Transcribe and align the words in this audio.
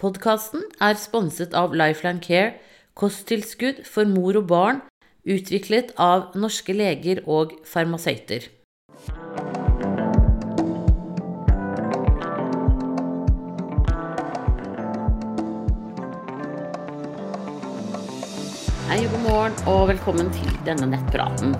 Podkasten 0.00 0.62
er 0.80 0.94
sponset 0.96 1.52
av 1.52 1.74
Lifeline 1.76 2.22
Care, 2.24 2.54
kosttilskudd 2.96 3.82
for 3.84 4.08
mor 4.08 4.38
og 4.40 4.46
barn, 4.48 4.78
utviklet 5.28 5.90
av 6.00 6.32
norske 6.40 6.72
leger 6.72 7.20
og 7.28 7.52
farmasøyter. 7.68 8.46
Hei, 18.88 19.04
god 19.04 19.20
morgen 19.26 19.60
og 19.68 19.82
velkommen 19.92 20.32
til 20.38 20.48
denne 20.64 20.88
nettpraten. 20.94 21.52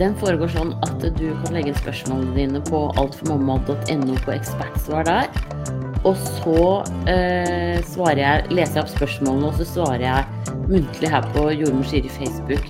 Den 0.00 0.16
foregår 0.16 0.56
sånn 0.56 0.72
at 0.88 1.04
du 1.20 1.28
kan 1.44 1.52
legge 1.52 1.76
spørsmålene 1.82 2.32
dine 2.32 2.64
på 2.72 2.86
altformamma.no 2.96 4.16
på 4.24 4.38
ekspertsvar 4.38 5.04
der. 5.12 5.87
Og 6.06 6.14
så 6.14 6.58
eh, 7.10 7.80
jeg, 7.82 8.44
leser 8.54 8.76
jeg 8.76 8.82
opp 8.84 8.90
spørsmålene, 8.92 9.48
og 9.50 9.56
så 9.58 9.66
svarer 9.66 10.04
jeg 10.04 10.54
muntlig 10.68 11.10
her 11.10 11.26
på 11.34 11.48
Jordmor 11.50 11.88
Siri 11.90 12.10
Facebook. 12.12 12.68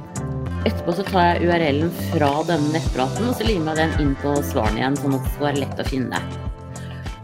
Etterpå 0.64 0.94
så 0.96 1.04
tar 1.06 1.26
jeg 1.26 1.48
URL-en 1.48 1.92
fra 2.08 2.30
denne 2.48 2.72
nettpraten, 2.72 3.28
og 3.28 3.36
så 3.36 3.44
limer 3.44 3.76
jeg 3.76 3.92
den 3.92 4.06
inn 4.06 4.14
på 4.22 4.32
svarene 4.48 4.80
igjen, 4.80 4.96
sånn 5.02 5.18
at 5.18 5.26
det 5.26 5.34
skal 5.34 5.48
være 5.50 5.62
lett 5.62 5.82
å 5.84 5.88
finne. 5.90 6.22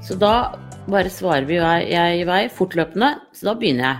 Så 0.04 0.18
da 0.20 0.34
bare 0.92 1.12
svarer 1.12 1.48
vi 1.48 1.56
jeg 1.56 2.20
i 2.20 2.28
vei 2.28 2.42
fortløpende, 2.52 3.10
så 3.32 3.48
da 3.48 3.56
begynner 3.58 3.88
jeg. 3.88 3.98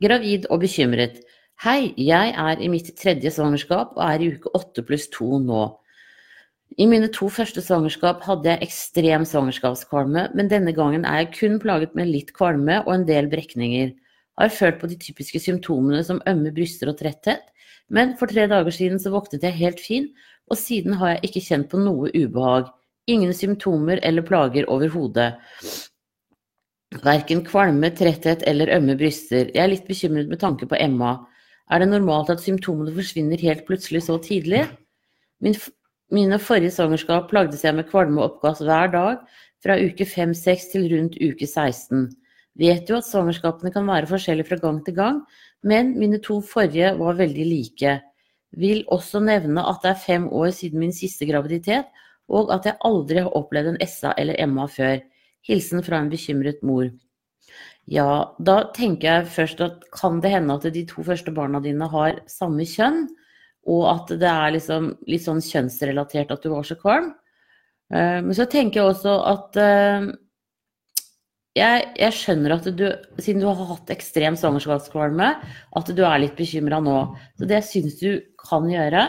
Gravid 0.00 0.46
og 0.52 0.60
bekymret. 0.62 1.20
Hei, 1.64 1.92
jeg 1.96 2.36
er 2.36 2.60
i 2.60 2.68
mitt 2.72 2.92
tredje 2.96 3.32
svangerskap 3.32 3.96
og 3.96 4.04
er 4.04 4.20
i 4.20 4.30
uke 4.36 4.52
åtte 4.56 4.84
pluss 4.84 5.08
to 5.12 5.40
nå. 5.40 5.64
I 6.78 6.86
mine 6.86 7.08
to 7.10 7.26
første 7.32 7.62
svangerskap 7.64 8.22
hadde 8.22 8.52
jeg 8.52 8.62
ekstrem 8.68 9.24
svangerskapskvalme, 9.26 10.28
men 10.38 10.50
denne 10.50 10.72
gangen 10.76 11.06
er 11.08 11.24
jeg 11.24 11.32
kun 11.34 11.58
plaget 11.62 11.96
med 11.98 12.10
litt 12.12 12.30
kvalme 12.36 12.78
og 12.84 12.92
en 12.94 13.06
del 13.08 13.26
brekninger. 13.32 13.90
Har 14.38 14.52
følt 14.54 14.78
på 14.80 14.88
de 14.90 14.98
typiske 15.00 15.40
symptomene 15.42 16.04
som 16.06 16.22
ømme 16.30 16.52
bryster 16.54 16.92
og 16.92 17.00
tretthet, 17.00 17.42
men 17.90 18.14
for 18.20 18.30
tre 18.30 18.46
dager 18.50 18.70
siden 18.74 19.02
så 19.02 19.10
våknet 19.10 19.42
jeg 19.44 19.58
helt 19.58 19.80
fin, 19.82 20.06
og 20.50 20.58
siden 20.58 20.94
har 21.00 21.16
jeg 21.16 21.30
ikke 21.30 21.42
kjent 21.48 21.70
på 21.72 21.80
noe 21.82 22.12
ubehag. 22.14 22.70
Ingen 23.10 23.34
symptomer 23.34 23.98
eller 24.06 24.22
plager 24.26 24.68
overhodet. 24.70 25.32
Verken 27.02 27.42
kvalme, 27.46 27.90
tretthet 27.94 28.46
eller 28.50 28.70
ømme 28.76 28.96
bryster. 28.98 29.50
Jeg 29.50 29.62
er 29.62 29.72
litt 29.74 29.90
bekymret 29.90 30.30
med 30.30 30.40
tanke 30.42 30.70
på 30.70 30.78
Emma. 30.78 31.16
Er 31.70 31.82
det 31.82 31.90
normalt 31.90 32.30
at 32.30 32.42
symptomene 32.42 32.94
forsvinner 32.94 33.42
helt 33.42 33.66
plutselig 33.66 34.04
så 34.06 34.18
tidlig? 34.22 34.64
Min, 35.42 35.54
mine 36.14 36.38
forrige 36.42 36.72
svangerskap 36.74 37.28
plagdes 37.30 37.64
jeg 37.64 37.76
med 37.76 37.88
kvalme 37.90 38.20
og 38.20 38.34
oppkast 38.34 38.64
hver 38.66 38.90
dag, 38.92 39.20
fra 39.60 39.76
uke 39.76 40.06
5-6 40.08 40.70
til 40.72 40.88
rundt 40.92 41.18
uke 41.20 41.46
16. 41.46 42.08
Vet 42.60 42.90
jo 42.90 42.98
at 42.98 43.06
svangerskapene 43.06 43.72
kan 43.72 43.86
være 43.88 44.08
forskjellige 44.10 44.48
fra 44.48 44.60
gang 44.62 44.80
til 44.84 44.96
gang, 44.96 45.20
men 45.62 45.92
mine 46.00 46.20
to 46.24 46.40
forrige 46.40 46.94
var 46.98 47.18
veldig 47.18 47.46
like. 47.46 47.98
Vil 48.56 48.82
også 48.90 49.20
nevne 49.22 49.62
at 49.68 49.84
det 49.84 49.92
er 49.92 50.02
fem 50.06 50.26
år 50.32 50.50
siden 50.56 50.80
min 50.82 50.94
siste 50.96 51.28
graviditet, 51.28 51.86
og 52.28 52.50
at 52.54 52.66
jeg 52.66 52.78
aldri 52.86 53.22
har 53.22 53.36
opplevd 53.36 53.74
en 53.74 53.80
SA 53.86 54.14
eller 54.18 54.38
Emma 54.38 54.66
før. 54.70 54.98
Hilsen 55.46 55.82
fra 55.82 56.00
en 56.02 56.10
bekymret 56.10 56.60
mor. 56.62 56.90
Ja, 57.90 58.34
da 58.38 58.56
tenker 58.76 59.08
jeg 59.08 59.30
først 59.34 59.62
at 59.64 59.86
kan 59.94 60.20
det 60.22 60.30
hende 60.34 60.54
at 60.54 60.66
de 60.74 60.84
to 60.86 61.02
første 61.02 61.32
barna 61.34 61.62
dine 61.64 61.88
har 61.90 62.20
samme 62.30 62.66
kjønn, 62.68 63.08
og 63.70 63.84
at 63.92 64.10
det 64.18 64.30
er 64.30 64.56
liksom 64.56 64.90
litt 65.10 65.24
sånn 65.26 65.42
kjønnsrelatert 65.44 66.32
at 66.34 66.42
du 66.42 66.50
var 66.52 66.66
så 66.66 66.76
kvalm. 66.80 67.12
Eh, 67.94 68.18
men 68.24 68.34
så 68.36 68.48
tenker 68.50 68.80
jeg 68.80 68.92
også 68.92 69.14
at 69.30 69.58
eh, 69.60 70.10
jeg, 71.58 71.86
jeg, 71.98 72.14
skjønner 72.14 72.54
at 72.54 72.66
du, 72.78 72.84
siden 73.18 73.42
du 73.42 73.48
har 73.48 73.62
hatt 73.72 73.90
ekstrem 73.90 74.36
svangerskapskvalme, 74.38 75.30
at 75.78 75.94
du 75.96 76.02
er 76.06 76.22
litt 76.22 76.36
bekymra 76.38 76.78
nå. 76.82 76.98
Så 77.38 77.48
det 77.48 77.58
jeg 77.60 77.68
syns 77.68 77.98
du 78.02 78.10
kan 78.40 78.68
gjøre, 78.70 79.08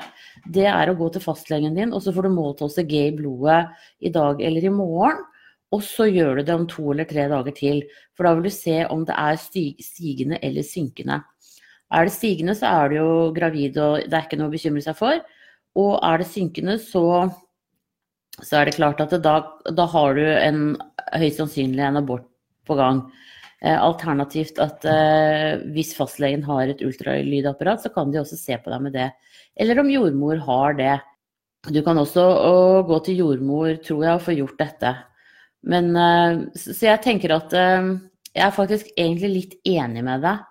det 0.54 0.66
er 0.70 0.90
å 0.90 0.98
gå 0.98 1.12
til 1.14 1.24
fastlegen 1.24 1.78
din, 1.78 1.94
og 1.94 2.02
så 2.04 2.14
får 2.16 2.28
du 2.28 2.34
målt 2.34 2.64
HCG 2.66 2.96
i 3.04 3.18
blodet 3.18 3.64
i 4.02 4.14
dag 4.14 4.42
eller 4.42 4.66
i 4.66 4.74
morgen. 4.74 5.22
Og 5.72 5.84
så 5.88 6.10
gjør 6.10 6.42
du 6.42 6.48
det 6.48 6.56
om 6.58 6.66
to 6.68 6.90
eller 6.92 7.08
tre 7.08 7.30
dager 7.32 7.54
til, 7.56 7.86
for 8.18 8.28
da 8.28 8.34
vil 8.36 8.50
du 8.50 8.54
se 8.54 8.82
om 8.92 9.06
det 9.08 9.16
er 9.16 9.38
stigende 9.40 10.42
eller 10.44 10.66
synkende. 10.68 11.22
Er 11.92 12.08
det 12.08 12.16
stigende, 12.16 12.56
så 12.56 12.72
er 12.72 12.90
du 12.92 12.98
jo 12.98 13.14
gravid, 13.36 13.78
og 13.82 14.04
det 14.08 14.16
er 14.16 14.28
ikke 14.28 14.40
noe 14.40 14.52
å 14.52 14.54
bekymre 14.54 14.84
seg 14.84 14.98
for. 15.00 15.22
Og 15.80 15.94
er 16.04 16.22
det 16.22 16.30
synkende, 16.32 16.78
så, 16.82 17.06
så 18.40 18.60
er 18.60 18.70
det 18.70 18.78
klart 18.78 19.04
at 19.04 19.14
det, 19.16 19.22
da, 19.26 19.36
da, 19.72 19.88
har 19.92 20.16
du 20.16 20.24
en, 20.24 20.64
høyst 21.16 21.42
sannsynlig 21.42 21.84
en 21.88 22.00
abort 22.02 22.28
på 22.68 22.78
gang. 22.80 23.04
Eh, 23.62 23.78
alternativt 23.78 24.60
at 24.64 24.88
eh, 24.90 25.62
hvis 25.76 25.94
fastlegen 25.98 26.44
har 26.48 26.72
et 26.72 26.82
ultralydapparat, 26.86 27.84
så 27.84 27.92
kan 27.94 28.12
de 28.12 28.22
også 28.22 28.40
se 28.40 28.58
på 28.58 28.74
deg 28.74 28.88
med 28.88 28.96
det. 28.98 29.12
Eller 29.60 29.80
om 29.84 29.92
jordmor 29.92 30.42
har 30.48 30.78
det. 30.80 30.98
Du 31.70 31.84
kan 31.86 32.00
også 32.02 32.24
gå 32.88 32.98
til 33.06 33.20
jordmor, 33.22 33.76
tror 33.86 34.06
jeg, 34.06 34.14
og 34.16 34.24
få 34.26 34.38
gjort 34.40 34.64
dette. 34.64 34.96
Men, 35.62 35.92
eh, 35.96 36.46
så 36.58 36.88
jeg 36.88 37.04
tenker 37.04 37.36
at 37.36 37.54
eh, 37.54 37.92
jeg 38.32 38.46
er 38.48 38.56
faktisk 38.56 38.90
egentlig 38.96 39.32
litt 39.36 39.60
enig 39.68 40.04
med 40.08 40.24
deg. 40.26 40.48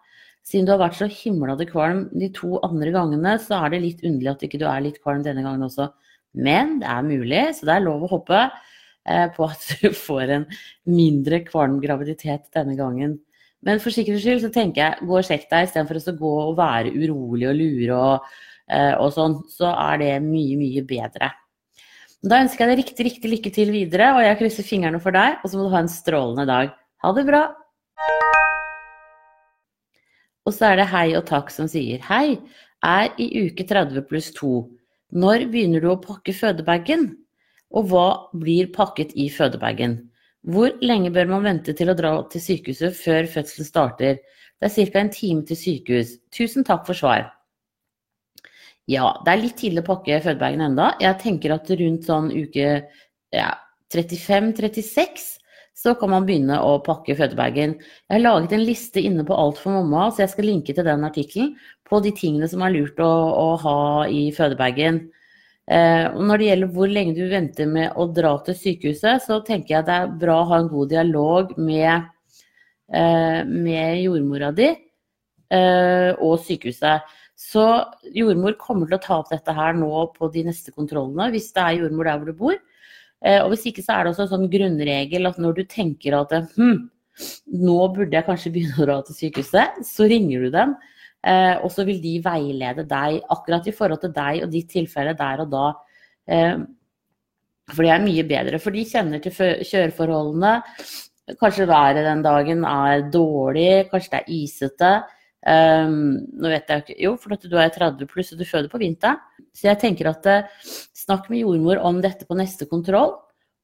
Siden 0.46 0.66
du 0.66 0.72
har 0.74 0.80
vært 0.80 0.98
så 0.98 1.08
himlade 1.10 1.66
kvalm 1.68 2.06
de 2.16 2.30
to 2.34 2.58
andre 2.66 2.92
gangene, 2.94 3.36
så 3.42 3.60
er 3.60 3.74
det 3.74 3.82
litt 3.84 4.04
underlig 4.06 4.32
at 4.32 4.44
ikke 4.46 4.60
du 4.60 4.66
er 4.70 4.84
litt 4.84 5.00
kvalm 5.02 5.24
denne 5.26 5.44
gangen 5.46 5.66
også. 5.66 5.90
Men 6.34 6.78
det 6.82 6.90
er 6.90 7.06
mulig, 7.06 7.42
så 7.58 7.68
det 7.68 7.74
er 7.76 7.84
lov 7.84 8.06
å 8.06 8.12
håpe 8.14 8.40
eh, 8.40 9.26
på 9.34 9.46
at 9.46 9.66
du 9.82 9.90
får 10.06 10.36
en 10.36 10.46
mindre 10.90 11.42
kvalm 11.46 11.78
graviditet 11.82 12.48
denne 12.56 12.78
gangen. 12.78 13.18
Men 13.66 13.82
for 13.82 13.92
sikkerhets 13.92 14.24
skyld 14.24 14.46
så 14.46 14.52
tenker 14.54 14.82
jeg 14.82 15.08
gå 15.10 15.18
og 15.18 15.26
sjekk 15.26 15.44
deg 15.50 15.68
istedenfor 15.68 16.00
å 16.00 16.16
gå 16.22 16.32
og 16.46 16.56
være 16.58 16.94
urolig 16.96 17.50
og 17.50 17.58
lure 17.58 17.98
og, 17.98 18.30
og 19.02 19.10
sånn. 19.12 19.36
Så 19.52 19.68
er 19.68 20.00
det 20.00 20.14
mye, 20.24 20.56
mye 20.56 20.86
bedre. 20.88 21.28
Da 22.20 22.40
ønsker 22.44 22.64
jeg 22.64 22.72
deg 22.72 22.82
riktig, 22.82 23.06
riktig 23.06 23.32
lykke 23.32 23.52
til 23.52 23.70
videre, 23.72 24.10
og 24.16 24.24
jeg 24.24 24.40
krysser 24.40 24.66
fingrene 24.66 25.00
for 25.00 25.16
deg. 25.16 25.40
Og 25.40 25.48
så 25.48 25.56
må 25.56 25.68
du 25.68 25.72
ha 25.76 25.84
en 25.84 25.92
strålende 25.92 26.48
dag. 26.48 26.74
Ha 27.04 27.16
det 27.16 27.28
bra! 27.28 27.46
Og 30.50 30.56
så 30.56 30.72
er 30.72 30.80
det 30.80 30.90
hei 30.90 31.12
og 31.14 31.28
takk 31.28 31.52
som 31.54 31.68
sier 31.70 32.02
hei, 32.08 32.34
er 32.82 33.12
i 33.22 33.28
uke 33.46 33.62
30 33.70 34.02
pluss 34.10 34.32
2. 34.34 34.48
Når 35.22 35.44
begynner 35.52 35.84
du 35.84 35.92
å 35.92 36.00
pakke 36.02 36.34
fødebagen? 36.34 37.12
Og 37.70 37.86
hva 37.92 38.06
blir 38.34 38.72
pakket 38.74 39.12
i 39.14 39.28
fødebagen? 39.30 40.00
Hvor 40.50 40.74
lenge 40.82 41.12
bør 41.14 41.28
man 41.30 41.46
vente 41.46 41.74
til 41.78 41.92
å 41.92 41.94
dra 41.94 42.16
til 42.32 42.42
sykehuset 42.42 42.96
før 42.98 43.28
fødselen 43.30 43.68
starter? 43.68 44.18
Det 44.58 44.66
er 44.72 44.90
ca. 44.90 45.04
en 45.04 45.12
time 45.14 45.46
til 45.46 45.60
sykehus. 45.60 46.16
Tusen 46.34 46.66
takk 46.66 46.82
for 46.88 46.98
svar. 46.98 47.28
Ja, 48.90 49.12
det 49.22 49.30
er 49.30 49.42
litt 49.44 49.58
tidlig 49.60 49.84
å 49.84 49.90
pakke 49.92 50.18
fødebagen 50.24 50.66
enda. 50.66 50.96
Jeg 50.98 51.20
tenker 51.22 51.54
at 51.54 51.70
rundt 51.70 52.10
sånn 52.10 52.32
uke 52.34 52.72
ja, 53.30 53.52
35-36 53.94 55.30
så 55.80 55.94
kan 55.96 56.12
man 56.12 56.26
begynne 56.28 56.58
å 56.60 56.74
pakke 56.84 57.16
fødebagen. 57.16 57.78
Jeg 57.80 58.12
har 58.12 58.20
laget 58.20 58.52
en 58.52 58.66
liste 58.66 59.00
inne 59.00 59.24
på 59.24 59.36
Alt 59.36 59.60
for 59.62 59.72
mamma, 59.78 60.10
så 60.12 60.26
jeg 60.26 60.34
skal 60.34 60.48
linke 60.50 60.74
til 60.76 60.84
den 60.84 61.06
artikkelen 61.08 61.54
på 61.88 62.02
de 62.04 62.12
tingene 62.16 62.48
som 62.50 62.64
er 62.66 62.74
lurt 62.74 63.00
å, 63.00 63.08
å 63.08 63.48
ha 63.62 63.78
i 64.12 64.26
fødebagen. 64.36 65.06
Eh, 65.70 66.06
når 66.18 66.40
det 66.40 66.48
gjelder 66.50 66.74
hvor 66.74 66.90
lenge 66.90 67.14
du 67.16 67.24
venter 67.30 67.68
med 67.70 67.96
å 67.96 68.08
dra 68.12 68.34
til 68.44 68.58
sykehuset, 68.58 69.24
så 69.24 69.40
tenker 69.46 69.76
jeg 69.76 69.88
det 69.88 69.96
er 70.02 70.14
bra 70.20 70.40
å 70.42 70.48
ha 70.50 70.60
en 70.60 70.70
god 70.72 70.90
dialog 70.92 71.54
med, 71.56 72.10
eh, 72.92 73.40
med 73.46 74.02
jordmora 74.02 74.50
di 74.56 74.68
eh, 74.68 76.10
og 76.18 76.40
sykehuset. 76.44 77.06
Så 77.40 77.64
jordmor 78.12 78.58
kommer 78.60 78.90
til 78.90 78.98
å 78.98 79.04
ta 79.04 79.20
opp 79.22 79.30
dette 79.32 79.54
her 79.56 79.72
nå 79.78 80.10
på 80.12 80.28
de 80.34 80.44
neste 80.50 80.74
kontrollene, 80.74 81.30
hvis 81.32 81.54
det 81.56 81.64
er 81.64 81.78
jordmor 81.84 82.10
der 82.10 82.20
hvor 82.20 82.28
du 82.28 82.36
bor. 82.42 82.60
Eh, 83.20 83.40
og 83.42 83.52
hvis 83.52 83.66
ikke 83.68 83.84
så 83.84 83.96
er 83.96 84.06
det 84.06 84.14
også 84.14 84.26
en 84.26 84.32
sånn 84.32 84.48
grunnregel 84.52 85.28
at 85.28 85.40
når 85.42 85.58
du 85.58 85.62
tenker 85.68 86.16
at 86.16 86.32
hm, 86.56 86.88
nå 87.60 87.78
burde 87.92 88.16
jeg 88.16 88.26
kanskje 88.26 88.52
begynne 88.54 88.80
å 88.80 88.88
dra 88.88 88.98
til 89.04 89.18
sykehuset, 89.18 89.82
så 89.86 90.08
ringer 90.08 90.46
du 90.46 90.54
dem. 90.54 90.74
Eh, 91.20 91.54
og 91.60 91.68
så 91.74 91.84
vil 91.84 92.00
de 92.00 92.16
veilede 92.24 92.86
deg 92.88 93.20
akkurat 93.28 93.66
i 93.68 93.76
forhold 93.76 94.00
til 94.04 94.14
deg 94.16 94.44
og 94.46 94.52
ditt 94.54 94.70
tilfelle 94.72 95.12
der 95.18 95.44
og 95.44 95.52
da. 95.52 95.66
Eh, 96.30 96.56
for 97.70 97.86
det 97.86 97.92
er 97.94 98.04
mye 98.04 98.26
bedre. 98.26 98.60
For 98.62 98.74
de 98.74 98.86
kjenner 98.88 99.22
til 99.22 99.34
kjøreforholdene. 99.36 100.54
Kanskje 101.38 101.68
været 101.70 102.02
den 102.02 102.24
dagen 102.24 102.64
er 102.66 103.04
dårlig, 103.12 103.86
kanskje 103.92 104.16
det 104.16 104.20
er 104.22 104.32
isete. 104.34 104.92
Um, 105.40 106.18
nå 106.36 106.50
vet 106.52 106.68
jeg 106.68 106.82
ikke 106.82 106.96
Jo, 107.00 107.14
for 107.16 107.32
at 107.32 107.44
du 107.48 107.54
er 107.56 107.70
30 107.72 108.08
pluss 108.10 108.34
og 108.34 108.40
du 108.40 108.44
føder 108.48 108.68
på 108.72 108.80
vinteren. 108.82 109.20
Så 109.56 109.70
jeg 109.70 109.80
tenker 109.80 110.10
at 110.10 110.26
uh, 110.28 110.66
snakk 110.96 111.30
med 111.32 111.42
jordmor 111.42 111.80
om 111.86 112.00
dette 112.04 112.28
på 112.28 112.36
neste 112.38 112.68
kontroll. 112.70 113.16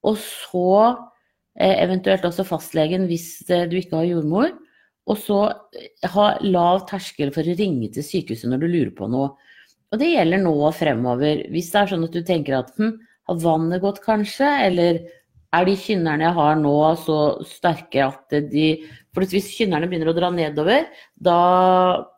Og 0.06 0.16
så 0.22 0.70
uh, 0.94 1.74
eventuelt 1.76 2.24
også 2.24 2.46
fastlegen 2.48 3.06
hvis 3.10 3.28
uh, 3.50 3.66
du 3.68 3.76
ikke 3.80 4.00
har 4.00 4.08
jordmor. 4.08 4.54
Og 5.06 5.20
så 5.22 5.40
ha 6.16 6.30
lav 6.42 6.86
terskel 6.88 7.30
for 7.34 7.46
å 7.46 7.58
ringe 7.58 7.92
til 7.94 8.02
sykehuset 8.06 8.50
når 8.50 8.64
du 8.64 8.70
lurer 8.72 8.94
på 8.96 9.10
noe. 9.10 9.34
Og 9.94 10.00
det 10.00 10.10
gjelder 10.10 10.42
nå 10.42 10.54
og 10.66 10.74
fremover. 10.74 11.44
Hvis 11.52 11.70
det 11.70 11.82
er 11.82 11.92
sånn 11.92 12.08
at 12.08 12.16
du 12.16 12.24
tenker 12.26 12.58
at 12.58 12.72
hm, 12.80 12.96
har 13.30 13.38
vannet 13.42 13.82
gått 13.84 14.00
kanskje, 14.02 14.48
eller 14.66 14.98
er 15.54 15.66
de 15.68 15.76
kynnerne 15.78 16.26
jeg 16.26 16.36
har 16.36 16.56
nå 16.58 16.74
så 17.00 17.18
sterke 17.46 18.02
at 18.04 18.36
de 18.50 18.66
For 19.14 19.24
hvis 19.30 19.52
kynnerne 19.54 19.88
begynner 19.88 20.10
å 20.10 20.16
dra 20.16 20.30
nedover, 20.34 20.88
da, 21.16 21.38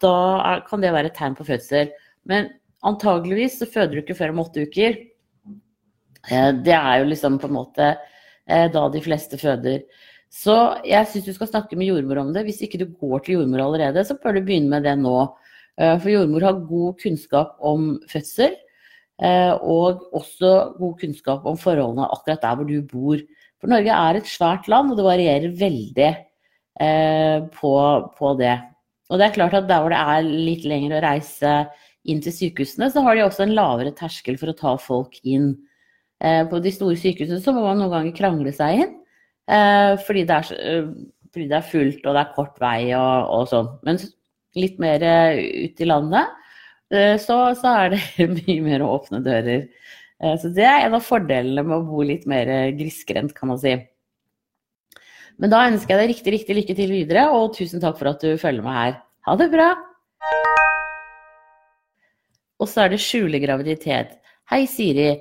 da 0.02 0.14
er, 0.42 0.64
kan 0.66 0.82
det 0.82 0.94
være 0.94 1.12
et 1.12 1.18
tegn 1.18 1.36
på 1.38 1.46
fødsel. 1.46 1.92
Men 2.26 2.50
antageligvis 2.86 3.60
så 3.60 3.68
føder 3.70 3.94
du 3.94 4.02
ikke 4.02 4.18
før 4.18 4.34
om 4.34 4.42
åtte 4.42 4.64
uker. 4.66 4.98
Eh, 6.26 6.50
det 6.64 6.74
er 6.74 7.00
jo 7.00 7.10
liksom 7.12 7.38
på 7.38 7.50
en 7.50 7.56
måte 7.60 7.92
eh, 7.94 8.66
da 8.74 8.86
de 8.90 9.02
fleste 9.04 9.38
føder. 9.40 9.84
Så 10.28 10.54
jeg 10.84 11.08
syns 11.08 11.28
du 11.28 11.32
skal 11.36 11.52
snakke 11.52 11.78
med 11.78 11.88
jordmor 11.88 12.24
om 12.24 12.32
det. 12.34 12.44
Hvis 12.48 12.60
ikke 12.66 12.80
du 12.82 12.88
går 12.90 13.24
til 13.24 13.38
jordmor 13.38 13.64
allerede, 13.64 14.04
så 14.04 14.18
bør 14.18 14.36
du 14.36 14.42
begynne 14.42 14.72
med 14.74 14.88
det 14.88 14.96
nå. 15.00 15.16
Eh, 15.78 15.94
for 16.02 16.10
jordmor 16.12 16.48
har 16.48 16.64
god 16.68 16.98
kunnskap 17.04 17.56
om 17.64 17.94
fødsel. 18.10 18.58
Og 19.18 20.04
også 20.14 20.50
god 20.78 20.92
kunnskap 21.00 21.46
om 21.50 21.56
forholdene 21.58 22.06
akkurat 22.06 22.44
der 22.44 22.58
hvor 22.58 22.68
du 22.68 22.76
bor. 22.86 23.22
For 23.58 23.70
Norge 23.70 23.94
er 23.94 24.18
et 24.18 24.30
svært 24.30 24.68
land, 24.70 24.92
og 24.92 24.98
det 25.00 25.06
varierer 25.06 25.54
veldig 25.58 26.10
eh, 26.80 27.38
på, 27.54 27.72
på, 28.18 28.32
det. 28.38 28.54
Og 29.10 29.18
det 29.18 29.26
er 29.26 29.34
klart 29.34 29.56
at 29.58 29.68
der 29.70 29.82
hvor 29.82 29.94
det 29.94 29.98
er 29.98 30.28
litt 30.28 30.66
lenger 30.68 30.98
å 30.98 31.02
reise 31.02 31.54
inn 32.08 32.22
til 32.24 32.34
sykehusene, 32.34 32.90
så 32.92 33.02
har 33.04 33.16
de 33.16 33.24
også 33.26 33.44
en 33.44 33.56
lavere 33.58 33.92
terskel 33.96 34.38
for 34.40 34.52
å 34.52 34.56
ta 34.56 34.76
folk 34.80 35.18
inn. 35.26 35.56
Eh, 36.22 36.44
på 36.50 36.62
de 36.62 36.72
store 36.74 36.98
sykehusene 36.98 37.42
så 37.42 37.54
må 37.54 37.64
man 37.66 37.82
noen 37.82 37.94
ganger 37.96 38.16
krangle 38.16 38.54
seg 38.54 38.84
inn. 38.84 38.94
Eh, 39.50 39.94
fordi, 40.06 40.24
det 40.28 40.38
er, 40.38 40.52
eh, 40.62 40.92
fordi, 41.32 41.48
det 41.50 41.58
er, 41.58 41.70
fullt 41.72 42.06
og 42.06 42.14
det 42.14 42.22
er 42.22 42.34
kort 42.36 42.62
vei 42.62 42.80
og, 42.92 43.34
og 43.34 43.50
sånn. 43.50 43.72
Men 43.88 44.00
litt 44.58 44.78
mer 44.82 45.02
eh, 45.02 45.42
ut 45.66 45.82
i 45.82 45.88
landet 45.88 46.30
eh, 46.30 46.47
så, 47.20 47.36
så 47.58 47.74
er 47.84 47.94
det 47.94 48.28
mye 48.38 48.58
mer 48.64 48.84
åpne 48.86 49.20
dører. 49.24 49.66
Eh, 50.22 50.34
så 50.40 50.50
det 50.54 50.66
er 50.66 50.86
en 50.86 50.96
av 50.98 51.04
fordelene 51.04 51.64
med 51.66 51.76
å 51.76 51.86
bo 51.86 52.04
litt 52.06 52.26
mer 52.30 52.48
eh, 52.50 52.72
grisgrendt, 52.78 53.34
kan 53.36 53.52
man 53.52 53.60
si. 53.60 53.76
Men 55.38 55.52
da 55.52 55.66
ønsker 55.68 55.94
jeg 55.94 56.00
deg 56.00 56.12
riktig, 56.14 56.34
riktig 56.34 56.56
lykke 56.58 56.78
til 56.78 56.94
videre, 56.96 57.28
og 57.30 57.52
tusen 57.54 57.82
takk 57.82 57.98
for 58.00 58.10
at 58.10 58.24
du 58.24 58.40
følger 58.40 58.64
meg 58.64 58.78
her. 58.80 58.96
Ha 59.28 59.36
det 59.38 59.50
bra! 59.52 59.72
Og 62.58 62.66
så 62.66 62.84
er 62.84 62.94
det 62.94 63.02
skjule 63.04 63.38
graviditet. 63.42 64.16
Hei, 64.50 64.64
Siri. 64.66 65.12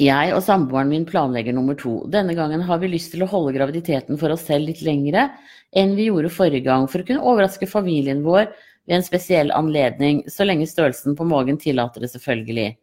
Jeg 0.00 0.32
og 0.34 0.40
samboeren 0.42 0.88
min 0.90 1.04
planlegger 1.06 1.54
nummer 1.54 1.76
to. 1.78 2.00
Denne 2.10 2.34
gangen 2.34 2.64
har 2.66 2.80
vi 2.82 2.88
lyst 2.90 3.12
til 3.12 3.22
å 3.22 3.28
holde 3.30 3.52
graviditeten 3.54 4.18
for 4.18 4.34
oss 4.34 4.46
selv 4.48 4.66
litt 4.70 4.80
lengre 4.82 5.28
enn 5.76 5.92
vi 5.98 6.08
gjorde 6.08 6.32
forrige 6.32 6.64
gang, 6.66 6.88
for 6.90 7.02
å 7.02 7.06
kunne 7.06 7.22
overraske 7.22 7.68
familien 7.70 8.24
vår 8.24 8.48
ved 8.86 8.98
en 8.98 9.06
spesiell 9.06 9.52
anledning, 9.54 10.22
så 10.30 10.46
lenge 10.46 10.68
størrelsen 10.70 11.16
på 11.18 11.26
magen 11.28 11.58
tillater 11.58 12.02
det, 12.02 12.10
selvfølgelig. 12.14 12.76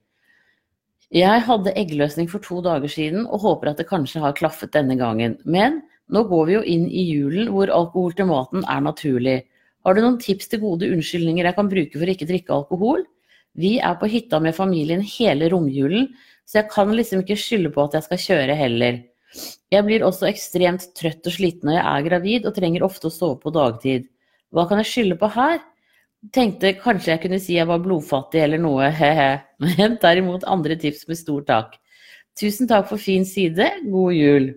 Jeg 1.14 1.42
hadde 1.46 1.76
eggløsning 1.78 2.28
for 2.32 2.42
to 2.42 2.60
dager 2.66 2.90
siden 2.90 3.28
og 3.28 3.44
håper 3.44 3.70
at 3.70 3.80
det 3.80 3.90
kanskje 3.90 4.22
har 4.24 4.34
klaffet 4.38 4.74
denne 4.74 4.98
gangen. 4.98 5.38
Men 5.46 5.82
nå 6.10 6.24
går 6.30 6.48
vi 6.48 6.56
jo 6.56 6.64
inn 6.66 6.88
i 6.90 7.04
julen 7.12 7.52
hvor 7.54 7.70
alkohol 7.70 8.16
til 8.18 8.32
maten 8.32 8.66
er 8.66 8.82
naturlig. 8.82 9.44
Har 9.86 9.94
du 9.94 10.02
noen 10.02 10.18
tips 10.22 10.50
til 10.50 10.64
gode 10.64 10.90
unnskyldninger 10.90 11.46
jeg 11.46 11.58
kan 11.58 11.70
bruke 11.70 12.00
for 12.00 12.08
å 12.10 12.16
ikke 12.16 12.30
drikke 12.30 12.56
alkohol? 12.56 13.04
Vi 13.54 13.76
er 13.78 13.98
på 14.00 14.10
hytta 14.10 14.40
med 14.42 14.58
familien 14.58 15.04
hele 15.06 15.52
romjulen, 15.54 16.08
så 16.50 16.64
jeg 16.64 16.72
kan 16.74 16.96
liksom 16.98 17.22
ikke 17.22 17.38
skylde 17.38 17.72
på 17.76 17.86
at 17.86 18.00
jeg 18.00 18.08
skal 18.08 18.24
kjøre 18.24 18.56
heller. 18.58 19.04
Jeg 19.74 19.86
blir 19.86 20.06
også 20.06 20.28
ekstremt 20.30 20.90
trøtt 20.98 21.30
og 21.30 21.36
sliten 21.36 21.70
når 21.70 21.78
jeg 21.78 21.86
er 21.92 22.08
gravid 22.08 22.50
og 22.50 22.58
trenger 22.58 22.86
ofte 22.86 23.10
å 23.10 23.14
sove 23.14 23.38
på 23.42 23.54
dagtid. 23.54 24.10
Hva 24.54 24.66
kan 24.70 24.82
jeg 24.82 24.90
skylde 24.90 25.20
på 25.22 25.30
her? 25.38 25.62
Tenkte 26.32 26.72
kanskje 26.80 27.12
jeg 27.12 27.22
kunne 27.26 27.40
si 27.44 27.58
jeg 27.58 27.68
var 27.68 27.82
blodfattig 27.84 28.46
eller 28.46 28.62
noe, 28.62 28.88
he-he. 28.96 29.32
Men 29.66 29.98
derimot 30.02 30.46
andre 30.48 30.78
tips 30.80 31.08
med 31.10 31.20
stor 31.20 31.44
tak. 31.48 31.80
Tusen 32.40 32.70
takk 32.70 32.88
for 32.90 33.02
fin 33.02 33.26
side. 33.28 33.68
God 33.92 34.14
jul. 34.16 34.54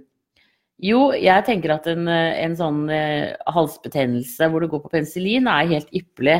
Jo, 0.85 1.09
jeg 1.17 1.45
tenker 1.47 1.73
at 1.73 1.89
en, 1.89 2.05
en 2.09 2.55
sånn 2.57 2.85
eh, 2.93 3.33
halsbetennelse 3.49 4.49
hvor 4.53 4.61
du 4.61 4.69
går 4.69 4.83
på 4.85 4.93
penicillin, 4.93 5.49
er 5.49 5.73
helt 5.73 5.89
ypperlig. 5.97 6.37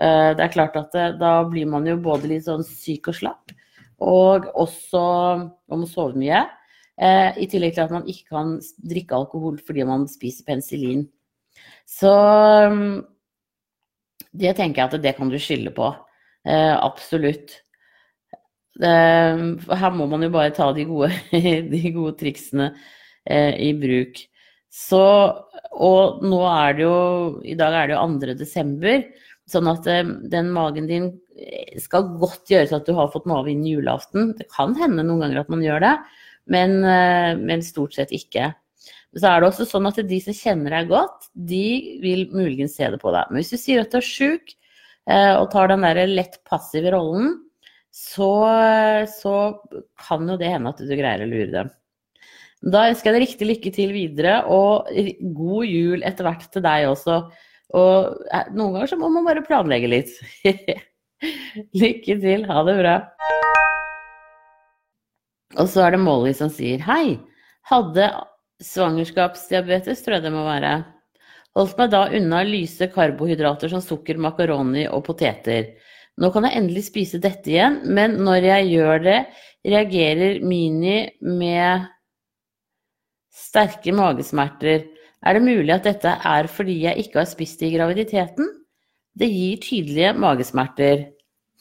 Eh, 0.00 0.30
det 0.36 0.44
er 0.44 0.52
klart 0.52 0.76
at 0.80 0.92
det, 0.92 1.04
eh, 1.12 1.18
da 1.20 1.32
blir 1.48 1.68
man 1.68 1.86
jo 1.88 1.96
både 2.00 2.28
litt 2.30 2.46
sånn 2.48 2.64
syk 2.64 3.10
og 3.12 3.16
slapp, 3.16 3.52
og 4.04 4.48
også 4.52 5.02
man 5.68 5.82
må 5.82 5.88
sove 5.88 6.16
mye. 6.20 6.42
Eh, 6.96 7.36
I 7.44 7.48
tillegg 7.52 7.76
til 7.76 7.84
at 7.84 7.92
man 7.92 8.08
ikke 8.08 8.32
kan 8.32 8.56
drikke 8.80 9.16
alkohol 9.16 9.60
fordi 9.64 9.84
man 9.88 10.06
spiser 10.08 10.48
penicillin. 10.48 11.04
Så 11.88 12.12
mm, 12.72 12.94
det 14.40 14.56
tenker 14.58 14.82
jeg 14.82 14.90
at 14.90 15.02
det 15.04 15.14
kan 15.18 15.30
du 15.32 15.38
skylde 15.40 15.72
på. 15.76 15.90
Eh, 16.46 16.74
absolutt. 16.74 17.58
Eh, 18.76 19.42
her 19.80 19.94
må 19.96 20.06
man 20.10 20.24
jo 20.26 20.32
bare 20.34 20.54
ta 20.54 20.70
de 20.76 20.86
gode, 20.88 21.10
de 21.72 21.82
gode 21.94 22.16
triksene 22.20 22.70
eh, 23.24 23.54
i 23.68 23.72
bruk. 23.78 24.20
Så, 24.76 25.04
og 25.72 26.24
nå 26.26 26.42
er 26.50 26.74
det 26.76 26.84
jo 26.84 26.96
I 27.48 27.54
dag 27.56 27.72
er 27.78 27.88
det 27.88 27.94
jo 27.96 28.02
2. 28.12 28.34
desember, 28.36 29.00
sånn 29.48 29.70
at 29.70 29.88
eh, 29.88 30.04
den 30.32 30.50
magen 30.52 30.88
din 30.90 31.08
eh, 31.38 31.78
skal 31.80 32.10
godt 32.20 32.52
gjøres 32.52 32.74
at 32.76 32.88
du 32.88 32.92
har 32.98 33.10
fått 33.14 33.28
mage 33.30 33.54
innen 33.54 33.70
julaften. 33.70 34.34
Det 34.36 34.50
kan 34.52 34.76
hende 34.78 35.06
noen 35.06 35.24
ganger 35.24 35.44
at 35.44 35.52
man 35.52 35.64
gjør 35.64 35.82
det, 35.86 35.94
men, 36.52 36.78
eh, 36.84 37.32
men 37.40 37.64
stort 37.64 37.96
sett 37.96 38.12
ikke. 38.14 38.52
Så 39.16 39.30
er 39.30 39.40
det 39.40 39.48
også 39.48 39.64
sånn 39.68 39.88
at 39.88 39.98
de 40.04 40.18
som 40.20 40.36
kjenner 40.36 40.74
deg 40.76 40.90
godt, 40.90 41.30
de 41.32 41.98
vil 42.02 42.26
muligens 42.34 42.76
se 42.76 42.88
det 42.92 43.00
på 43.00 43.12
deg. 43.14 43.30
Men 43.30 43.40
hvis 43.40 43.54
du 43.54 43.60
sier 43.60 43.80
at 43.80 43.94
du 43.94 43.98
er 44.00 44.04
sjuk 44.04 44.52
eh, 45.08 45.32
og 45.38 45.48
tar 45.54 45.72
den 45.72 45.86
der 45.86 46.02
lett 46.10 46.36
passive 46.48 46.92
rollen, 46.92 47.38
så, 47.96 48.28
så, 49.08 49.34
kan 50.04 50.28
jo 50.28 50.36
det 50.36 50.50
hende 50.52 50.68
at 50.68 50.82
du 50.82 50.92
greier 50.92 51.24
å 51.24 51.30
lure 51.30 51.48
dem. 51.54 51.72
Da 52.66 52.88
ønsker 52.90 53.08
jeg 53.08 53.16
deg 53.16 53.24
riktig 53.24 53.48
lykke 53.48 53.72
til 53.72 53.94
videre, 53.94 54.36
og 54.52 54.90
god 55.38 55.70
jul 55.70 56.04
etter 56.04 56.28
hvert 56.28 56.46
til 56.52 56.64
deg 56.66 56.90
også. 56.90 57.18
Og 57.76 58.20
eh, 58.28 58.52
noen 58.52 58.76
ganger 58.76 58.92
så 58.92 59.00
må 59.00 59.08
man 59.14 59.24
bare 59.28 59.44
planlegge 59.46 59.92
litt. 59.94 60.12
lykke 61.80 62.20
til, 62.20 62.44
ha 62.50 62.68
det 62.68 62.78
bra. 62.82 62.96
Og 65.56 65.68
så 65.72 65.86
er 65.86 65.96
det 65.96 66.04
Molly 66.04 66.36
som 66.36 66.52
sier 66.52 66.82
hei. 66.84 67.16
Hadde 67.66 68.10
Svangerskapsdiabetes 68.64 70.00
tror 70.04 70.16
jeg 70.16 70.26
det 70.26 70.32
må 70.34 70.44
være. 70.46 70.76
Holdt 71.56 71.76
meg 71.80 71.90
da 71.92 72.06
unna 72.16 72.42
lyse 72.44 72.88
karbohydrater 72.92 73.72
som 73.72 73.82
sukker, 73.84 74.18
makaroni 74.20 74.86
og 74.88 75.04
poteter. 75.06 75.74
Nå 76.20 76.30
kan 76.32 76.46
jeg 76.48 76.56
endelig 76.58 76.86
spise 76.88 77.20
dette 77.20 77.52
igjen, 77.52 77.82
men 77.92 78.16
når 78.24 78.48
jeg 78.48 78.68
gjør 78.72 79.02
det, 79.04 79.18
reagerer 79.66 80.40
Mini 80.44 80.98
med 81.20 81.88
sterke 83.36 83.92
magesmerter. 83.96 84.86
Er 85.26 85.36
det 85.36 85.44
mulig 85.44 85.74
at 85.74 85.88
dette 85.88 86.12
er 86.28 86.48
fordi 86.52 86.78
jeg 86.84 87.04
ikke 87.04 87.20
har 87.22 87.28
spist 87.28 87.64
i 87.64 87.72
graviditeten? 87.74 88.48
Det 89.16 89.28
gir 89.32 89.60
tydelige 89.64 90.12
magesmerter. 90.20 91.06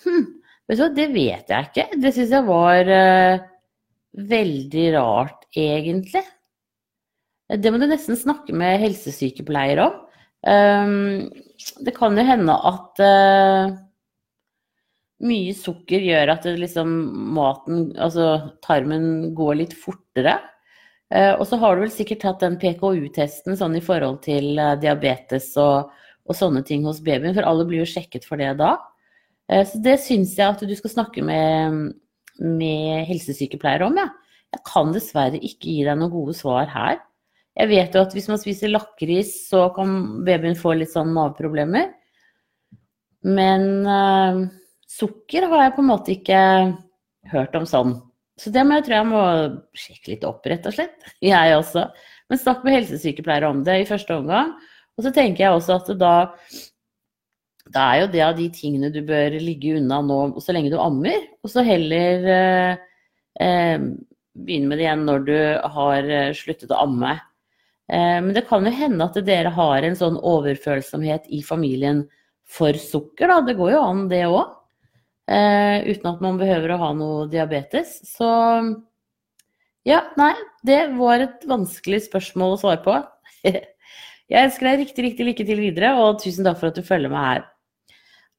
Hm, 0.03 0.25
vet 0.67 0.79
du 0.79 0.83
hva, 0.83 0.89
det 0.95 1.09
vet 1.15 1.51
jeg 1.51 1.69
ikke. 1.69 1.87
Det 2.03 2.13
syns 2.15 2.33
jeg 2.35 2.47
var 2.47 2.91
uh, 2.91 3.45
veldig 4.31 4.87
rart, 4.95 5.47
egentlig. 5.55 6.23
Det 7.45 7.69
må 7.69 7.77
du 7.77 7.85
nesten 7.85 8.17
snakke 8.17 8.55
med 8.57 8.79
helsesykepleier 8.81 9.83
om. 9.83 9.99
Ehm, 10.49 11.29
det 11.85 11.93
kan 11.97 12.17
jo 12.17 12.25
hende 12.25 12.55
at 12.69 13.01
eh, 13.01 13.75
mye 15.25 15.53
sukker 15.57 16.03
gjør 16.05 16.33
at 16.35 16.47
liksom 16.57 16.91
maten, 17.37 17.87
altså 18.01 18.55
tarmen, 18.65 19.33
går 19.37 19.61
litt 19.61 19.75
fortere. 19.77 20.39
Eh, 21.13 21.33
og 21.33 21.45
så 21.49 21.61
har 21.61 21.75
du 21.75 21.85
vel 21.85 21.93
sikkert 21.93 22.23
tatt 22.25 22.41
den 22.41 22.57
PKU-testen 22.61 23.57
sånn 23.57 23.77
i 23.77 23.83
forhold 23.83 24.23
til 24.25 24.57
eh, 24.57 24.75
diabetes 24.81 25.51
og, 25.61 25.93
og, 26.25 26.35
sånne 26.37 26.65
ting 26.65 26.85
hos 26.89 27.03
babyen, 27.05 27.37
for 27.37 27.45
alle 27.45 27.65
blir 27.69 27.83
jo 27.83 27.91
sjekket 27.93 28.25
for 28.25 28.41
det 28.41 28.55
da. 28.61 28.75
Så 29.45 29.77
det 29.85 29.99
syns 30.01 30.31
jeg 30.33 30.49
at 30.55 30.61
du 30.65 30.71
skal 30.73 30.89
snakke 30.89 31.21
med, 31.21 31.91
med 32.41 33.03
helsesykepleier 33.05 33.83
om, 33.85 33.99
ja. 34.01 34.07
Jeg 34.55 34.63
kan 34.65 34.89
dessverre 34.95 35.37
ikke 35.37 35.69
gi 35.69 35.83
deg 35.85 35.99
noen 35.99 36.09
gode 36.09 36.33
svar 36.33 36.65
her. 36.71 36.97
Jeg 37.55 37.71
vet 37.71 37.95
jo 37.95 38.03
at 38.03 38.15
hvis 38.15 38.27
man 38.27 38.39
spiser 38.41 38.73
lakris, 38.73 39.31
så 39.49 39.69
kan 39.75 40.25
babyen 40.27 40.57
få 40.59 40.73
litt 40.75 40.91
sånn 40.91 41.13
maveproblemer. 41.15 41.93
Men 43.25 43.69
uh, 43.87 44.41
sukker 44.91 45.47
har 45.49 45.63
jeg 45.63 45.75
på 45.77 45.83
en 45.85 45.89
måte 45.89 46.13
ikke 46.17 46.41
hørt 47.31 47.55
om 47.57 47.65
sånn. 47.69 47.95
Så 48.35 48.51
det 48.51 48.65
må 48.67 48.77
jeg 48.77 48.87
tror 48.87 48.97
jeg 48.97 49.09
må 49.09 49.23
sjekke 49.79 50.11
litt 50.11 50.27
opp, 50.27 50.45
rett 50.51 50.67
og 50.67 50.75
slett. 50.75 50.97
Jeg 51.23 51.55
også. 51.55 51.87
Men 52.27 52.41
snakk 52.41 52.63
med 52.65 52.75
helsesykepleiere 52.79 53.47
om 53.47 53.61
det 53.63 53.77
i 53.79 53.87
første 53.87 54.17
omgang. 54.17 54.51
Og 54.97 55.05
så 55.05 55.11
tenker 55.15 55.43
jeg 55.45 55.55
også 55.55 55.75
at 55.77 55.91
da 55.99 56.13
det 57.65 57.81
er 57.81 57.99
jo 57.99 58.09
det 58.13 58.21
av 58.23 58.35
de 58.37 58.45
tingene 58.53 58.91
du 58.93 59.01
bør 59.05 59.35
ligge 59.41 59.75
unna 59.79 59.97
nå 60.05 60.19
så 60.43 60.53
lenge 60.55 60.71
du 60.71 60.77
ammer, 60.79 61.17
og 61.43 61.51
så 61.51 61.63
heller 61.65 62.27
eh, 62.31 62.83
eh, 63.41 63.87
begynne 64.35 64.69
med 64.69 64.79
det 64.79 64.85
igjen 64.85 65.05
når 65.07 65.25
du 65.25 65.37
har 65.75 66.11
eh, 66.17 66.33
sluttet 66.37 66.71
å 66.71 66.83
amme. 66.85 67.15
Eh, 67.91 68.19
men 68.21 68.33
det 68.33 68.47
kan 68.49 68.65
jo 68.65 68.73
hende 68.73 69.05
at 69.05 69.17
dere 69.27 69.51
har 69.53 69.85
en 69.85 69.97
sånn 69.97 70.17
overfølsomhet 70.17 71.27
i 71.33 71.41
familien 71.45 72.05
for 72.45 72.77
sukker, 72.79 73.29
da. 73.29 73.41
Det 73.45 73.57
går 73.57 73.75
jo 73.75 73.83
an, 73.83 74.05
det 74.09 74.23
òg. 74.29 74.55
Eh, 75.25 75.85
uten 75.89 76.11
at 76.11 76.21
man 76.21 76.37
behøver 76.41 76.75
å 76.75 76.81
ha 76.81 76.91
noe 76.97 77.29
diabetes. 77.31 77.99
Så 78.09 78.29
Ja, 79.85 79.99
nei, 80.17 80.33
det 80.65 80.95
var 80.97 81.21
et 81.21 81.43
vanskelig 81.45 82.07
spørsmål 82.07 82.55
å 82.55 82.61
svare 82.61 82.81
på. 82.81 82.95
Jeg 84.31 84.47
ønsker 84.47 84.65
deg 84.65 84.79
riktig, 84.81 85.03
riktig 85.05 85.27
lykke 85.27 85.45
til 85.45 85.59
videre, 85.61 85.91
og 86.01 86.17
tusen 86.23 86.47
takk 86.47 86.57
for 86.57 86.71
at 86.71 86.79
du 86.79 86.81
følger 86.85 87.11
meg 87.13 87.25
her. 87.27 87.43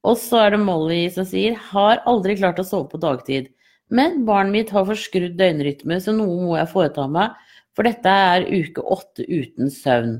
Og 0.06 0.18
så 0.18 0.40
er 0.42 0.54
det 0.54 0.62
Molly 0.64 1.04
som 1.14 1.26
sier 1.26 1.54
har 1.70 2.02
aldri 2.10 2.34
klart 2.38 2.58
å 2.58 2.66
sove 2.66 2.90
på 2.90 2.98
dagtid. 3.02 3.52
Men 3.94 4.24
barnet 4.26 4.54
mitt 4.54 4.72
har 4.74 4.86
forskrudd 4.88 5.36
døgnrytme, 5.38 6.00
så 6.02 6.14
noe 6.14 6.34
må 6.42 6.56
jeg 6.58 6.70
foreta 6.72 7.06
meg, 7.10 7.38
for 7.76 7.86
dette 7.86 8.08
er 8.08 8.48
uke 8.48 8.80
åtte 8.80 9.26
uten 9.28 9.70
søvn. 9.72 10.18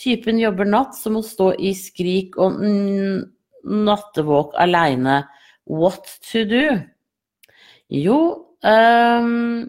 Typen 0.00 0.40
jobber 0.40 0.66
natt, 0.66 0.96
så 0.98 1.12
må 1.12 1.22
stå 1.22 1.52
i 1.60 1.74
skrik 1.76 2.38
og 2.40 2.56
nattevåk 3.64 4.56
aleine. 4.58 5.20
What 5.70 6.08
to 6.30 6.42
do? 6.48 6.64
Jo, 7.92 8.18
um, 8.64 9.68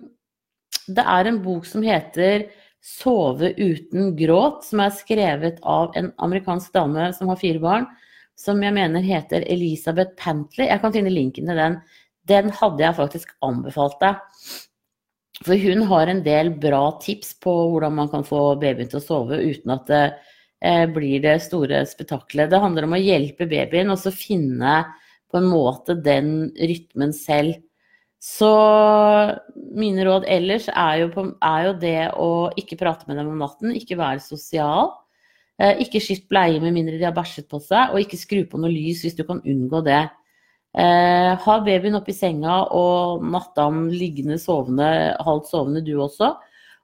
det 0.87 1.03
er 1.03 1.29
en 1.29 1.41
bok 1.43 1.67
som 1.67 1.83
heter 1.85 2.47
'Sove 2.85 3.51
uten 3.57 4.15
gråt', 4.15 4.63
som 4.63 4.79
er 4.79 4.93
skrevet 4.93 5.59
av 5.63 5.95
en 5.97 6.11
amerikansk 6.21 6.71
dame 6.73 7.11
som 7.17 7.27
har 7.27 7.39
fire 7.41 7.59
barn, 7.59 7.87
som 8.37 8.61
jeg 8.61 8.73
mener 8.73 9.01
heter 9.01 9.41
Elisabeth 9.49 10.13
Pantley. 10.17 10.67
Jeg 10.67 10.81
kan 10.81 10.93
finne 10.93 11.09
linken 11.09 11.47
til 11.47 11.57
den. 11.57 11.79
Den 12.27 12.49
hadde 12.49 12.83
jeg 12.83 12.95
faktisk 12.95 13.33
anbefalt 13.41 13.97
deg. 14.01 14.21
For 15.43 15.59
hun 15.59 15.83
har 15.89 16.07
en 16.07 16.21
del 16.23 16.53
bra 16.61 16.83
tips 17.03 17.33
på 17.43 17.53
hvordan 17.73 17.97
man 17.97 18.11
kan 18.11 18.23
få 18.23 18.53
babyen 18.61 18.87
til 18.91 19.01
å 19.01 19.03
sove 19.03 19.41
uten 19.43 19.73
at 19.75 19.89
det 19.89 20.03
eh, 20.63 20.85
blir 20.87 21.19
det 21.25 21.41
store 21.43 21.83
spetakkelet. 21.89 22.53
Det 22.53 22.61
handler 22.63 22.87
om 22.87 22.95
å 22.95 23.01
hjelpe 23.01 23.49
babyen 23.51 23.91
og 23.91 23.99
så 23.99 24.13
finne 24.15 24.83
på 25.31 25.41
en 25.41 25.49
måte 25.51 25.97
den 25.99 26.53
rytmen 26.55 27.11
selv. 27.15 27.59
Så 28.25 28.49
mine 29.75 30.05
råd 30.07 30.23
ellers 30.31 30.69
er 30.71 31.01
jo, 31.03 31.09
på, 31.13 31.25
er 31.45 31.65
jo, 31.67 31.73
det 31.83 31.97
å 32.17 32.29
ikke 32.57 32.79
prate 32.79 33.05
med 33.09 33.19
dem 33.19 33.33
om 33.33 33.43
natten, 33.43 33.75
ikke 33.75 33.99
være 33.99 34.23
sosial. 34.23 34.93
Eh, 35.59 35.83
ikke 35.83 36.01
skift 36.03 36.29
bleie 36.31 36.61
med 36.63 36.73
mindre 36.75 36.97
de 36.97 37.05
har 37.05 37.15
bæsjet 37.15 37.51
på 37.51 37.59
seg, 37.63 37.91
og 37.91 38.01
ikke 38.01 38.19
skru 38.19 38.41
på 38.49 38.61
noe 38.61 38.71
lys 38.71 39.03
hvis 39.05 39.19
du 39.19 39.25
kan 39.27 39.43
unngå 39.43 39.83
det. 39.85 40.05
Eh, 40.75 41.31
ha 41.39 41.53
babyen 41.63 41.95
oppi 41.95 42.11
senga 42.11 42.65
og 42.75 43.23
nattam 43.31 43.85
liggende 43.93 44.35
sovende, 44.41 45.15
halvt 45.23 45.51
sovende 45.53 45.83
du 45.85 45.93
også. 46.03 46.33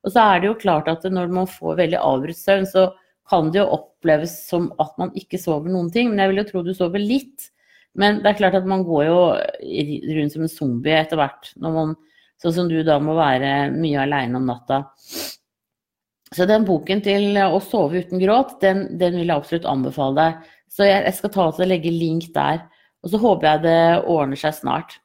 Og 0.02 0.14
så 0.14 0.24
er 0.24 0.40
det 0.42 0.48
jo 0.48 0.60
klart 0.62 0.88
at 0.90 1.04
når 1.04 1.34
man 1.34 1.50
får 1.50 1.80
veldig 1.82 2.00
avbrutt 2.00 2.40
søvn, 2.40 2.68
så 2.70 2.88
kan 3.30 3.52
det 3.52 3.60
jo 3.62 3.74
oppleves 3.76 4.34
som 4.48 4.70
at 4.82 4.96
man 5.00 5.12
ikke 5.20 5.40
sover 5.40 5.72
noen 5.72 5.92
ting. 5.94 6.10
Men 6.10 6.24
jeg 6.24 6.32
vil 6.32 6.42
jo 6.42 6.48
tro 6.48 6.64
du 6.66 6.72
sover 6.78 7.04
litt. 7.04 7.52
Men 8.00 8.22
det 8.24 8.32
er 8.32 8.40
klart 8.40 8.56
at 8.62 8.68
man 8.70 8.86
går 8.88 9.06
jo 9.10 9.20
rundt 10.16 10.38
som 10.38 10.48
en 10.48 10.56
zombie 10.56 10.96
etter 10.96 11.20
hvert. 11.20 11.52
Når 11.60 11.76
man, 11.76 11.94
sånn 12.42 12.56
som 12.56 12.72
du 12.72 12.80
da 12.88 12.98
må 13.04 13.18
være 13.20 13.70
mye 13.76 14.08
aleine 14.08 14.40
om 14.40 14.48
natta. 14.48 14.86
Så 16.32 16.48
den 16.48 16.64
boken 16.64 17.04
til 17.04 17.36
å 17.44 17.60
sove 17.60 18.06
uten 18.06 18.22
gråt, 18.24 18.56
den, 18.64 18.86
den 19.00 19.20
vil 19.20 19.28
jeg 19.28 19.36
absolutt 19.36 19.68
anbefale 19.68 20.16
deg. 20.16 20.52
Så 20.72 20.88
jeg, 20.88 21.04
jeg 21.10 21.18
skal 21.18 21.34
ta 21.36 21.48
og 21.52 21.66
legge 21.68 21.92
link 21.92 22.30
der. 22.36 22.64
Og 23.02 23.14
så 23.14 23.20
håper 23.22 23.48
jeg 23.48 23.64
det 23.66 23.82
ordner 24.10 24.40
seg 24.40 24.56
snart. 24.58 25.00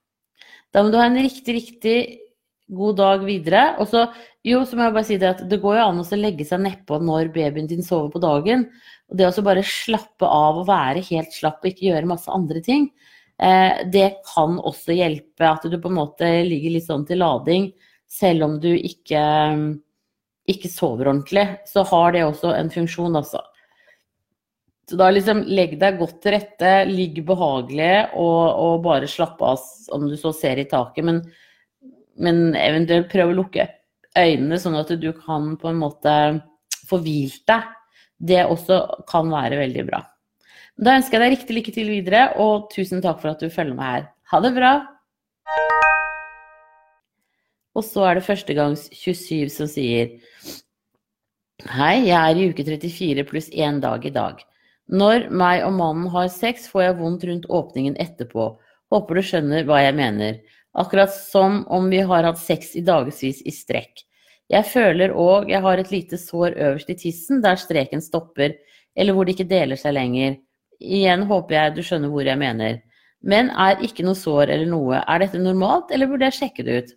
Da 0.75 0.83
må 0.85 0.93
du 0.93 0.99
ha 1.01 1.07
en 1.09 1.19
riktig, 1.21 1.55
riktig 1.57 1.99
god 2.77 2.99
dag 2.99 3.25
videre. 3.25 3.63
Og 3.81 3.89
så 3.91 4.07
jo, 4.47 4.61
så 4.67 4.77
må 4.77 4.87
jeg 4.87 4.95
bare 4.95 5.09
si 5.09 5.19
det 5.19 5.31
at 5.33 5.43
det 5.51 5.59
går 5.63 5.79
jo 5.79 5.87
an 5.89 6.03
å 6.03 6.19
legge 6.21 6.47
seg 6.47 6.63
nedpå 6.63 7.01
når 7.03 7.33
babyen 7.35 7.71
din 7.71 7.85
sover 7.87 8.13
på 8.13 8.23
dagen. 8.23 8.67
Og 9.11 9.19
det 9.19 9.27
å 9.31 9.47
bare 9.47 9.65
slappe 9.67 10.29
av 10.29 10.61
og 10.63 10.69
være 10.69 11.05
helt 11.09 11.35
slapp 11.35 11.63
og 11.63 11.71
ikke 11.71 11.89
gjøre 11.89 12.11
masse 12.11 12.31
andre 12.33 12.63
ting, 12.65 12.89
eh, 13.43 13.83
det 13.91 14.21
kan 14.29 14.59
også 14.59 14.95
hjelpe 14.95 15.49
at 15.49 15.67
du 15.67 15.79
på 15.81 15.91
en 15.91 15.99
måte 15.99 16.31
ligger 16.47 16.77
litt 16.77 16.87
sånn 16.87 17.07
til 17.09 17.23
lading, 17.23 17.73
selv 18.07 18.47
om 18.47 18.57
du 18.63 18.71
ikke, 18.75 19.23
ikke 20.47 20.71
sover 20.71 21.11
ordentlig. 21.11 21.47
Så 21.67 21.87
har 21.91 22.15
det 22.15 22.27
også 22.27 22.55
en 22.55 22.71
funksjon, 22.71 23.19
altså. 23.19 23.43
Så 24.87 24.99
da 25.01 25.09
liksom 25.11 25.43
legg 25.51 25.75
deg 25.81 25.97
godt 25.99 26.21
til 26.23 26.37
rette, 26.37 26.73
ligg 26.87 27.19
behagelig 27.27 27.95
og, 28.15 28.43
og 28.63 28.85
bare 28.85 29.09
slapp 29.11 29.41
av 29.43 29.65
om 29.95 30.07
du 30.07 30.15
så 30.21 30.31
ser 30.37 30.61
i 30.63 30.69
taket. 30.71 31.03
Men, 31.09 31.25
men 32.23 32.55
eventuelt 32.59 33.11
prøv 33.11 33.33
å 33.33 33.39
lukke 33.41 33.67
øynene, 34.17 34.61
sånn 34.63 34.79
at 34.79 34.93
du 35.01 35.11
kan 35.17 35.57
på 35.59 35.73
en 35.73 35.81
måte 35.81 36.15
få 36.87 37.01
hvilt 37.03 37.43
deg 37.51 37.73
det 38.17 38.45
også 38.47 38.81
kan 39.11 39.29
være 39.33 39.59
veldig 39.61 39.87
bra. 39.91 40.01
Da 40.77 40.97
ønsker 40.99 41.17
jeg 41.17 41.25
deg 41.25 41.35
riktig 41.35 41.57
lykke 41.57 41.73
til 41.75 41.91
videre, 41.91 42.23
og 42.41 42.69
tusen 42.73 43.03
takk 43.05 43.21
for 43.23 43.33
at 43.33 43.43
du 43.43 43.53
følger 43.53 43.77
meg 43.77 43.93
her. 43.93 44.07
Ha 44.33 44.41
det 44.45 44.53
bra! 44.57 44.73
Og 47.77 47.85
så 47.85 48.07
er 48.09 48.17
det 48.17 48.25
førstegangs 48.25 48.87
27 48.97 49.51
som 49.53 49.69
sier 49.69 50.15
Hei, 51.73 52.07
jeg 52.07 52.17
er 52.17 52.39
i 52.39 52.47
uke 52.53 52.65
34 52.65 53.25
pluss 53.29 53.49
én 53.53 53.81
dag 53.83 54.05
i 54.05 54.13
dag. 54.13 54.41
Når 54.87 55.29
meg 55.35 55.65
og 55.67 55.75
mannen 55.75 56.11
har 56.13 56.29
sex, 56.31 56.69
får 56.71 56.83
jeg 56.83 56.99
vondt 57.01 57.25
rundt 57.27 57.49
åpningen 57.51 57.97
etterpå. 58.03 58.53
Håper 58.93 59.19
du 59.19 59.23
skjønner 59.27 59.67
hva 59.67 59.81
jeg 59.83 59.97
mener. 59.99 60.39
Akkurat 60.79 61.11
som 61.11 61.65
om 61.73 61.89
vi 61.91 62.03
har 62.07 62.27
hatt 62.29 62.39
sex 62.39 62.77
i 62.79 62.85
dagevis 62.87 63.41
i 63.43 63.55
strekk. 63.55 64.05
Jeg 64.53 64.69
føler 64.71 65.15
òg 65.17 65.51
jeg 65.51 65.63
har 65.65 65.81
et 65.83 65.91
lite 65.91 66.19
sår 66.21 66.55
øverst 66.55 66.91
i 66.93 66.99
tissen 67.01 67.41
der 67.43 67.59
streken 67.59 68.05
stopper, 68.05 68.55
eller 68.95 69.17
hvor 69.17 69.27
det 69.27 69.35
ikke 69.35 69.51
deler 69.51 69.81
seg 69.81 69.97
lenger. 69.97 70.37
Igjen 70.79 71.25
håper 71.27 71.57
jeg 71.57 71.75
du 71.75 71.83
skjønner 71.83 72.13
hvor 72.13 72.29
jeg 72.29 72.39
mener. 72.39 72.79
Men 73.27 73.51
er 73.51 73.83
ikke 73.83 74.05
noe 74.07 74.15
sår 74.15 74.53
eller 74.53 74.69
noe. 74.71 75.01
Er 75.03 75.25
dette 75.25 75.41
normalt, 75.43 75.91
eller 75.91 76.07
burde 76.07 76.29
jeg 76.29 76.39
sjekke 76.39 76.67
det 76.67 76.77
ut? 76.79 76.93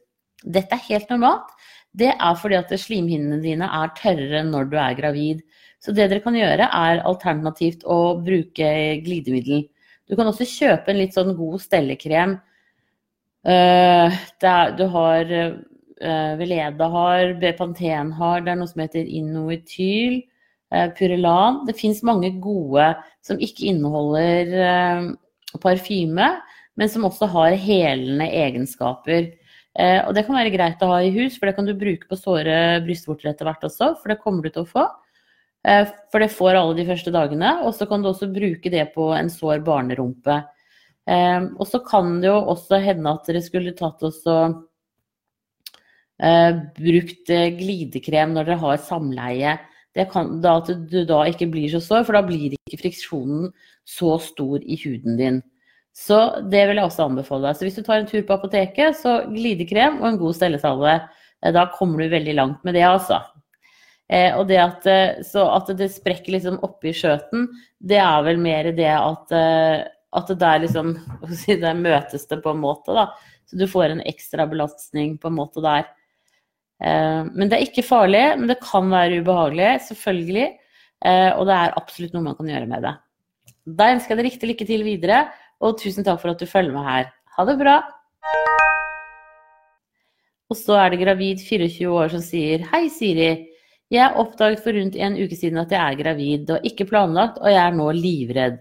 Dette 0.46 0.78
er 0.78 0.86
helt 0.92 1.10
normalt. 1.10 1.50
Det 1.98 2.12
er 2.14 2.36
fordi 2.38 2.60
at 2.60 2.74
slimhinnene 2.78 3.42
dine 3.42 3.66
er 3.66 3.96
tørrere 3.98 4.44
når 4.46 4.70
du 4.70 4.78
er 4.78 4.98
gravid. 5.00 5.42
Så 5.80 5.96
det 5.96 6.10
dere 6.12 6.24
kan 6.24 6.36
gjøre, 6.36 6.68
er 6.68 7.04
alternativt 7.08 7.86
å 7.88 8.18
bruke 8.20 8.70
glidemiddel. 9.06 9.64
Du 10.10 10.18
kan 10.18 10.28
også 10.28 10.48
kjøpe 10.48 10.92
en 10.92 11.00
litt 11.00 11.16
sånn 11.16 11.36
god 11.38 11.62
stellekrem. 11.64 12.36
Uh, 13.48 14.12
du 14.76 14.84
har 14.92 15.32
uh, 15.32 16.34
Veleda 16.40 16.90
har, 16.92 17.34
Bepanten 17.40 18.12
har, 18.18 18.44
det 18.44 18.52
er 18.52 18.60
noe 18.60 18.68
som 18.68 18.84
heter 18.84 19.08
Innoityl, 19.08 20.20
uh, 20.76 20.90
Purelan. 20.98 21.64
Det 21.70 21.78
fins 21.80 22.04
mange 22.04 22.34
gode 22.44 22.92
som 23.24 23.40
ikke 23.40 23.70
inneholder 23.72 25.14
parfyme, 25.64 26.34
men 26.80 26.92
som 26.92 27.08
også 27.08 27.30
har 27.32 27.56
helende 27.60 28.28
egenskaper. 28.28 29.36
Og 29.80 30.12
det 30.16 30.26
kan 30.28 30.36
være 30.36 30.52
greit 30.52 30.82
å 30.84 30.90
ha 30.90 30.98
i 31.06 31.12
hus, 31.14 31.38
for 31.38 31.48
det 31.48 31.56
kan 31.56 31.68
du 31.68 31.72
bruke 31.78 32.10
på 32.10 32.18
såre 32.18 32.82
brystvorter 32.84 33.30
etter 33.32 33.48
hvert 33.48 33.64
også, 33.64 33.94
for 34.02 34.12
det 34.12 34.20
kommer 34.24 34.44
du 34.44 34.52
til 34.52 34.66
å 34.66 34.70
få. 34.70 34.86
For 35.64 36.24
det 36.24 36.32
får 36.32 36.56
alle 36.56 36.78
de 36.78 36.86
første 36.88 37.12
dagene. 37.12 37.50
Og 37.68 37.74
så 37.76 37.88
kan 37.90 38.02
du 38.02 38.10
også 38.12 38.30
bruke 38.32 38.72
det 38.72 38.86
på 38.94 39.10
en 39.16 39.30
sår 39.34 39.60
barnerumpe. 39.66 40.38
Og 41.10 41.66
så 41.68 41.82
kan 41.84 42.20
det 42.22 42.30
jo 42.30 42.38
også 42.54 42.80
hende 42.84 43.12
at 43.12 43.28
dere 43.28 43.42
skulle 43.44 43.76
tatt 43.76 44.06
oss 44.08 44.22
og 44.30 44.56
brukt 46.20 47.32
eh, 47.32 47.50
glidekrem 47.56 48.34
når 48.36 48.50
dere 48.50 48.64
har 48.64 48.82
samleie. 48.84 49.58
Kan, 50.14 50.38
da 50.44 50.60
at 50.62 50.70
du 50.92 51.02
da 51.08 51.24
ikke 51.28 51.50
blir 51.52 51.72
så 51.74 51.82
sår, 51.84 52.06
for 52.08 52.16
da 52.16 52.22
blir 52.24 52.54
ikke 52.56 52.80
friksjonen 52.84 53.50
så 53.90 54.14
stor 54.24 54.62
i 54.64 54.78
huden 54.80 55.18
din. 55.20 55.42
Så 55.96 56.20
det 56.52 56.62
vil 56.70 56.80
jeg 56.80 56.88
også 56.88 57.10
anbefale 57.10 57.50
deg. 57.50 57.58
Så 57.58 57.66
hvis 57.68 57.80
du 57.80 57.84
tar 57.84 58.00
en 58.00 58.08
tur 58.08 58.22
på 58.24 58.38
apoteket, 58.38 58.96
så 59.00 59.18
glidekrem 59.28 60.00
og 60.00 60.12
en 60.12 60.22
god 60.22 60.38
stellesalve. 60.38 60.96
Eh, 61.44 61.54
da 61.56 61.68
kommer 61.76 62.04
du 62.04 62.14
veldig 62.14 62.38
langt 62.38 62.64
med 62.64 62.78
det, 62.78 62.86
altså. 62.88 63.20
Eh, 64.10 64.34
og 64.34 64.48
det 64.50 64.58
at, 64.58 64.88
så 65.28 65.46
at 65.54 65.70
det 65.78 65.92
sprekker 65.94 66.34
liksom 66.34 66.58
oppi 66.66 66.96
skjøten, 66.98 67.48
det 67.78 68.00
er 68.02 68.26
vel 68.26 68.42
mer 68.42 68.72
det 68.74 68.90
at, 68.90 69.34
at 70.18 70.32
det 70.32 70.40
der 70.42 70.64
liksom 70.66 70.96
Der 71.62 71.78
møtes 71.78 72.26
det 72.28 72.42
på 72.42 72.56
en 72.56 72.64
måte, 72.64 72.96
da. 72.98 73.12
Så 73.50 73.58
du 73.58 73.66
får 73.70 73.94
en 73.94 74.04
ekstra 74.06 74.46
belastning 74.50 75.16
på 75.22 75.30
en 75.30 75.38
måte 75.38 75.62
der. 75.66 75.88
Eh, 76.80 77.28
men 77.34 77.50
det 77.50 77.58
er 77.58 77.68
ikke 77.68 77.86
farlig, 77.86 78.24
men 78.40 78.50
det 78.52 78.60
kan 78.64 78.90
være 78.92 79.22
ubehagelig, 79.24 79.70
selvfølgelig. 79.90 80.48
Eh, 81.06 81.32
og 81.36 81.46
det 81.50 81.56
er 81.56 81.78
absolutt 81.80 82.16
noe 82.16 82.28
man 82.28 82.38
kan 82.38 82.50
gjøre 82.52 82.70
med 82.70 82.86
det. 82.86 82.96
Da 83.80 83.92
ønsker 83.94 84.14
jeg 84.14 84.20
deg 84.20 84.30
riktig 84.30 84.52
lykke 84.52 84.68
til 84.70 84.86
videre, 84.88 85.24
og 85.60 85.80
tusen 85.82 86.06
takk 86.08 86.22
for 86.22 86.34
at 86.34 86.42
du 86.42 86.48
følger 86.50 86.76
med 86.76 86.88
her. 86.88 87.10
Ha 87.36 87.48
det 87.48 87.58
bra! 87.60 87.80
Og 90.50 90.58
så 90.58 90.80
er 90.82 90.94
det 90.94 91.04
gravid 91.04 91.42
24 91.46 91.90
år 91.94 92.14
som 92.14 92.22
sier 92.26 92.64
Hei, 92.72 92.88
Siri. 92.90 93.49
Jeg 93.90 94.14
oppdaget 94.22 94.62
for 94.62 94.78
rundt 94.78 94.98
en 95.02 95.16
uke 95.18 95.34
siden 95.34 95.58
at 95.64 95.72
jeg 95.74 95.82
er 95.82 95.98
gravid, 95.98 96.52
og 96.54 96.66
ikke 96.68 96.86
planlagt, 96.92 97.40
og 97.42 97.50
jeg 97.50 97.62
er 97.64 97.74
nå 97.74 97.88
livredd. 97.98 98.60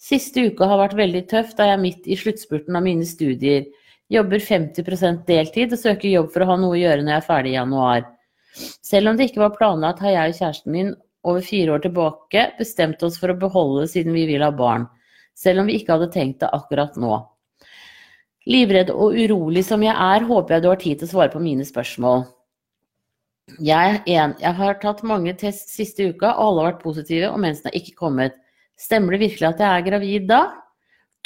Siste 0.00 0.46
uka 0.48 0.66
har 0.70 0.80
vært 0.80 0.96
veldig 0.98 1.22
tøff, 1.28 1.52
da 1.58 1.68
jeg 1.68 1.76
er 1.76 1.82
midt 1.82 2.08
i 2.08 2.16
sluttspurten 2.18 2.78
av 2.78 2.86
mine 2.86 3.04
studier. 3.06 3.68
Jobber 4.12 4.40
50% 4.42 5.22
deltid 5.28 5.76
og 5.76 5.80
søker 5.80 6.08
jobb 6.08 6.32
for 6.32 6.44
å 6.44 6.48
ha 6.50 6.56
noe 6.60 6.74
å 6.74 6.80
gjøre 6.80 7.04
når 7.04 7.14
jeg 7.14 7.20
er 7.20 7.28
ferdig 7.28 7.52
i 7.52 7.58
januar. 7.58 8.08
Selv 8.84 9.12
om 9.12 9.20
det 9.20 9.28
ikke 9.28 9.44
var 9.44 9.54
planlagt, 9.60 10.02
har 10.04 10.16
jeg 10.16 10.32
og 10.32 10.40
kjæresten 10.40 10.74
min 10.74 10.90
over 11.22 11.44
fire 11.46 11.76
år 11.76 11.84
tilbake 11.84 12.48
bestemt 12.58 13.04
oss 13.06 13.20
for 13.20 13.32
å 13.32 13.38
beholde 13.38 13.86
siden 13.92 14.16
vi 14.16 14.26
vil 14.32 14.44
ha 14.44 14.50
barn. 14.56 14.88
Selv 15.38 15.62
om 15.62 15.70
vi 15.70 15.78
ikke 15.78 15.96
hadde 15.96 16.12
tenkt 16.12 16.42
det 16.42 16.50
akkurat 16.52 16.96
nå. 17.00 17.20
Livredd 18.48 18.90
og 18.90 19.14
urolig 19.14 19.62
som 19.68 19.84
jeg 19.84 19.94
er, 19.94 20.26
håper 20.26 20.56
jeg 20.56 20.64
du 20.64 20.72
har 20.72 20.80
tid 20.80 20.98
til 20.98 21.08
å 21.08 21.12
svare 21.12 21.32
på 21.32 21.44
mine 21.44 21.64
spørsmål. 21.68 22.26
Jeg, 23.58 24.00
en, 24.06 24.34
jeg 24.38 24.54
har 24.58 24.78
tatt 24.80 25.02
mange 25.06 25.34
test 25.38 25.72
siste 25.74 26.06
uka, 26.12 26.30
og 26.30 26.44
alle 26.46 26.62
har 26.62 26.68
vært 26.70 26.84
positive, 26.84 27.30
og 27.32 27.40
mensen 27.42 27.68
har 27.68 27.78
ikke 27.78 27.96
kommet. 27.98 28.36
Stemmer 28.78 29.14
det 29.14 29.24
virkelig 29.26 29.48
at 29.50 29.62
jeg 29.62 29.68
er 29.68 29.86
gravid 29.86 30.28
da? 30.30 30.42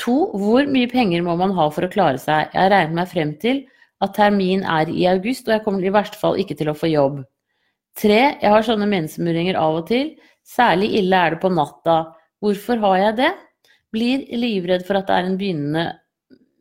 To, 0.02 0.16
hvor 0.36 0.66
mye 0.68 0.88
penger 0.90 1.24
må 1.24 1.36
man 1.40 1.54
ha 1.56 1.68
for 1.72 1.86
å 1.86 1.92
klare 1.92 2.20
seg? 2.20 2.50
Jeg 2.52 2.60
har 2.60 2.72
regnet 2.72 2.98
meg 2.98 3.12
frem 3.12 3.32
til 3.40 3.62
at 4.04 4.16
termin 4.16 4.64
er 4.68 4.90
i 4.92 5.06
august, 5.08 5.46
og 5.48 5.56
jeg 5.56 5.64
kommer 5.64 5.84
i 5.84 5.92
verste 5.92 6.20
fall 6.20 6.40
ikke 6.40 6.56
til 6.58 6.72
å 6.72 6.76
få 6.76 6.90
jobb. 6.92 7.22
Tre, 7.96 8.20
jeg 8.42 8.52
har 8.52 8.64
sånne 8.64 8.88
mensmuringer 8.90 9.56
av 9.56 9.78
og 9.78 9.86
til. 9.88 10.12
Særlig 10.44 10.90
ille 10.98 11.16
er 11.16 11.36
det 11.36 11.40
på 11.44 11.52
natta. 11.52 12.02
Hvorfor 12.44 12.80
har 12.82 12.98
jeg 13.00 13.16
det? 13.22 13.30
Blir 13.94 14.26
livredd 14.36 14.84
for 14.88 15.00
at 15.00 15.08
det 15.08 15.16
er 15.16 15.30
en 15.30 15.38
begynnende 15.40 15.86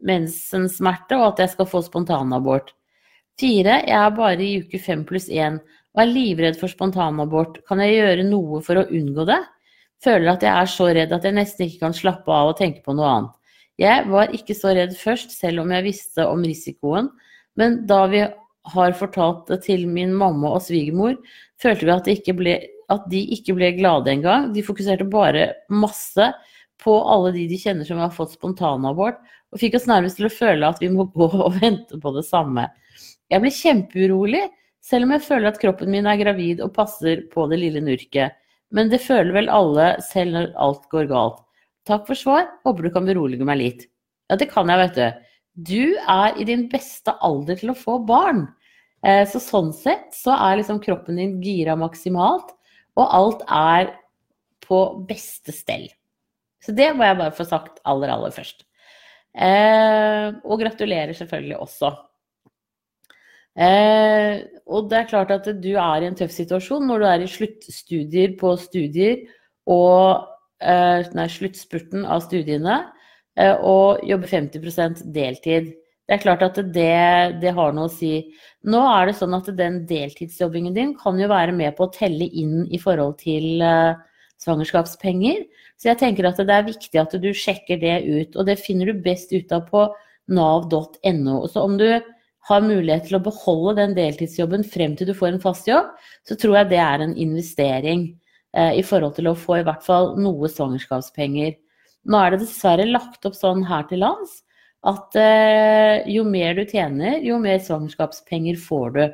mensensmerte, 0.06 1.18
og 1.20 1.34
at 1.34 1.44
jeg 1.44 1.56
skal 1.56 1.68
få 1.68 1.84
spontanabort. 1.84 2.72
Fire, 3.36 3.82
jeg 3.84 4.00
er 4.00 4.14
bare 4.16 4.44
i 4.44 4.62
uke 4.64 4.80
fem 4.80 5.02
pluss 5.08 5.26
én 5.28 5.58
og 5.96 6.02
er 6.04 6.12
livredd 6.12 6.60
for 6.60 6.72
spontanabort. 6.72 7.58
Kan 7.68 7.82
jeg 7.84 7.98
gjøre 7.98 8.28
noe 8.28 8.62
for 8.64 8.80
å 8.80 8.86
unngå 8.88 9.26
det? 9.28 9.42
Føler 10.04 10.32
at 10.32 10.44
jeg 10.44 10.52
er 10.52 10.70
så 10.72 10.88
redd 10.96 11.12
at 11.16 11.28
jeg 11.28 11.36
nesten 11.36 11.66
ikke 11.66 11.84
kan 11.84 11.96
slappe 11.96 12.32
av 12.32 12.54
og 12.54 12.60
tenke 12.60 12.84
på 12.86 12.96
noe 12.96 13.10
annet. 13.12 13.34
Jeg 13.80 14.06
var 14.08 14.32
ikke 14.36 14.56
så 14.56 14.72
redd 14.76 14.96
først, 14.96 15.36
selv 15.36 15.66
om 15.66 15.74
jeg 15.76 15.84
visste 15.84 16.24
om 16.32 16.44
risikoen, 16.48 17.10
men 17.60 17.82
da 17.90 18.06
vi 18.12 18.22
har 18.76 18.96
fortalt 18.98 19.52
det 19.52 19.62
til 19.66 19.84
min 19.92 20.14
mamma 20.16 20.54
og 20.56 20.64
svigermor, 20.64 21.18
følte 21.62 21.88
vi 21.88 21.94
at, 21.94 22.08
de 22.08 22.36
ble, 22.36 22.56
at 22.92 23.04
de 23.12 23.22
ikke 23.36 23.56
ble 23.58 23.74
glade 23.76 24.14
engang. 24.14 24.48
De 24.56 24.64
fokuserte 24.64 25.08
bare 25.12 25.50
masse 25.68 26.30
på 26.82 26.96
alle 27.04 27.34
de 27.36 27.50
de 27.52 27.60
kjenner 27.60 27.88
som 27.88 28.00
har 28.00 28.16
fått 28.16 28.36
spontanabort, 28.40 29.20
og 29.52 29.60
fikk 29.60 29.78
oss 29.80 29.92
nærmest 29.92 30.20
til 30.20 30.28
å 30.28 30.34
føle 30.34 30.72
at 30.72 30.82
vi 30.84 30.92
må 30.92 31.08
gå 31.12 31.28
og 31.36 31.60
vente 31.60 32.00
på 32.00 32.16
det 32.16 32.26
samme. 32.28 32.68
Jeg 33.34 33.42
blir 33.42 33.54
kjempeurolig, 33.54 34.44
selv 34.86 35.08
om 35.08 35.16
jeg 35.16 35.26
føler 35.26 35.50
at 35.50 35.62
kroppen 35.62 35.90
min 35.90 36.08
er 36.10 36.20
gravid 36.20 36.62
og 36.62 36.74
passer 36.76 37.24
på 37.32 37.48
det 37.50 37.60
lille 37.64 37.82
nurket. 37.82 38.36
Men 38.76 38.92
det 38.92 39.02
føler 39.06 39.34
vel 39.34 39.50
alle 39.54 39.96
selv 40.06 40.36
når 40.36 40.52
alt 40.62 40.86
går 40.92 41.10
galt. 41.10 41.42
Takk 41.86 42.06
for 42.08 42.18
svar, 42.18 42.48
håper 42.66 42.86
du 42.86 42.92
kan 42.94 43.08
berolige 43.08 43.46
meg 43.48 43.60
litt. 43.62 43.88
Ja, 44.30 44.38
det 44.42 44.50
kan 44.52 44.70
jeg, 44.70 44.82
vet 44.82 44.98
du. 44.98 45.26
Du 45.70 45.84
er 46.12 46.38
i 46.38 46.46
din 46.48 46.66
beste 46.72 47.14
alder 47.24 47.58
til 47.60 47.72
å 47.72 47.78
få 47.78 48.00
barn. 48.06 48.48
Eh, 49.06 49.24
så 49.30 49.42
sånn 49.42 49.72
sett 49.76 50.10
så 50.18 50.34
er 50.34 50.60
liksom 50.60 50.82
kroppen 50.84 51.22
din 51.22 51.38
gira 51.44 51.78
maksimalt, 51.80 52.56
og 52.98 53.06
alt 53.06 53.46
er 53.54 53.94
på 54.66 54.82
beste 55.08 55.54
stell. 55.54 55.88
Så 56.66 56.74
det 56.74 56.90
må 56.98 57.06
jeg 57.06 57.20
bare 57.20 57.36
få 57.38 57.46
sagt 57.46 57.78
aller, 57.86 58.10
aller 58.10 58.34
først. 58.34 58.66
Eh, 59.36 60.34
og 60.42 60.62
gratulerer 60.62 61.14
selvfølgelig 61.14 61.60
også. 61.62 61.92
Eh, 63.56 64.44
og 64.68 64.90
det 64.92 64.98
er 65.00 65.10
klart 65.10 65.32
at 65.32 65.48
du 65.64 65.72
er 65.80 66.04
i 66.04 66.08
en 66.10 66.18
tøff 66.18 66.34
situasjon 66.36 66.84
når 66.90 67.00
du 67.00 67.06
er 67.08 67.22
i 67.24 67.30
sluttstudier 67.32 68.34
på 68.40 68.52
studier 68.60 69.22
og 69.72 70.26
eh, 70.60 71.08
nei, 71.16 71.28
sluttspurten 71.32 72.04
av 72.04 72.26
studiene 72.26 72.82
eh, 73.40 73.56
og 73.56 74.04
jobber 74.04 74.34
50% 74.34 75.06
deltid. 75.16 75.72
Det 76.06 76.18
er 76.18 76.22
klart 76.22 76.44
at 76.46 76.60
det, 76.60 77.38
det, 77.42 77.54
har 77.58 77.72
noe 77.74 77.88
å 77.88 77.94
si. 77.94 78.28
Nå 78.70 78.82
er 78.92 79.08
det 79.10 79.16
sånn 79.18 79.34
at 79.38 79.48
den 79.58 79.80
deltidsjobbingen 79.90 80.76
din 80.76 80.92
kan 81.00 81.18
jo 81.18 81.32
være 81.32 81.56
med 81.56 81.74
på 81.78 81.88
å 81.88 81.94
telle 81.96 82.28
inn 82.28 82.68
i 82.68 82.82
forhold 82.82 83.18
til 83.24 83.64
eh, 83.64 83.96
svangerskapspenger. 84.44 85.46
Så 85.80 85.90
jeg 85.90 86.02
tenker 86.04 86.28
at 86.28 86.44
det 86.44 86.54
er 86.54 86.68
viktig 86.68 87.02
at 87.02 87.16
du 87.24 87.32
sjekker 87.36 87.80
det 87.82 87.96
ut, 88.06 88.36
og 88.36 88.46
det 88.52 88.60
finner 88.62 88.92
du 88.92 89.02
best 89.06 89.34
ut 89.34 89.56
av 89.56 89.66
på 89.72 89.88
nav.no. 90.36 91.40
Så 91.50 91.64
om 91.64 91.80
du 91.80 91.88
har 92.46 92.66
mulighet 92.66 93.08
til 93.10 93.18
å 93.18 93.24
beholde 93.26 93.80
den 93.80 93.96
deltidsjobben 93.98 94.66
frem 94.70 94.94
til 94.98 95.10
du 95.10 95.16
får 95.18 95.34
en 95.34 95.42
fast 95.42 95.70
jobb, 95.70 95.90
så 96.28 96.38
tror 96.38 96.60
jeg 96.60 96.72
det 96.76 96.82
er 96.84 97.04
en 97.04 97.16
investering 97.18 98.08
eh, 98.56 98.78
i 98.80 98.84
forhold 98.86 99.16
til 99.18 99.32
å 99.32 99.38
få 99.40 99.60
i 99.60 99.66
hvert 99.66 99.86
fall 99.86 100.14
noe 100.22 100.50
svangerskapspenger. 100.52 101.56
Nå 102.06 102.22
er 102.22 102.34
det 102.34 102.44
dessverre 102.44 102.86
lagt 102.86 103.26
opp 103.26 103.38
sånn 103.38 103.66
her 103.66 103.88
til 103.90 104.04
lands 104.06 104.44
at 104.86 105.18
eh, 105.18 106.06
jo 106.14 106.26
mer 106.30 106.54
du 106.58 106.66
tjener, 106.70 107.18
jo 107.26 107.40
mer 107.42 107.62
svangerskapspenger 107.66 108.60
får 108.62 108.92
du. 108.94 109.06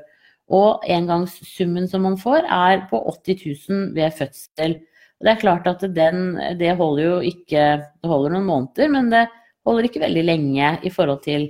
Og 0.51 0.83
engangssummen 0.91 1.87
som 1.87 2.03
man 2.03 2.17
får, 2.19 2.43
er 2.43 2.83
på 2.89 2.99
80 3.13 3.45
000 3.69 3.85
ved 3.95 4.17
fødsel. 4.17 4.75
Og 5.21 5.27
det 5.27 5.31
er 5.31 5.43
klart 5.45 5.69
at 5.71 5.85
den, 5.95 6.33
det 6.59 6.73
holder 6.75 7.03
jo 7.05 7.17
ikke 7.29 7.63
Det 7.79 8.09
holder 8.09 8.33
noen 8.33 8.49
måneder, 8.49 8.91
men 8.91 9.11
det 9.13 9.27
holder 9.67 9.87
ikke 9.87 10.03
veldig 10.03 10.23
lenge 10.25 10.73
i 10.83 10.91
forhold 10.91 11.21
til 11.23 11.47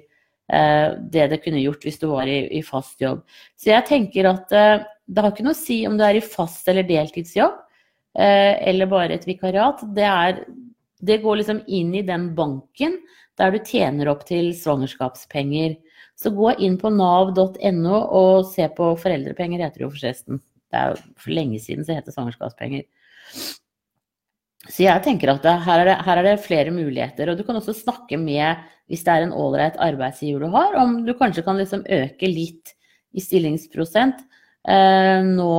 det 0.51 1.27
det 1.31 1.41
kunne 1.45 1.61
gjort 1.63 1.85
hvis 1.85 1.99
du 2.01 2.09
var 2.11 2.27
i, 2.27 2.43
i 2.59 2.63
fast 2.65 3.01
jobb. 3.01 3.21
Så 3.55 3.71
jeg 3.71 3.87
tenker 3.87 4.27
at 4.31 4.51
eh, 4.55 4.83
det 5.07 5.23
har 5.23 5.33
ikke 5.33 5.45
noe 5.45 5.55
å 5.55 5.61
si 5.61 5.81
om 5.87 5.97
du 5.99 6.03
er 6.07 6.19
i 6.19 6.23
fast 6.23 6.67
eller 6.71 6.87
deltidsjobb, 6.87 7.55
eh, 8.19 8.57
eller 8.71 8.91
bare 8.91 9.17
et 9.17 9.27
vikariat. 9.27 9.83
Det, 9.95 10.07
er, 10.07 10.43
det 10.99 11.21
går 11.23 11.41
liksom 11.41 11.63
inn 11.67 11.95
i 11.95 12.05
den 12.07 12.31
banken 12.37 12.99
der 13.39 13.55
du 13.55 13.61
tjener 13.63 14.11
opp 14.11 14.25
til 14.27 14.51
svangerskapspenger. 14.57 15.77
Så 16.19 16.33
gå 16.35 16.51
inn 16.61 16.77
på 16.77 16.91
nav.no 16.93 17.97
og 17.97 18.45
se 18.51 18.67
på 18.75 18.91
foreldrepenger, 19.01 19.63
heter 19.63 19.81
det 19.81 19.87
jo 19.87 19.93
forresten. 19.95 20.41
Det 20.71 20.79
er 20.79 20.93
jo 20.93 21.01
for 21.19 21.35
lenge 21.35 21.59
siden 21.63 21.87
så 21.87 21.97
heter 21.97 22.15
svangerskapspenger. 22.15 22.85
Så 24.69 24.83
jeg 24.83 25.01
tenker 25.01 25.31
at 25.31 25.45
her, 25.65 25.81
er 25.81 25.89
det, 25.89 25.95
her, 26.05 26.19
er 26.19 26.27
det, 26.27 26.43
flere 26.43 26.73
muligheter. 26.73 27.31
Og 27.31 27.39
du 27.39 27.45
kan 27.47 27.57
også 27.57 27.73
snakke 27.73 28.19
med, 28.21 28.61
hvis 28.91 29.01
det 29.07 29.13
er 29.13 29.25
en 29.25 29.33
ålreit 29.33 29.79
arbeidsgiver 29.81 30.45
du 30.45 30.51
har, 30.53 30.75
om 30.77 30.99
du 31.07 31.15
kanskje 31.17 31.43
kan 31.47 31.57
liksom 31.57 31.81
øke 31.89 32.29
litt 32.29 32.75
i 33.17 33.23
stillingsprosent 33.23 34.21
eh, 34.69 35.23
nå, 35.25 35.55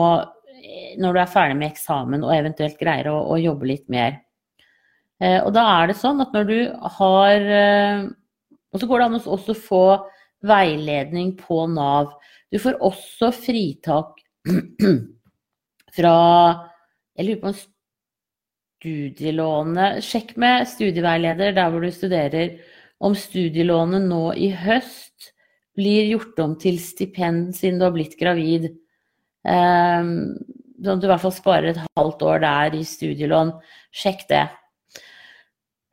når 1.03 1.17
du 1.17 1.21
er 1.21 1.33
ferdig 1.33 1.59
med 1.59 1.73
eksamen 1.73 2.23
og 2.25 2.35
eventuelt 2.37 2.79
greier 2.81 3.11
å, 3.11 3.19
å 3.35 3.41
jobbe 3.41 3.69
litt 3.73 3.88
mer. 3.93 4.21
Eh, 5.23 5.41
og 5.43 5.51
da 5.57 5.67
er 5.81 5.91
det 5.91 5.99
sånn 5.99 6.23
at 6.23 6.35
når 6.35 6.49
du 6.49 6.59
har 6.99 7.53
eh, 7.59 8.09
Og 8.73 8.81
så 8.81 8.88
går 8.88 9.03
det 9.03 9.07
an 9.07 9.19
å 9.19 9.35
også 9.37 9.55
få 9.59 9.85
veiledning 10.49 11.35
på 11.38 11.67
Nav. 11.71 12.15
Du 12.51 12.59
får 12.62 12.81
også 12.83 13.29
fritak 13.37 14.23
fra 15.97 16.15
Jeg 17.19 17.27
lurer 17.27 17.43
på 17.43 17.53
om 17.53 17.59
studielånet 18.83 20.03
Sjekk 20.03 20.35
med 20.42 20.66
studieveileder 20.66 21.55
der 21.55 21.71
hvor 21.71 21.85
du 21.85 21.90
studerer 21.95 22.57
om 23.03 23.14
studielånet 23.14 24.03
nå 24.09 24.33
i 24.35 24.51
høst 24.55 25.31
blir 25.79 26.09
gjort 26.11 26.40
om 26.42 26.57
til 26.61 26.81
stipend 26.83 27.55
siden 27.57 27.79
du 27.79 27.87
har 27.87 27.95
blitt 27.95 28.18
gravid. 28.18 28.66
Um, 29.47 30.35
sånn 30.83 30.99
at 30.99 31.01
du 31.01 31.07
i 31.07 31.12
hvert 31.12 31.23
fall 31.23 31.35
sparer 31.35 31.71
et 31.71 31.81
halvt 31.97 32.25
år 32.29 32.42
der 32.42 32.77
i 32.77 32.83
studielån. 32.87 33.55
Sjekk 33.95 34.27
det. 34.31 34.42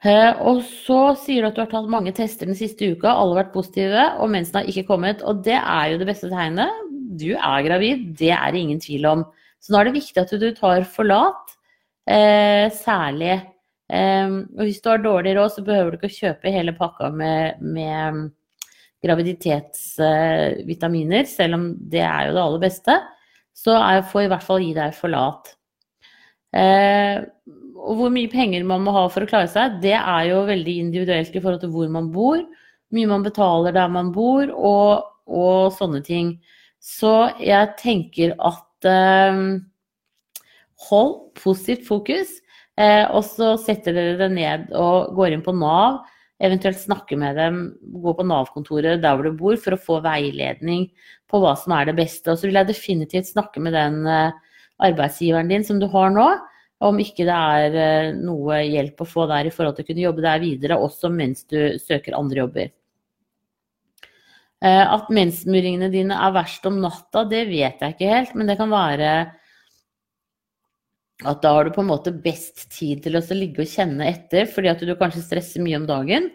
Uh, 0.04 0.34
og 0.49 0.60
så 0.67 0.99
sier 1.21 1.45
du 1.45 1.49
at 1.49 1.56
du 1.56 1.63
har 1.63 1.71
tatt 1.71 1.89
mange 1.91 2.12
tester 2.17 2.49
den 2.49 2.58
siste 2.60 2.91
uka, 2.91 3.13
alle 3.13 3.38
har 3.38 3.45
vært 3.45 3.56
positive, 3.56 4.06
og 4.19 4.34
mensen 4.34 4.60
har 4.60 4.69
ikke 4.69 4.88
kommet. 4.89 5.23
Og 5.23 5.45
det 5.47 5.58
er 5.62 5.93
jo 5.93 6.02
det 6.02 6.10
beste 6.10 6.32
tegnet. 6.34 6.84
Du 7.19 7.32
er 7.38 7.65
gravid, 7.69 8.10
det 8.19 8.34
er 8.36 8.52
det 8.52 8.65
ingen 8.65 8.84
tvil 8.84 9.08
om. 9.10 9.23
Så 9.63 9.71
nå 9.71 9.80
er 9.80 9.89
det 9.89 9.97
viktig 10.02 10.25
at 10.25 10.36
du 10.41 10.49
tar 10.58 10.84
forlat 10.91 11.59
Eh, 12.10 12.72
særlig. 12.74 13.36
Eh, 13.89 14.30
og 14.58 14.63
hvis 14.65 14.82
du 14.82 14.89
har 14.89 14.98
dårlig 15.04 15.36
råd, 15.38 15.50
så 15.54 15.62
behøver 15.65 15.91
du 15.91 15.95
ikke 16.00 16.10
å 16.10 16.19
kjøpe 16.19 16.54
hele 16.54 16.74
pakka 16.78 17.10
med, 17.13 17.62
med 17.62 18.32
graviditetsvitaminer, 19.06 21.24
selv 21.30 21.54
om 21.60 21.63
det 21.91 22.04
er 22.04 22.28
jo 22.28 22.34
det 22.36 22.43
aller 22.43 22.62
beste. 22.65 22.93
Så 23.56 23.72
er, 23.78 24.02
får 24.08 24.22
i 24.26 24.30
hvert 24.32 24.45
fall 24.45 24.62
gi 24.63 24.74
deg 24.76 24.93
forlat. 24.98 25.56
Eh, 26.56 27.17
og 27.80 27.95
hvor 28.00 28.10
mye 28.12 28.32
penger 28.32 28.63
man 28.67 28.84
må 28.84 28.91
ha 28.95 29.10
for 29.12 29.22
å 29.24 29.30
klare 29.30 29.48
seg, 29.52 29.65
det 29.84 29.98
er 29.98 30.24
jo 30.32 30.50
veldig 30.50 30.76
individuelt 30.84 31.36
i 31.36 31.41
forhold 31.41 31.62
til 31.63 31.74
hvor 31.74 31.88
man 31.93 32.08
bor, 32.13 32.39
mye 32.95 33.12
man 33.12 33.26
betaler 33.26 33.72
der 33.76 33.89
man 33.93 34.08
bor, 34.15 34.45
og, 34.50 34.91
og 35.30 35.74
sånne 35.78 36.02
ting. 36.06 36.28
Så 36.82 37.30
jeg 37.43 37.74
tenker 37.80 38.30
at 38.36 38.86
eh, 38.88 39.34
Hold 40.88 41.34
positivt 41.39 41.88
fokus. 41.88 42.38
Eh, 42.80 43.04
og 43.12 43.26
så 43.28 43.54
setter 43.60 43.96
dere 43.96 44.18
det 44.22 44.30
ned 44.38 44.70
og 44.78 45.12
går 45.18 45.36
inn 45.36 45.44
på 45.44 45.56
Nav. 45.58 46.04
Eventuelt 46.39 46.80
snakke 46.80 47.18
med 47.20 47.36
dem, 47.36 47.58
gå 48.00 48.13
på 48.15 48.24
Nav-kontoret 48.24 49.02
der 49.04 49.18
hvor 49.18 49.28
du 49.28 49.36
bor 49.36 49.58
for 49.60 49.76
å 49.76 49.82
få 49.84 49.98
veiledning 50.06 50.86
på 51.28 51.42
hva 51.44 51.58
som 51.60 51.76
er 51.76 51.89
det 51.89 51.98
beste. 51.98 52.32
Og 52.32 52.39
så 52.39 52.48
vil 52.48 52.62
jeg 52.62 52.70
definitivt 52.70 53.34
snakke 53.34 53.63
med 53.63 53.76
den 53.76 54.06
eh, 54.08 54.38
arbeidsgiveren 54.88 55.52
din 55.52 55.68
som 55.68 55.82
du 55.82 55.89
har 55.92 56.13
nå, 56.15 56.30
om 56.88 57.00
ikke 57.04 57.26
det 57.28 57.36
er 57.36 57.76
eh, 57.76 58.12
noe 58.15 58.62
hjelp 58.63 59.04
å 59.04 59.10
få 59.10 59.28
der 59.28 59.50
i 59.50 59.52
forhold 59.52 59.76
til 59.76 59.84
å 59.84 59.89
kunne 59.89 60.06
jobbe 60.06 60.24
der 60.24 60.44
videre, 60.46 60.80
også 60.80 61.12
mens 61.12 61.44
du 61.52 61.60
søker 61.84 62.15
andre 62.15 62.46
jobber. 62.46 62.76
At 64.60 65.06
mensmuringene 65.15 65.88
dine 65.88 66.18
er 66.20 66.34
verst 66.36 66.65
om 66.68 66.82
natta, 66.84 67.22
det 67.32 67.46
vet 67.48 67.80
jeg 67.80 67.94
ikke 67.94 68.10
helt, 68.12 68.34
men 68.36 68.50
det 68.50 68.58
kan 68.60 68.68
være 68.68 69.12
at 71.27 71.41
da 71.43 71.51
har 71.55 71.67
du 71.67 71.73
på 71.75 71.84
en 71.84 71.89
måte 71.89 72.13
best 72.15 72.69
tid 72.71 73.01
til 73.03 73.17
å 73.19 73.23
ligge 73.36 73.65
og 73.65 73.71
kjenne 73.71 74.08
etter, 74.08 74.47
fordi 74.47 74.71
at 74.71 74.84
du 74.86 74.93
kanskje 74.95 75.25
stresser 75.25 75.63
mye 75.63 75.82
om 75.82 75.88
dagen. 75.89 76.29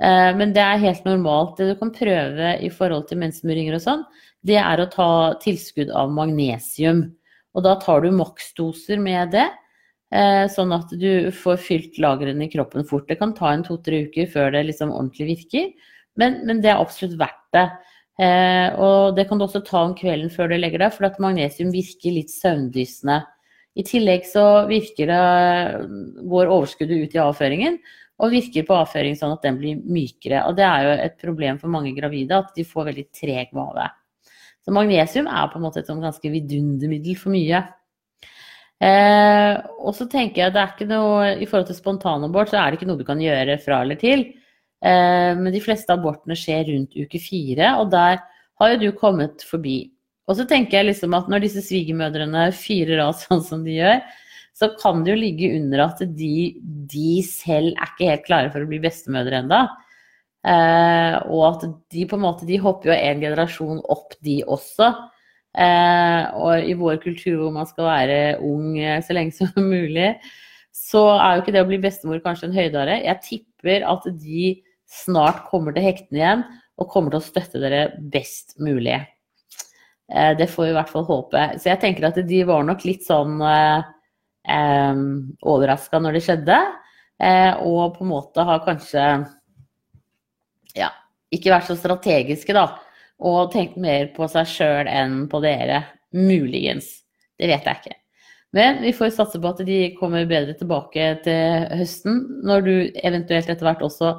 Eh, 0.00 0.30
men 0.36 0.52
det 0.56 0.64
er 0.64 0.82
helt 0.82 1.06
normalt. 1.08 1.56
Det 1.56 1.70
du 1.70 1.78
kan 1.80 1.92
prøve 1.94 2.52
i 2.60 2.68
forhold 2.72 3.08
til 3.08 3.20
mensmuringer 3.22 3.78
og 3.78 3.84
sånn, 3.84 4.04
det 4.46 4.58
er 4.60 4.80
å 4.80 4.90
ta 4.92 5.10
tilskudd 5.40 5.92
av 5.96 6.12
magnesium. 6.12 7.06
Og 7.56 7.64
da 7.66 7.74
tar 7.80 8.04
du 8.04 8.10
maksdoser 8.14 9.00
med 9.02 9.32
det, 9.34 9.48
eh, 10.12 10.44
sånn 10.52 10.72
at 10.76 10.92
du 11.00 11.30
får 11.32 11.56
fylt 11.60 11.98
lagrene 11.98 12.44
i 12.44 12.52
kroppen 12.52 12.84
fort. 12.84 13.08
Det 13.08 13.18
kan 13.18 13.34
ta 13.34 13.52
en 13.52 13.64
to-tre 13.64 14.04
uker 14.08 14.28
før 14.30 14.52
det 14.52 14.66
liksom 14.68 14.92
ordentlig 14.92 15.36
virker, 15.36 15.72
men, 16.16 16.44
men, 16.44 16.60
det 16.60 16.70
er 16.70 16.80
absolutt 16.80 17.18
verdt 17.18 17.56
det. 17.56 17.68
Eh, 18.20 18.68
og 18.76 19.16
det 19.16 19.28
kan 19.28 19.38
du 19.38 19.46
også 19.46 19.64
ta 19.64 19.84
om 19.86 19.94
kvelden 19.96 20.30
før 20.30 20.50
du 20.50 20.58
legger 20.58 20.84
deg, 20.84 20.92
for 20.92 21.08
at 21.08 21.20
magnesium 21.22 21.72
virker 21.72 22.12
litt 22.12 22.32
søvndyssende. 22.32 23.22
I 23.78 23.84
tillegg 23.86 24.26
så 24.26 24.66
virker 24.68 25.10
det, 25.10 25.22
går 26.28 26.50
overskuddet 26.50 27.04
ut 27.04 27.16
i 27.16 27.22
avføringen, 27.22 27.78
og 28.20 28.34
virker 28.34 28.66
på 28.68 28.76
avføring 28.76 29.16
sånn 29.16 29.36
at 29.36 29.46
den 29.46 29.58
blir 29.60 29.80
mykere. 29.80 30.42
Og 30.48 30.56
det 30.58 30.66
er 30.66 30.86
jo 30.86 30.94
et 31.06 31.20
problem 31.22 31.60
for 31.60 31.72
mange 31.72 31.94
gravide, 31.96 32.42
at 32.42 32.50
de 32.56 32.66
får 32.66 32.90
veldig 32.90 33.06
treg 33.16 33.52
mage. 33.56 33.86
Så 34.60 34.74
magnesium 34.76 35.28
er 35.30 35.48
på 35.48 35.56
en 35.58 35.64
måte 35.64 35.80
et 35.80 35.88
sånn 35.88 36.02
ganske 36.04 36.32
vidundermiddel 36.32 37.16
for 37.16 37.32
mye. 37.32 37.62
Eh, 38.80 39.54
og 39.80 39.94
så 39.96 40.06
tenker 40.08 40.46
jeg 40.46 40.52
det 40.54 40.60
er 40.62 40.70
ikke 40.72 40.86
noe 40.88 41.24
I 41.36 41.44
forhold 41.44 41.66
til 41.68 41.76
spontanabort 41.76 42.48
så 42.48 42.62
er 42.62 42.70
det 42.70 42.78
ikke 42.78 42.86
noe 42.88 42.96
du 42.96 43.04
kan 43.04 43.20
gjøre 43.20 43.58
fra 43.60 43.82
eller 43.84 43.98
til. 44.00 44.24
Eh, 44.80 45.32
men 45.36 45.52
de 45.52 45.60
fleste 45.64 45.92
abortene 45.92 46.36
skjer 46.38 46.68
rundt 46.70 46.96
uke 46.96 47.20
fire, 47.20 47.74
og 47.80 47.90
der 47.92 48.20
har 48.60 48.74
jo 48.74 48.80
du 48.80 48.90
kommet 48.96 49.44
forbi. 49.48 49.90
Og 50.30 50.38
så 50.38 50.46
tenker 50.46 50.78
jeg 50.78 50.92
liksom 50.92 51.14
at 51.18 51.28
når 51.30 51.42
disse 51.42 51.62
svigermødrene 51.66 52.48
fyrer 52.54 53.02
av 53.02 53.16
sånn 53.18 53.42
som 53.42 53.64
de 53.66 53.80
gjør, 53.80 54.02
så 54.54 54.68
kan 54.78 55.02
det 55.02 55.14
jo 55.14 55.20
ligge 55.20 55.48
under 55.56 55.86
at 55.88 56.02
de, 56.04 56.34
de 56.60 57.20
selv 57.26 57.72
er 57.72 57.88
ikke 57.90 58.10
helt 58.10 58.26
klare 58.26 58.50
for 58.52 58.62
å 58.62 58.68
bli 58.70 58.78
bestemødre 58.82 59.40
enda. 59.42 59.62
Eh, 60.46 61.16
og 61.28 61.42
at 61.48 61.64
de 61.92 62.04
på 62.08 62.16
en 62.16 62.24
måte 62.24 62.46
de 62.48 62.60
hopper 62.62 62.92
jo 62.92 62.96
en 62.96 63.24
generasjon 63.24 63.82
opp, 63.92 64.14
de 64.24 64.40
også. 64.46 64.92
Eh, 65.58 66.22
og 66.38 66.68
i 66.70 66.76
vår 66.78 67.00
kultur 67.02 67.40
hvor 67.40 67.54
man 67.56 67.66
skal 67.66 67.88
være 67.88 68.20
ung 68.46 68.76
eh, 68.78 69.00
så 69.02 69.16
lenge 69.16 69.34
som 69.34 69.50
mulig, 69.74 70.12
så 70.76 71.06
er 71.16 71.34
jo 71.34 71.44
ikke 71.44 71.54
det 71.56 71.64
å 71.64 71.70
bli 71.70 71.80
bestemor 71.82 72.22
kanskje 72.24 72.50
en 72.50 72.58
høydare. 72.58 73.00
Jeg 73.06 73.24
tipper 73.26 73.86
at 73.88 74.06
de 74.20 74.52
snart 74.90 75.46
kommer 75.50 75.74
til 75.74 75.86
hektene 75.86 76.20
igjen 76.20 76.44
og 76.80 76.92
kommer 76.92 77.14
til 77.14 77.20
å 77.20 77.26
støtte 77.26 77.62
dere 77.62 77.88
best 78.12 78.56
mulig. 78.62 79.00
Eh, 80.10 80.36
det 80.38 80.50
får 80.50 80.64
vi 80.64 80.70
i 80.72 80.76
hvert 80.76 80.92
fall 80.92 81.06
håpe. 81.08 81.46
Så 81.58 81.70
jeg 81.70 81.80
tenker 81.82 82.08
at 82.08 82.18
de 82.26 82.42
var 82.48 82.64
nok 82.66 82.84
litt 82.86 83.06
sånn 83.06 83.38
eh, 83.46 85.02
overraska 85.46 86.00
når 86.02 86.18
det 86.18 86.24
skjedde. 86.26 86.58
Eh, 87.20 87.52
og 87.66 87.96
på 87.98 88.06
en 88.06 88.12
måte 88.14 88.44
har 88.46 88.64
kanskje 88.64 89.06
ja, 90.78 90.90
ikke 91.34 91.52
vært 91.52 91.68
så 91.68 91.76
strategiske, 91.78 92.56
da. 92.56 92.66
Og 93.20 93.50
tenkt 93.52 93.76
mer 93.80 94.08
på 94.16 94.28
seg 94.32 94.48
sjøl 94.48 94.90
enn 94.90 95.24
på 95.30 95.42
dere. 95.44 95.84
Muligens. 96.16 96.88
Det 97.38 97.48
vet 97.50 97.66
jeg 97.68 97.82
ikke. 97.82 97.96
Men 98.56 98.80
vi 98.82 98.92
får 98.96 99.12
satse 99.14 99.38
på 99.38 99.50
at 99.52 99.60
de 99.66 99.78
kommer 99.98 100.26
bedre 100.26 100.56
tilbake 100.58 101.04
til 101.22 101.68
høsten, 101.78 102.16
når 102.46 102.64
du 102.66 102.72
eventuelt 102.98 103.46
etter 103.46 103.66
hvert 103.66 103.84
også, 103.86 104.16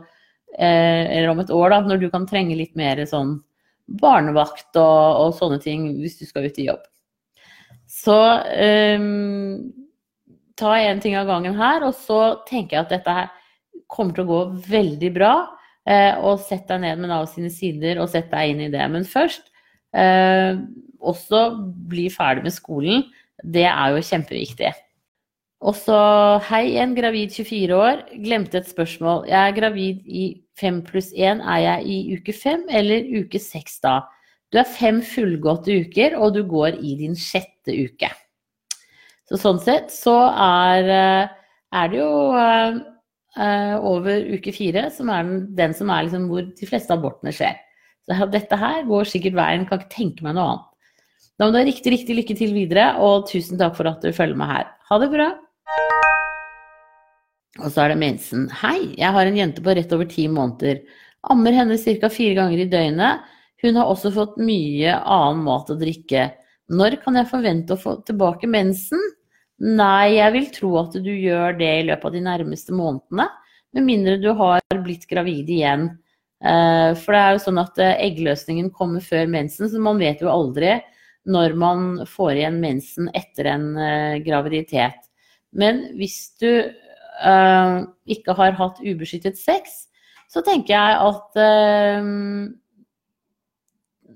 eh, 0.56 1.04
eller 1.18 1.34
om 1.34 1.42
et 1.44 1.52
år, 1.52 1.74
da, 1.74 1.82
når 1.90 2.00
du 2.00 2.08
kan 2.14 2.28
trenge 2.30 2.56
litt 2.56 2.78
mer 2.80 3.02
sånn 3.10 3.42
barnevakt 4.00 4.78
og, 4.80 5.26
og 5.26 5.36
sånne 5.38 5.60
ting 5.64 5.88
hvis 6.00 6.20
du 6.22 6.26
skal 6.30 6.48
ut 6.48 6.60
i 6.62 6.68
jobb. 6.70 6.84
Så 7.92 8.16
um, 8.16 9.72
ta 10.60 10.76
én 10.80 11.02
ting 11.04 11.18
av 11.20 11.28
gangen 11.30 11.58
her, 11.58 11.84
og 11.88 11.96
så 11.98 12.22
tenker 12.48 12.78
jeg 12.78 12.86
at 12.86 12.94
dette 12.96 13.16
her 13.18 13.32
kommer 13.92 14.16
til 14.16 14.26
å 14.26 14.32
gå 14.32 14.42
veldig 14.72 15.12
bra. 15.16 15.34
Eh, 15.90 16.14
og 16.22 16.44
sett 16.46 16.68
deg 16.70 16.84
ned 16.84 17.00
med 17.02 17.10
Nav 17.10 17.26
sine 17.32 17.50
sider 17.50 17.98
og 18.02 18.12
sett 18.12 18.30
deg 18.32 18.54
inn 18.54 18.62
i 18.68 18.70
det. 18.74 18.84
Men 18.94 19.08
først, 19.08 19.50
eh, 19.98 20.60
også 21.02 21.42
bli 21.90 22.08
ferdig 22.14 22.46
med 22.46 22.54
skolen. 22.54 23.04
Det 23.42 23.66
er 23.66 23.96
jo 23.96 24.06
kjempeviktig. 24.06 24.74
Og 25.62 25.76
så 25.78 25.98
hei 26.50 26.78
en 26.82 26.94
gravid 26.98 27.34
24 27.34 27.76
år. 27.78 28.06
Glemte 28.24 28.62
et 28.62 28.70
spørsmål. 28.70 29.28
Jeg 29.30 29.42
er 29.42 29.58
gravid 29.58 30.06
i 30.06 30.42
5 30.62 30.82
pluss 30.88 31.12
én 31.18 31.42
Er 31.42 31.62
jeg 31.66 31.86
i 31.90 31.98
uke 32.16 32.36
fem, 32.38 32.64
eller 32.70 33.08
uke 33.22 33.42
seks 33.42 33.80
da? 33.84 34.02
Du 34.52 34.60
er 34.60 34.68
fem 34.68 35.00
fullgåtte 35.02 35.82
uker, 35.86 36.18
og 36.20 36.36
du 36.36 36.44
går 36.48 36.78
i 36.84 36.96
din 37.00 37.16
sjette 37.16 37.72
uke. 37.72 38.10
Så 39.32 39.40
sånn 39.40 39.62
sett 39.64 39.94
så 39.96 40.16
er, 40.28 40.90
eh, 40.92 41.36
er 41.80 41.92
det 41.92 42.02
jo 42.02 42.12
uh, 42.36 43.76
over 43.88 44.26
uke 44.36 44.52
fire, 44.52 44.90
som 44.92 45.12
er 45.14 45.24
den, 45.24 45.46
den 45.56 45.76
som 45.78 45.92
er 45.94 46.04
liksom 46.08 46.28
hvor 46.28 46.44
de 46.44 46.68
fleste 46.68 46.92
abortene 46.92 47.32
skjer. 47.36 47.56
Så 48.04 48.28
dette 48.34 48.60
her 48.60 48.84
går 48.90 49.08
sikkert 49.08 49.38
veien, 49.40 49.64
kan 49.70 49.80
ikke 49.80 49.96
tenke 49.96 50.26
meg 50.26 50.36
noe 50.36 50.50
annet. 50.50 50.68
Da 51.40 51.48
må 51.48 51.56
du 51.56 51.62
ha 51.62 51.66
riktig, 51.66 51.94
riktig 51.96 52.18
lykke 52.18 52.36
til 52.38 52.52
videre, 52.58 52.90
og 53.00 53.30
tusen 53.32 53.62
takk 53.62 53.78
for 53.80 53.90
at 53.90 54.04
du 54.04 54.12
følger 54.14 54.38
meg 54.38 54.52
her. 54.52 54.68
Ha 54.92 55.00
det 55.02 55.10
bra! 55.14 55.32
Og 57.60 57.68
så 57.68 57.84
er 57.84 57.92
det 57.92 58.00
mensen. 58.00 58.46
Hei, 58.62 58.94
jeg 58.96 59.12
har 59.12 59.28
en 59.28 59.38
jente 59.38 59.64
på 59.64 59.74
rett 59.76 59.92
over 59.92 60.08
ti 60.08 60.28
måneder. 60.32 60.80
Ammer 61.32 61.56
henne 61.56 61.78
ca. 61.78 62.10
fire 62.10 62.38
ganger 62.38 62.64
i 62.64 62.70
døgnet. 62.72 63.26
Hun 63.62 63.78
har 63.78 63.90
også 63.92 64.14
fått 64.16 64.40
mye 64.42 64.94
annen 64.96 65.44
mat 65.46 65.70
og 65.70 65.82
drikke. 65.82 66.30
Når 66.72 66.96
kan 67.04 67.20
jeg 67.20 67.30
forvente 67.30 67.76
å 67.76 67.82
få 67.82 67.98
tilbake 68.08 68.48
mensen? 68.50 69.02
Nei, 69.62 70.16
jeg 70.16 70.34
vil 70.34 70.48
tro 70.56 70.72
at 70.80 70.96
du 70.96 71.12
gjør 71.12 71.60
det 71.60 71.72
i 71.82 71.88
løpet 71.90 72.08
av 72.08 72.16
de 72.16 72.24
nærmeste 72.26 72.74
månedene. 72.74 73.28
Med 73.76 73.86
mindre 73.86 74.16
du 74.18 74.32
har 74.40 74.64
blitt 74.84 75.04
gravid 75.10 75.52
igjen. 75.52 75.90
Eh, 76.42 76.92
for 76.98 77.14
det 77.14 77.22
er 77.22 77.36
jo 77.36 77.44
sånn 77.44 77.62
at 77.62 77.78
eh, 77.84 78.00
eggløsningen 78.08 78.72
kommer 78.74 79.04
før 79.06 79.28
mensen, 79.30 79.70
så 79.70 79.84
man 79.84 80.02
vet 80.02 80.24
jo 80.24 80.32
aldri 80.32 80.80
når 81.30 81.54
man 81.54 81.90
får 82.10 82.40
igjen 82.40 82.58
mensen 82.64 83.12
etter 83.14 83.52
en 83.52 83.68
eh, 83.78 84.18
graviditet. 84.26 84.98
Men 85.54 85.84
hvis 86.00 86.32
du 86.42 86.50
uh, 87.22 87.86
ikke 88.10 88.36
har 88.38 88.58
hatt 88.58 88.82
ubeskyttet 88.84 89.40
sex, 89.40 89.86
så 90.32 90.44
tenker 90.46 90.76
jeg 90.76 90.98
at 91.10 91.40
uh, 91.42 92.12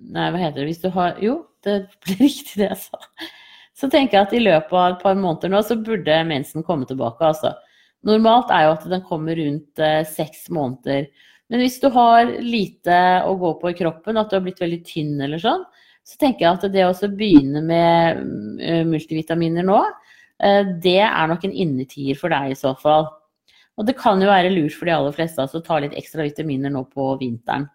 Nei, 0.05 0.27
hva 0.29 0.37
heter 0.37 0.61
det 0.61 0.67
hvis 0.69 0.83
du 0.83 0.91
har 0.93 1.17
Jo, 1.23 1.39
det 1.65 1.79
ble 2.05 2.17
riktig 2.27 2.61
det 2.61 2.69
jeg 2.69 2.81
sa. 2.83 3.29
Så 3.75 3.89
tenker 3.91 4.19
jeg 4.19 4.27
at 4.27 4.35
i 4.37 4.43
løpet 4.43 4.75
av 4.75 4.89
et 4.93 5.01
par 5.01 5.15
måneder 5.19 5.51
nå, 5.51 5.61
så 5.65 5.75
burde 5.81 6.19
mensen 6.29 6.63
komme 6.63 6.87
tilbake. 6.87 7.25
Altså. 7.25 7.51
Normalt 8.07 8.53
er 8.53 8.67
jo 8.67 8.75
at 8.77 8.85
den 8.91 9.01
kommer 9.07 9.35
rundt 9.35 9.81
eh, 9.83 10.05
seks 10.07 10.45
måneder. 10.53 11.09
Men 11.51 11.61
hvis 11.61 11.79
du 11.81 11.89
har 11.91 12.29
lite 12.39 12.99
å 13.27 13.33
gå 13.41 13.51
på 13.59 13.73
i 13.73 13.75
kroppen, 13.77 14.21
at 14.21 14.31
du 14.31 14.37
har 14.37 14.45
blitt 14.45 14.61
veldig 14.63 14.79
tynn 14.87 15.19
eller 15.25 15.41
sånn, 15.41 15.65
så 16.05 16.21
tenker 16.21 16.45
jeg 16.45 16.53
at 16.53 16.69
det 16.71 16.85
å 16.85 17.09
begynne 17.17 17.65
med 17.65 18.21
multivitaminer 18.87 19.65
nå, 19.65 19.81
det 20.83 20.99
er 21.05 21.29
nok 21.31 21.45
en 21.47 21.53
innetier 21.55 22.17
for 22.19 22.33
deg 22.33 22.51
i 22.51 22.57
så 22.59 22.73
fall. 22.79 23.07
Og 23.75 23.87
det 23.87 23.97
kan 23.99 24.21
jo 24.21 24.31
være 24.31 24.53
lurt 24.53 24.75
for 24.75 24.87
de 24.87 24.95
aller 24.95 25.15
fleste 25.15 25.41
altså, 25.41 25.59
å 25.59 25.65
ta 25.65 25.79
litt 25.83 25.95
ekstra 25.99 26.23
vitaminer 26.23 26.71
nå 26.71 26.85
på 26.91 27.13
vinteren. 27.19 27.67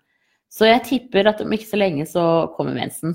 Så 0.50 0.66
jeg 0.66 0.82
tipper 0.88 1.28
at 1.30 1.42
om 1.44 1.52
ikke 1.54 1.68
så 1.68 1.78
lenge 1.78 2.06
så 2.10 2.24
kommer 2.56 2.74
mensen. 2.74 3.14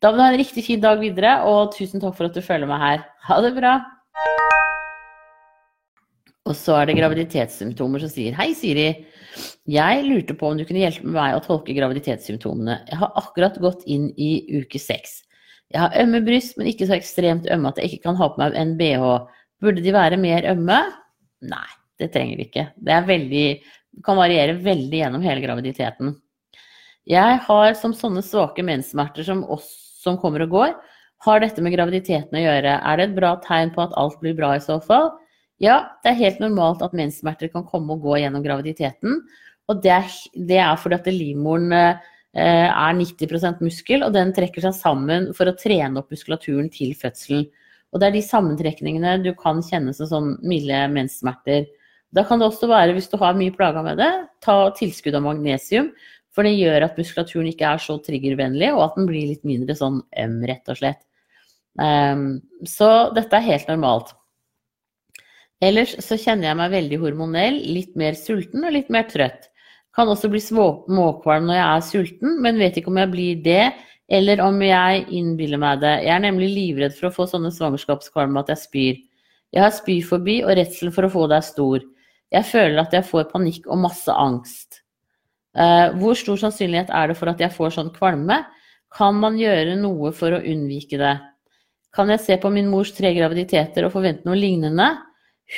Da 0.00 0.10
må 0.10 0.18
du 0.18 0.22
ha 0.22 0.30
en 0.30 0.40
riktig 0.40 0.62
fin 0.64 0.80
dag 0.80 1.00
videre, 1.02 1.40
og 1.44 1.74
tusen 1.74 2.00
takk 2.00 2.14
for 2.16 2.28
at 2.28 2.36
du 2.36 2.44
følger 2.44 2.70
meg 2.70 2.82
her. 2.82 3.06
Ha 3.28 3.40
det 3.44 3.52
bra! 3.56 3.74
Og 6.48 6.54
så 6.56 6.78
er 6.78 6.88
det 6.88 6.96
graviditetssymptomer 6.96 8.00
som 8.00 8.08
sier 8.08 8.36
Hei, 8.38 8.52
Siri. 8.56 8.86
Jeg 9.68 10.04
lurte 10.06 10.36
på 10.38 10.48
om 10.48 10.56
du 10.56 10.64
kunne 10.64 10.80
hjelpe 10.80 11.10
meg 11.12 11.34
å 11.36 11.42
tolke 11.44 11.74
graviditetssymptomene. 11.76 12.78
Jeg 12.88 13.00
har 13.02 13.18
akkurat 13.20 13.58
gått 13.60 13.82
inn 13.90 14.08
i 14.16 14.30
uke 14.62 14.80
seks. 14.80 15.18
Jeg 15.74 15.82
har 15.82 15.96
ømme 16.00 16.22
bryst, 16.24 16.56
men 16.56 16.70
ikke 16.70 16.86
så 16.88 16.96
ekstremt 16.96 17.48
ømme 17.52 17.72
at 17.72 17.80
jeg 17.80 17.90
ikke 17.90 18.06
kan 18.08 18.16
ha 18.20 18.30
på 18.32 18.40
meg 18.40 18.56
en 18.56 18.76
bh. 18.78 19.08
Burde 19.60 19.82
de 19.84 19.92
være 19.92 20.20
mer 20.20 20.46
ømme? 20.52 20.78
Nei, 21.48 21.68
det 22.00 22.12
trenger 22.14 22.38
de 22.38 22.46
ikke. 22.48 22.64
Det 22.78 23.02
veldig, 23.08 23.46
kan 24.06 24.18
variere 24.18 24.56
veldig 24.62 25.02
gjennom 25.02 25.24
hele 25.26 25.42
graviditeten. 25.44 26.14
Jeg 27.08 27.40
har 27.44 27.74
som 27.76 27.94
sånne 27.96 28.22
svake 28.24 28.64
menssmerter 28.64 29.26
som 29.26 29.44
oss 29.48 29.68
som 29.98 30.18
kommer 30.20 30.44
og 30.44 30.52
går. 30.54 30.74
Har 31.26 31.40
dette 31.42 31.62
med 31.64 31.74
graviditeten 31.74 32.38
å 32.38 32.42
gjøre? 32.42 32.76
Er 32.78 32.98
det 33.00 33.08
et 33.08 33.16
bra 33.16 33.32
tegn 33.42 33.72
på 33.74 33.82
at 33.82 33.96
alt 33.98 34.20
blir 34.22 34.36
bra 34.38 34.54
i 34.56 34.62
så 34.62 34.78
fall? 34.84 35.10
Ja, 35.58 35.80
det 36.04 36.12
er 36.12 36.20
helt 36.20 36.42
normalt 36.42 36.84
at 36.86 36.94
menssmerter 36.94 37.50
kan 37.50 37.66
komme 37.66 37.96
og 37.96 38.04
gå 38.06 38.20
gjennom 38.22 38.44
graviditeten. 38.44 39.18
Og 39.68 39.82
det 39.82 39.92
er, 39.96 40.12
det 40.48 40.60
er 40.62 40.78
fordi 40.78 40.96
at 41.00 41.10
livmoren 41.10 41.74
eh, 41.74 42.06
er 42.36 42.98
90% 42.98 43.62
muskel, 43.64 44.04
og 44.04 44.12
den 44.12 44.34
trekker 44.36 44.62
seg 44.64 44.76
sammen 44.76 45.30
for 45.36 45.48
å 45.48 45.56
trene 45.56 46.02
opp 46.02 46.12
muskulaturen 46.12 46.68
til 46.72 46.92
fødselen. 46.98 47.46
Og 47.92 48.00
det 48.00 48.08
er 48.08 48.16
de 48.18 48.24
sammentrekningene 48.24 49.16
du 49.24 49.32
kan 49.38 49.62
kjenne 49.64 49.94
som 49.96 50.10
sånn 50.10 50.30
milde 50.44 50.82
menssmerter. 50.92 51.64
Da 52.12 52.24
kan 52.28 52.40
det 52.40 52.48
også 52.48 52.68
være, 52.68 52.94
hvis 52.96 53.08
du 53.12 53.16
har 53.20 53.36
mye 53.36 53.54
plager 53.54 53.84
med 53.84 54.00
det, 54.00 54.10
ta 54.44 54.60
tilskudd 54.76 55.16
av 55.16 55.24
magnesium. 55.24 55.90
For 56.36 56.46
det 56.46 56.54
gjør 56.54 56.84
at 56.86 57.00
muskulaturen 57.00 57.48
ikke 57.50 57.72
er 57.72 57.82
så 57.82 57.96
triggervennlig, 58.04 58.70
og 58.76 58.84
at 58.84 58.98
den 58.98 59.08
blir 59.08 59.32
litt 59.32 59.44
mindre 59.48 59.74
sånn 59.76 60.02
øm, 60.22 60.38
rett 60.48 60.70
og 60.70 60.78
slett. 60.78 61.00
Um, 61.78 62.40
så 62.68 63.10
dette 63.16 63.38
er 63.38 63.46
helt 63.48 63.68
normalt. 63.70 64.12
Ellers 65.64 65.96
så 66.04 66.18
kjenner 66.20 66.50
jeg 66.50 66.58
meg 66.60 66.74
veldig 66.76 66.98
hormonell, 67.02 67.58
litt 67.66 67.96
mer 67.98 68.14
sulten 68.18 68.66
og 68.66 68.74
litt 68.76 68.92
mer 68.94 69.08
trøtt. 69.10 69.47
Kan 69.98 70.10
også 70.12 70.30
bli 70.30 70.38
småkvalm 70.38 71.48
når 71.48 71.56
jeg 71.58 71.66
er 71.66 71.86
sulten, 71.88 72.34
men 72.44 72.60
vet 72.62 72.76
ikke 72.78 72.92
om 72.92 73.00
jeg 73.00 73.10
blir 73.10 73.38
det, 73.42 73.62
eller 74.08 74.40
om 74.44 74.60
jeg 74.62 75.04
innbiller 75.10 75.58
meg 75.58 75.80
det. 75.82 75.94
Jeg 76.06 76.12
er 76.14 76.22
nemlig 76.22 76.52
livredd 76.54 76.94
for 76.94 77.08
å 77.08 77.14
få 77.16 77.26
sånne 77.26 77.50
svangerskapskvalmer 77.52 78.44
at 78.44 78.52
jeg 78.54 78.62
spyr. 78.62 79.00
Jeg 79.56 79.64
har 79.64 79.72
spyfobi, 79.74 80.36
og 80.44 80.54
redselen 80.54 80.94
for 80.94 81.08
å 81.08 81.10
få 81.10 81.24
det 81.26 81.40
er 81.40 81.48
stor. 81.48 81.82
Jeg 82.30 82.46
føler 82.46 82.78
at 82.82 82.94
jeg 82.94 83.08
får 83.08 83.26
panikk 83.32 83.66
og 83.66 83.80
masse 83.88 84.14
angst. 84.14 84.84
Uh, 85.58 85.90
hvor 85.98 86.14
stor 86.14 86.38
sannsynlighet 86.44 86.92
er 86.94 87.10
det 87.10 87.16
for 87.18 87.32
at 87.32 87.42
jeg 87.42 87.54
får 87.56 87.74
sånn 87.74 87.90
kvalme? 87.96 88.42
Kan 88.94 89.18
man 89.18 89.38
gjøre 89.40 89.74
noe 89.80 90.12
for 90.16 90.36
å 90.36 90.38
unnvike 90.38 91.00
det? 91.00 91.16
Kan 91.96 92.12
jeg 92.12 92.22
se 92.22 92.36
på 92.38 92.52
min 92.54 92.68
mors 92.70 92.92
tre 92.94 93.10
graviditeter 93.16 93.88
og 93.88 93.96
forvente 93.96 94.28
noe 94.28 94.38
lignende? 94.38 94.92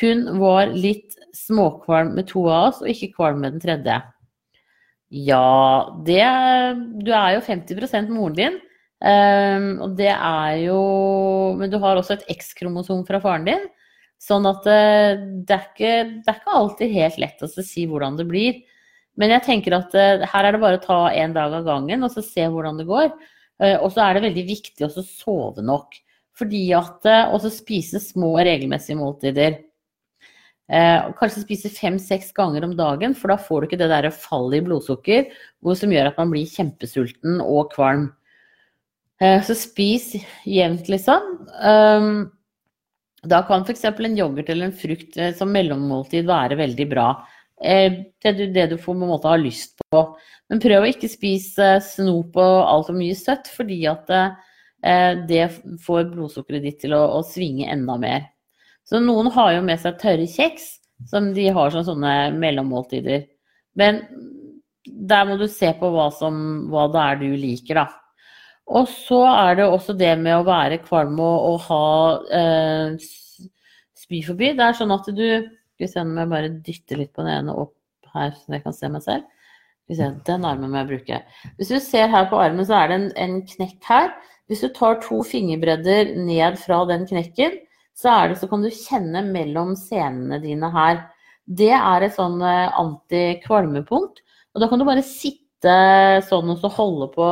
Hun 0.01 0.25
var 0.41 0.71
litt 0.73 1.19
småkvalm 1.37 2.15
med 2.17 2.31
to 2.31 2.47
av 2.49 2.71
oss, 2.71 2.81
og 2.81 2.89
ikke 2.89 3.13
kvalm 3.19 3.43
med 3.45 3.59
den 3.59 3.65
tredje. 3.67 3.99
Ja, 5.11 5.91
det 6.07 6.23
Du 7.03 7.11
er 7.11 7.35
jo 7.35 7.43
50 7.43 8.11
moren 8.15 8.37
din. 8.39 8.59
Um, 9.01 9.79
og 9.81 9.95
det 9.97 10.11
er 10.13 10.57
jo 10.61 10.81
Men 11.57 11.71
du 11.73 11.79
har 11.81 11.97
også 11.97 12.19
et 12.19 12.27
X-kromosom 12.37 13.07
fra 13.09 13.21
faren 13.23 13.47
din. 13.49 13.63
Sånn 14.21 14.45
at 14.47 14.67
uh, 14.69 15.17
det, 15.19 15.57
er 15.57 15.65
ikke, 15.65 15.95
det, 16.21 16.29
er 16.29 16.37
ikke, 16.39 16.59
alltid 16.59 16.95
helt 16.95 17.19
lett 17.23 17.43
å 17.43 17.49
si 17.49 17.87
hvordan 17.89 18.19
det 18.21 18.29
blir. 18.29 18.61
Men 19.17 19.33
jeg 19.35 19.47
tenker 19.49 19.79
at 19.79 19.97
uh, 19.97 20.27
her 20.29 20.47
er 20.47 20.55
det 20.55 20.63
bare 20.63 20.79
å 20.79 20.85
ta 20.85 21.01
en 21.17 21.35
dag 21.35 21.57
av 21.59 21.67
gangen 21.67 22.05
og 22.05 22.13
så 22.13 22.23
se 22.25 22.45
hvordan 22.45 22.79
det 22.79 22.87
går. 22.91 23.11
Uh, 23.61 23.79
og 23.81 23.89
så 23.95 24.05
er 24.05 24.17
det 24.17 24.27
veldig 24.29 24.47
viktig 24.53 24.87
å 24.87 24.93
sove 25.01 25.65
nok. 25.65 25.97
Fordi 26.39 26.63
at 26.73 27.05
Og 27.35 27.41
så 27.43 27.51
spise 27.53 27.99
små 28.01 28.37
regelmessige 28.39 28.97
måltider. 28.97 29.59
Kanskje 30.71 31.43
spise 31.43 31.71
fem-seks 31.75 32.29
ganger 32.37 32.63
om 32.67 32.77
dagen, 32.79 33.15
for 33.19 33.33
da 33.33 33.37
får 33.43 33.61
du 33.61 33.69
ikke 33.69 33.79
det 33.81 33.91
der 33.91 34.07
fallet 34.15 34.61
i 34.61 34.65
blodsukker 34.69 35.33
som 35.75 35.91
gjør 35.91 36.13
at 36.13 36.21
man 36.21 36.31
blir 36.31 36.47
kjempesulten 36.47 37.41
og 37.43 37.73
kvalm. 37.75 38.13
så 39.19 39.57
spis 39.59 40.13
jevnt, 40.47 40.87
liksom. 40.93 41.27
Um, 41.59 42.31
da 43.23 43.43
kan 43.45 43.65
f.eks. 43.67 43.85
en 43.85 44.17
yoghurt 44.17 44.49
eller 44.49 44.71
en 44.71 44.77
frukt 44.77 45.17
eh, 45.21 45.35
som 45.37 45.53
mellommåltid 45.53 46.29
være 46.29 46.57
veldig 46.61 46.87
bra. 46.89 47.09
Eh, 47.61 47.93
det 48.25 48.53
det 48.55 48.67
du 48.71 48.77
på 48.81 48.95
en 48.95 49.03
måte 49.05 49.29
ha 49.29 49.37
lyst 49.37 49.77
på. 49.93 50.05
Men 50.49 50.63
prøv 50.63 50.85
å 50.87 50.89
ikke 50.89 51.11
spise 51.11 51.75
snop 51.85 52.39
og 52.41 52.57
altfor 52.65 52.97
mye 52.97 53.17
søtt, 53.19 53.51
fordi 53.53 53.83
at 53.91 54.09
eh, 54.15 55.21
det 55.29 55.51
får 55.85 56.09
blodsukkeret 56.15 56.65
ditt 56.65 56.81
til 56.87 56.97
å, 56.97 57.03
å, 57.19 57.23
svinge 57.27 57.69
enda 57.71 57.99
mer. 58.01 58.31
Så 58.89 59.01
noen 59.03 59.31
har 59.35 59.55
jo 59.55 59.65
med 59.67 59.81
seg 59.83 59.99
tørre 60.01 60.27
kjeks, 60.31 60.73
som 61.11 61.31
de 61.37 61.47
har 61.55 61.73
som 61.73 61.87
sånne 61.87 62.15
mellommåltider. 62.37 63.25
Men 63.79 64.03
der 64.85 65.27
må 65.29 65.37
du 65.41 65.47
se 65.51 65.71
på 65.79 65.91
hva, 65.95 66.11
som, 66.15 66.37
hva 66.73 66.87
det 66.93 67.03
er 67.05 67.21
du 67.21 67.29
liker, 67.39 67.83
da. 67.83 67.87
Og 68.71 68.87
så 68.91 69.25
er 69.27 69.57
det 69.59 69.67
også 69.67 69.97
det 69.99 70.13
med 70.21 70.37
å 70.37 70.47
være 70.47 70.83
kvalm 70.85 71.19
og, 71.23 71.47
og 71.51 71.65
ha 71.67 71.87
eh, 72.39 73.49
spyforbi. 73.99 74.53
Det 74.59 74.67
er 74.67 74.79
sånn 74.79 74.95
at 74.95 75.11
du 75.11 75.27
Skal 75.81 75.87
vi 75.87 75.89
se 75.91 76.03
om 76.05 76.19
jeg 76.21 76.29
bare 76.29 76.49
dytter 76.61 76.99
litt 77.01 77.13
på 77.17 77.25
den 77.25 77.33
ene 77.39 77.55
opp 77.57 78.11
her, 78.13 78.35
så 78.37 78.53
jeg 78.53 78.63
kan 78.67 78.75
se 78.77 78.91
meg 78.93 79.05
selv. 79.07 79.23
Den 79.89 80.45
armen 80.45 80.69
må 80.71 80.77
jeg 80.83 80.89
bruke. 80.91 81.21
Hvis 81.57 81.71
du 81.73 81.79
ser 81.83 82.11
her 82.13 82.27
på 82.31 82.39
armen, 82.39 82.67
så 82.69 82.77
er 82.77 82.91
det 82.91 82.99
en, 82.99 83.07
en 83.17 83.39
knekk 83.49 83.89
her. 83.89 84.11
Hvis 84.51 84.61
du 84.63 84.69
tar 84.77 84.99
to 85.01 85.23
fingerbredder 85.27 86.13
ned 86.19 86.59
fra 86.61 86.83
den 86.91 87.07
knekken, 87.09 87.57
så, 88.01 88.13
det, 88.31 88.39
så 88.41 88.49
kan 88.49 88.63
du 88.65 88.71
kjenne 88.73 89.21
mellom 89.29 89.75
senene 89.77 90.39
dine 90.41 90.71
her. 90.73 91.03
Det 91.45 91.73
er 91.77 92.07
et 92.07 92.17
sånn 92.17 92.39
eh, 92.41 92.71
antikvalmepunkt. 92.81 94.23
Og 94.55 94.63
da 94.63 94.69
kan 94.71 94.81
du 94.81 94.87
bare 94.89 95.05
sitte 95.05 95.75
sånn 96.25 96.49
og 96.55 96.63
så 96.63 96.71
holde 96.73 97.11
på 97.13 97.29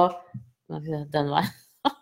den 0.69 1.33
veien. 1.33 1.55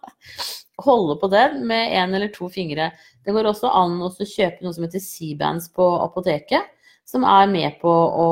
Holde 0.87 1.15
på 1.17 1.29
den 1.33 1.63
med 1.65 1.95
én 1.97 2.13
eller 2.13 2.29
to 2.35 2.51
fingre. 2.53 2.91
Det 3.25 3.33
går 3.33 3.47
også 3.49 3.71
an 3.73 3.95
å 4.05 4.11
kjøpe 4.13 4.61
noe 4.61 4.75
som 4.77 4.85
heter 4.85 5.01
C-bands 5.01 5.71
på 5.73 5.87
apoteket, 6.03 6.67
som 7.09 7.25
er 7.25 7.47
med 7.49 7.79
på 7.81 7.89
å, 7.89 8.27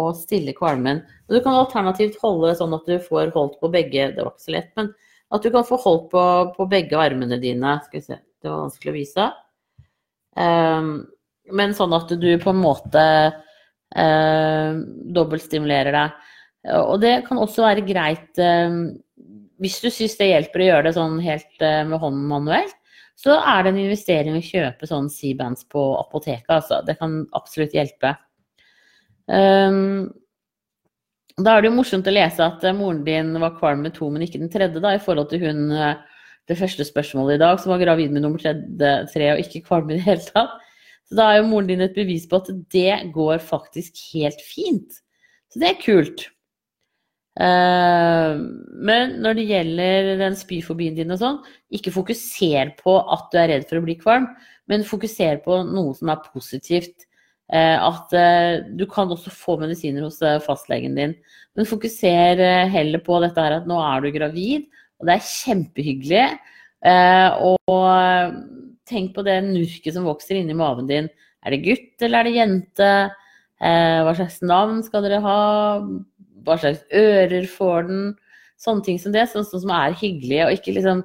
å 0.00 0.04
stille 0.16 0.54
kvalmen. 0.56 1.02
Og 1.28 1.36
du 1.36 1.42
kan 1.44 1.58
alternativt 1.58 2.16
holde 2.22 2.54
sånn 2.56 2.72
at 2.78 2.88
du 2.88 2.96
får 3.04 3.34
holdt 3.34 3.58
på 3.60 3.68
begge 3.74 4.08
Det 4.14 4.24
var 4.24 4.32
ikke 4.32 4.46
så 4.46 4.54
lett, 4.56 4.72
men 4.80 4.88
at 5.34 5.44
du 5.44 5.50
kan 5.52 5.66
få 5.66 5.76
holdt 5.82 6.08
på, 6.14 6.24
på 6.56 6.68
begge 6.72 6.96
armene 6.98 7.36
dine. 7.42 7.76
Skal 7.84 8.00
vi 8.00 8.06
se, 8.06 8.20
det 8.40 8.48
var 8.48 8.64
vanskelig 8.64 8.94
å 8.94 8.96
vise. 8.96 9.30
Um, 10.38 11.06
men 11.50 11.74
sånn 11.74 11.94
at 11.96 12.12
du 12.20 12.28
på 12.38 12.52
en 12.52 12.60
måte 12.62 13.04
uh, 13.34 14.72
dobbeltstimulerer 15.16 15.96
deg. 15.96 16.28
Og 16.76 17.00
det 17.02 17.14
kan 17.26 17.40
også 17.40 17.64
være 17.64 17.86
greit 17.88 18.36
um, 18.38 18.92
hvis 19.60 19.80
du 19.82 19.88
syns 19.92 20.16
det 20.18 20.30
hjelper 20.30 20.62
å 20.62 20.68
gjøre 20.68 20.86
det 20.88 20.94
sånn 20.96 21.18
helt 21.24 21.64
uh, 21.64 21.82
med 21.88 22.00
hånden 22.02 22.28
manuelt, 22.30 22.76
så 23.20 23.36
er 23.40 23.64
det 23.64 23.74
en 23.74 23.82
investering 23.82 24.38
å 24.38 24.44
kjøpe 24.44 24.88
sånn 24.88 25.10
C-bands 25.12 25.66
på 25.68 25.82
apoteket. 25.98 26.48
Altså. 26.48 26.80
Det 26.86 26.96
kan 27.00 27.18
absolutt 27.36 27.74
hjelpe. 27.76 28.14
Da 31.40 31.52
er 31.52 31.62
det 31.62 31.68
jo 31.68 31.76
morsomt 31.76 32.08
å 32.08 32.14
lese 32.14 32.44
at 32.44 32.64
uh, 32.64 32.72
moren 32.76 33.02
din 33.04 33.34
var 33.42 33.58
kvalm 33.58 33.84
med 33.84 33.94
to, 33.96 34.08
men 34.12 34.24
ikke 34.24 34.40
den 34.40 34.52
tredje, 34.52 34.80
da, 34.82 34.94
i 34.96 35.02
forhold 35.02 35.28
til 35.32 35.44
hun 35.44 35.68
uh, 35.72 36.00
det 36.50 36.58
første 36.58 36.84
spørsmålet 36.86 37.38
i 37.38 37.42
dag, 37.44 37.60
som 37.62 37.72
var 37.72 37.82
gravid 37.82 38.10
med 38.10 38.24
nummer 38.24 38.42
tredje, 38.42 38.90
tre 39.12 39.30
og 39.34 39.44
ikke 39.44 39.62
kvalm 39.68 39.92
i 39.92 40.00
det 40.00 40.06
hele 40.08 40.26
tatt. 40.26 40.58
Så 41.10 41.18
da 41.18 41.30
er 41.30 41.40
jo 41.40 41.48
moren 41.50 41.70
din 41.70 41.82
et 41.82 41.96
bevis 41.96 42.26
på 42.30 42.38
at 42.38 42.50
det 42.74 42.98
går 43.14 43.40
faktisk 43.42 43.98
helt 44.12 44.42
fint. 44.46 45.00
Så 45.50 45.62
det 45.62 45.72
er 45.72 45.82
kult. 45.82 46.28
Eh, 47.40 48.32
men 48.86 49.14
når 49.22 49.38
det 49.38 49.46
gjelder 49.48 50.08
den 50.20 50.38
spyfobien 50.38 50.96
din 50.98 51.14
og 51.14 51.20
sånn, 51.20 51.38
ikke 51.74 51.94
fokuser 51.94 52.74
på 52.80 52.96
at 53.00 53.30
du 53.32 53.38
er 53.40 53.52
redd 53.54 53.68
for 53.70 53.80
å 53.80 53.84
bli 53.86 53.96
kvalm, 54.00 54.28
men 54.70 54.86
fokuser 54.86 55.40
på 55.44 55.62
noe 55.66 55.94
som 55.98 56.12
er 56.12 56.22
positivt. 56.30 57.06
Eh, 57.50 57.74
at 57.74 58.14
eh, 58.14 58.62
du 58.78 58.84
kan 58.90 59.10
også 59.10 59.32
få 59.34 59.56
medisiner 59.62 60.06
hos 60.06 60.20
fastlegen 60.46 60.98
din. 60.98 61.16
Men 61.58 61.66
fokuser 61.66 62.38
heller 62.70 63.02
på 63.02 63.18
dette 63.24 63.42
her 63.42 63.58
at 63.58 63.66
nå 63.66 63.78
er 63.82 64.04
du 64.04 64.12
gravid, 64.14 64.68
og 65.00 65.08
det 65.08 65.16
er 65.16 65.26
kjempehyggelig. 65.26 66.26
Og 67.48 68.36
tenk 68.90 69.14
på 69.16 69.24
det 69.26 69.40
nurket 69.48 69.96
som 69.96 70.06
vokser 70.08 70.38
inni 70.38 70.56
maven 70.56 70.88
din. 70.90 71.10
Er 71.40 71.54
det 71.54 71.64
gutt 71.64 72.04
eller 72.04 72.20
er 72.20 72.28
det 72.28 72.36
jente? 72.36 72.92
Hva 73.60 74.14
slags 74.16 74.40
navn 74.44 74.80
skal 74.84 75.04
dere 75.04 75.20
ha? 75.24 75.40
hva 76.46 76.56
slags 76.60 76.82
ører 76.96 77.46
får 77.50 77.88
den? 77.88 78.04
Sånne 78.60 78.84
ting 78.84 79.00
som 79.00 79.14
det, 79.14 79.24
sånn, 79.30 79.46
sånn 79.48 79.64
som 79.64 79.72
er 79.72 79.96
hyggelig, 79.96 80.40
og 80.44 80.54
ikke 80.56 80.74
liksom 80.76 81.04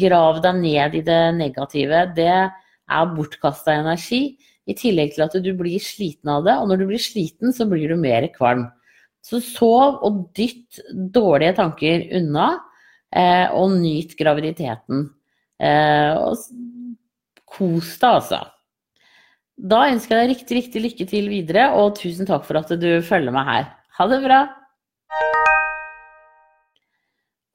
grav 0.00 0.40
deg 0.42 0.58
ned 0.58 0.96
i 0.98 1.02
det 1.06 1.20
negative. 1.36 2.02
Det 2.16 2.30
er 2.34 3.12
bortkasta 3.14 3.76
energi, 3.82 4.22
i 4.66 4.74
tillegg 4.74 5.12
til 5.14 5.22
at 5.28 5.36
du 5.44 5.52
blir 5.54 5.82
sliten 5.82 6.32
av 6.32 6.46
det. 6.46 6.56
Og 6.58 6.66
når 6.70 6.80
du 6.80 6.88
blir 6.88 7.02
sliten, 7.02 7.54
så 7.54 7.68
blir 7.70 7.92
du 7.92 8.00
mer 8.00 8.26
kvalm. 8.34 8.66
Så 9.22 9.38
sov 9.42 10.00
og 10.06 10.24
dytt 10.38 10.80
dårlige 11.14 11.54
tanker 11.60 12.02
unna, 12.18 12.56
eh, 13.14 13.46
og 13.52 13.76
nyt 13.78 14.16
graviditeten. 14.18 15.06
Eh, 15.60 16.12
og 16.16 16.36
kos 17.46 17.96
deg, 18.00 18.10
altså. 18.10 18.42
Da 19.56 19.86
ønsker 19.88 20.16
jeg 20.18 20.26
deg 20.26 20.34
riktig, 20.34 20.56
riktig 20.58 20.84
lykke 20.84 21.08
til 21.08 21.30
videre, 21.32 21.70
og 21.78 21.96
tusen 21.96 22.28
takk 22.28 22.44
for 22.44 22.60
at 22.60 22.72
du 22.76 22.90
følger 23.04 23.32
meg 23.32 23.48
her. 23.48 23.68
Ha 23.96 24.08
det 24.10 24.20
bra! 24.26 24.40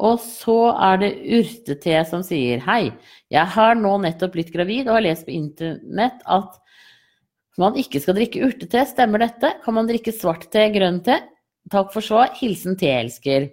Og 0.01 0.17
så 0.23 0.57
er 0.81 0.97
det 1.03 1.11
Urtete 1.37 1.99
som 2.09 2.23
sier 2.25 2.63
hei, 2.65 2.89
jeg 3.29 3.53
har 3.53 3.75
nå 3.77 3.91
nettopp 4.01 4.33
blitt 4.33 4.49
gravid 4.53 4.87
og 4.87 4.97
har 4.97 5.05
lest 5.05 5.27
på 5.27 5.35
internett 5.35 6.23
at 6.25 6.57
man 7.61 7.77
ikke 7.77 7.99
skal 8.01 8.15
drikke 8.17 8.41
urtete. 8.47 8.81
Stemmer 8.89 9.21
dette? 9.21 9.51
Kan 9.61 9.75
man 9.77 9.89
drikke 9.89 10.13
svart 10.15 10.47
te, 10.53 10.63
grønn 10.73 11.01
te? 11.05 11.19
Takk 11.69 11.91
for 11.93 12.01
svar. 12.01 12.31
Hilsen 12.39 12.77
teelsker. 12.79 13.51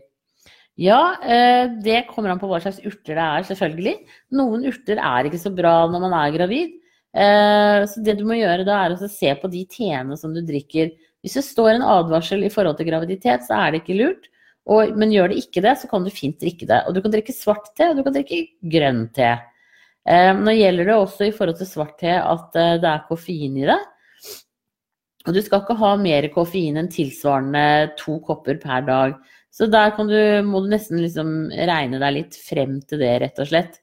Ja, 0.79 1.19
eh, 1.27 1.67
det 1.83 2.05
kommer 2.07 2.31
an 2.31 2.39
på 2.39 2.47
hva 2.47 2.61
slags 2.63 2.79
urter 2.87 3.17
det 3.17 3.25
er, 3.25 3.47
selvfølgelig. 3.49 3.95
Noen 4.39 4.67
urter 4.71 5.01
er 5.03 5.27
ikke 5.27 5.41
så 5.43 5.51
bra 5.55 5.73
når 5.91 6.05
man 6.05 6.15
er 6.21 6.35
gravid. 6.37 6.77
Eh, 7.19 7.83
så 7.91 8.03
det 8.07 8.15
du 8.21 8.25
må 8.29 8.37
gjøre 8.39 8.67
da, 8.69 8.85
er 8.85 8.95
å 8.95 9.11
se 9.11 9.33
på 9.41 9.51
de 9.51 9.65
teene 9.73 10.19
som 10.21 10.35
du 10.35 10.39
drikker. 10.47 10.93
Hvis 11.25 11.35
det 11.41 11.47
står 11.49 11.73
en 11.73 11.87
advarsel 11.97 12.47
i 12.47 12.53
forhold 12.55 12.79
til 12.79 12.87
graviditet, 12.93 13.43
så 13.49 13.59
er 13.59 13.75
det 13.75 13.83
ikke 13.83 13.99
lurt. 13.99 14.29
Og, 14.71 14.95
men 15.01 15.11
gjør 15.11 15.33
det 15.33 15.41
ikke 15.43 15.65
det, 15.65 15.75
så 15.81 15.91
kan 15.91 16.07
du 16.07 16.15
fint 16.15 16.39
drikke 16.39 16.69
det. 16.69 16.85
Og 16.87 16.95
du 16.95 17.03
kan 17.03 17.15
drikke 17.15 17.35
svart 17.35 17.73
te, 17.75 17.89
og 17.91 17.99
du 17.99 18.05
kan 18.07 18.15
drikke 18.15 18.45
grønn 18.71 19.09
te. 19.17 19.33
Eh, 20.07 20.31
nå 20.39 20.55
gjelder 20.55 20.93
det 20.93 20.99
også 21.01 21.27
i 21.27 21.35
forhold 21.35 21.59
til 21.59 21.73
svart 21.73 21.97
te 22.05 22.15
at 22.21 22.55
det 22.55 22.93
er 22.93 23.09
koffein 23.09 23.59
i 23.59 23.67
det. 23.67 23.81
Og 25.27 25.35
du 25.35 25.43
skal 25.43 25.65
ikke 25.65 25.77
ha 25.83 25.91
mer 26.01 26.29
koffein 26.33 26.79
enn 26.81 26.93
tilsvarende 26.93 27.97
to 27.99 28.21
kopper 28.25 28.63
per 28.63 28.87
dag. 28.87 29.19
Så 29.59 29.67
der 29.67 29.91
du, 29.91 30.19
må 30.47 30.63
du 30.63 30.69
nesten 30.71 31.01
liksom 31.03 31.51
regne 31.51 31.99
deg 31.99 32.15
litt 32.15 32.37
frem 32.39 32.79
til 32.87 33.01
det, 33.03 33.15
rett 33.25 33.41
og 33.43 33.49
slett. 33.51 33.81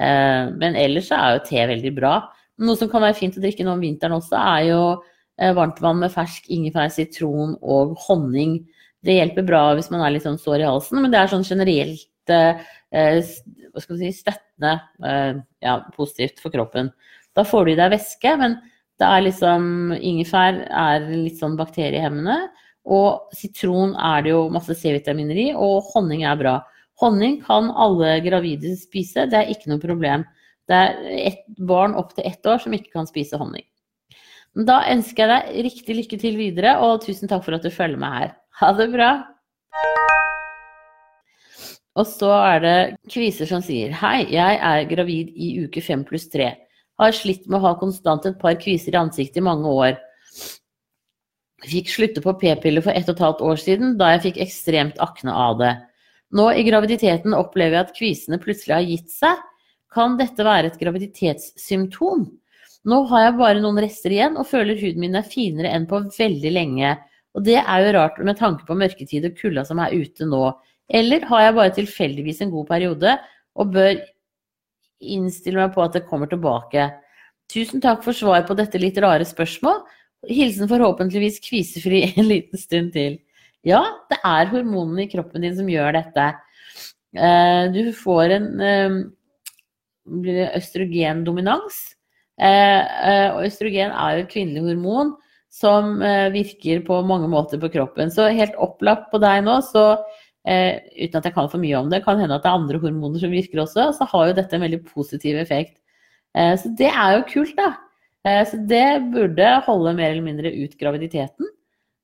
Eh, 0.00 0.48
men 0.56 0.78
ellers 0.78 1.10
er 1.12 1.34
jo 1.34 1.42
te 1.50 1.64
veldig 1.68 1.92
bra. 1.98 2.14
Noe 2.64 2.78
som 2.80 2.88
kan 2.88 3.04
være 3.04 3.18
fint 3.18 3.36
å 3.36 3.42
drikke 3.42 3.66
nå 3.66 3.74
om 3.74 3.82
vinteren 3.82 4.16
også, 4.16 4.38
er 4.40 4.70
jo 4.70 4.80
eh, 4.96 5.52
varmtvann 5.56 6.00
med 6.00 6.14
fersk 6.14 6.48
ingefær, 6.52 6.88
sitron 6.92 7.58
og 7.60 7.96
honning 8.06 8.62
Det 9.02 9.16
hjelper 9.16 9.44
bra 9.44 9.62
hvis 9.74 9.90
man 9.90 10.04
er 10.06 10.14
litt 10.14 10.24
sånn 10.24 10.38
sår 10.38 10.62
i 10.62 10.68
halsen, 10.68 11.00
men 11.02 11.12
det 11.12 11.18
er 11.18 11.30
sånn 11.32 11.44
generelt 11.44 12.32
eh, 12.32 12.62
hva 12.92 13.82
skal 13.82 13.98
si, 13.98 14.12
støttende 14.14 14.76
ja, 15.64 15.72
positivt 15.96 16.38
for 16.38 16.54
kroppen. 16.54 16.92
Da 17.34 17.42
får 17.48 17.64
du 17.66 17.72
i 17.72 17.78
deg 17.80 17.90
væske, 17.96 18.34
men 18.38 18.60
det 19.00 19.08
er 19.08 19.24
liksom 19.24 19.64
Ingefær 19.96 20.60
er 20.68 21.08
litt 21.10 21.40
sånn 21.40 21.56
bakteriehemmende. 21.58 22.36
Og 22.82 23.34
sitron 23.36 23.94
er 23.94 24.24
det 24.24 24.32
jo 24.32 24.46
masse 24.52 24.74
C-vitaminer 24.74 25.38
i, 25.38 25.48
og 25.54 25.86
honning 25.92 26.24
er 26.26 26.38
bra. 26.40 26.54
Honning 27.02 27.40
kan 27.44 27.70
alle 27.70 28.16
gravide 28.24 28.74
spise, 28.78 29.28
det 29.30 29.38
er 29.38 29.52
ikke 29.52 29.70
noe 29.70 29.82
problem. 29.82 30.26
Det 30.70 30.78
er 30.78 31.20
et 31.32 31.44
barn 31.58 31.94
opp 31.98 32.14
til 32.16 32.26
ett 32.28 32.46
år 32.46 32.62
som 32.62 32.74
ikke 32.74 32.92
kan 32.94 33.08
spise 33.08 33.38
honning. 33.38 33.64
Da 34.52 34.82
ønsker 34.92 35.24
jeg 35.24 35.32
deg 35.32 35.66
riktig 35.66 35.96
lykke 35.96 36.18
til 36.20 36.36
videre, 36.36 36.76
og 36.84 37.00
tusen 37.06 37.30
takk 37.30 37.46
for 37.46 37.56
at 37.56 37.64
du 37.64 37.72
følger 37.72 38.00
meg 38.00 38.18
her. 38.18 38.34
Ha 38.60 38.72
det 38.76 38.90
bra! 38.92 39.12
Og 41.98 42.08
så 42.08 42.30
er 42.32 42.60
det 42.64 42.76
kviser 43.12 43.48
som 43.48 43.60
sier 43.64 43.92
Hei, 44.00 44.24
jeg 44.32 44.60
er 44.64 44.86
gravid 44.88 45.32
i 45.36 45.54
uke 45.64 45.82
fem 45.84 46.04
pluss 46.08 46.24
tre. 46.32 46.54
Har 47.00 47.16
slitt 47.16 47.48
med 47.48 47.60
å 47.60 47.66
ha 47.66 47.72
konstant 47.80 48.28
et 48.28 48.38
par 48.40 48.56
kviser 48.60 48.94
i 48.94 49.00
ansiktet 49.00 49.40
i 49.40 49.44
mange 49.44 49.68
år. 49.68 49.98
Fikk 51.62 51.90
slutte 51.92 52.22
på 52.24 52.34
p-piller 52.40 52.82
for 52.82 52.94
ett 52.94 53.08
og 53.08 53.16
et 53.16 53.24
halvt 53.24 53.42
år 53.46 53.60
siden, 53.60 53.96
da 54.00 54.12
jeg 54.14 54.24
fikk 54.26 54.42
ekstremt 54.42 55.00
akne 55.02 55.34
av 55.34 55.58
det. 55.60 55.72
Nå 56.34 56.48
i 56.56 56.64
graviditeten 56.66 57.36
opplever 57.36 57.76
jeg 57.76 57.86
at 57.86 57.96
kvisene 57.96 58.40
plutselig 58.42 58.74
har 58.74 58.86
gitt 58.88 59.12
seg. 59.12 59.40
Kan 59.92 60.16
dette 60.18 60.46
være 60.46 60.72
et 60.72 60.78
graviditetssymptom? 60.80 62.24
Nå 62.88 62.98
har 63.12 63.26
jeg 63.26 63.38
bare 63.38 63.62
noen 63.62 63.78
rester 63.84 64.14
igjen 64.14 64.38
og 64.40 64.48
føler 64.50 64.80
huden 64.80 65.04
min 65.04 65.18
er 65.18 65.26
finere 65.28 65.70
enn 65.76 65.86
på 65.90 66.00
veldig 66.16 66.52
lenge. 66.56 66.96
Og 67.36 67.44
det 67.46 67.60
er 67.60 67.84
jo 67.84 67.92
rart 67.98 68.18
med 68.24 68.40
tanke 68.40 68.66
på 68.68 68.76
mørketid 68.76 69.28
og 69.28 69.36
kulda 69.38 69.64
som 69.68 69.80
er 69.84 69.94
ute 69.94 70.26
nå. 70.28 70.48
Eller 70.92 71.22
har 71.28 71.46
jeg 71.46 71.56
bare 71.60 71.76
tilfeldigvis 71.76 72.42
en 72.42 72.52
god 72.52 72.66
periode 72.72 73.14
og 73.54 73.72
bør 73.76 73.94
innstille 75.02 75.60
meg 75.60 75.76
på 75.76 75.84
at 75.84 75.96
det 75.96 76.06
kommer 76.08 76.30
tilbake? 76.32 76.90
Tusen 77.52 77.84
takk 77.84 78.02
for 78.04 78.16
svar 78.16 78.44
på 78.48 78.56
dette 78.58 78.80
litt 78.80 78.98
rare 79.04 79.24
spørsmål. 79.28 79.82
Hilsen 80.30 80.70
forhåpentligvis 80.70 81.40
kvisefri 81.42 82.04
en 82.16 82.28
liten 82.28 82.60
stund 82.60 82.92
til. 82.94 83.18
Ja, 83.66 83.82
det 84.10 84.18
er 84.26 84.50
hormonene 84.50 85.04
i 85.04 85.10
kroppen 85.10 85.44
din 85.44 85.56
som 85.58 85.70
gjør 85.70 85.94
dette. 85.96 86.28
Eh, 87.14 87.64
du 87.74 87.92
får 87.94 88.36
en 88.38 88.48
eh, 88.66 88.96
østrogendominans. 90.58 91.82
Eh, 92.42 92.82
eh, 92.82 93.28
og 93.34 93.46
østrogen 93.46 93.92
er 93.92 94.16
jo 94.16 94.24
et 94.24 94.32
kvinnelig 94.32 94.64
hormon 94.70 95.14
som 95.52 95.98
virker 96.32 96.78
på 96.86 97.02
mange 97.04 97.26
måter 97.28 97.60
på 97.60 97.68
kroppen. 97.74 98.08
Så 98.08 98.30
helt 98.32 98.54
opplagt 98.56 99.10
på 99.12 99.18
deg 99.20 99.42
nå, 99.44 99.58
så 99.60 99.98
uten 100.48 101.18
at 101.18 101.26
jeg 101.28 101.34
kan 101.36 101.50
for 101.52 101.60
mye 101.60 101.76
om 101.76 101.90
det, 101.92 102.00
kan 102.06 102.16
hende 102.16 102.38
at 102.38 102.46
det 102.46 102.48
er 102.48 102.56
andre 102.56 102.80
hormoner 102.80 103.20
som 103.20 103.30
virker 103.30 103.60
også, 103.60 103.90
så 103.98 104.06
har 104.08 104.30
jo 104.30 104.38
dette 104.38 104.56
en 104.56 104.64
veldig 104.64 104.80
positiv 104.88 105.36
effekt. 105.36 105.76
Så 106.32 106.72
det 106.80 106.88
er 106.88 107.18
jo 107.18 107.26
kult, 107.28 107.52
da. 107.60 107.68
Så 108.22 108.58
det 108.70 109.10
burde 109.10 109.48
holde 109.66 109.96
mer 109.98 110.12
eller 110.12 110.22
mindre 110.22 110.52
ut 110.54 110.76
graviditeten. 110.78 111.48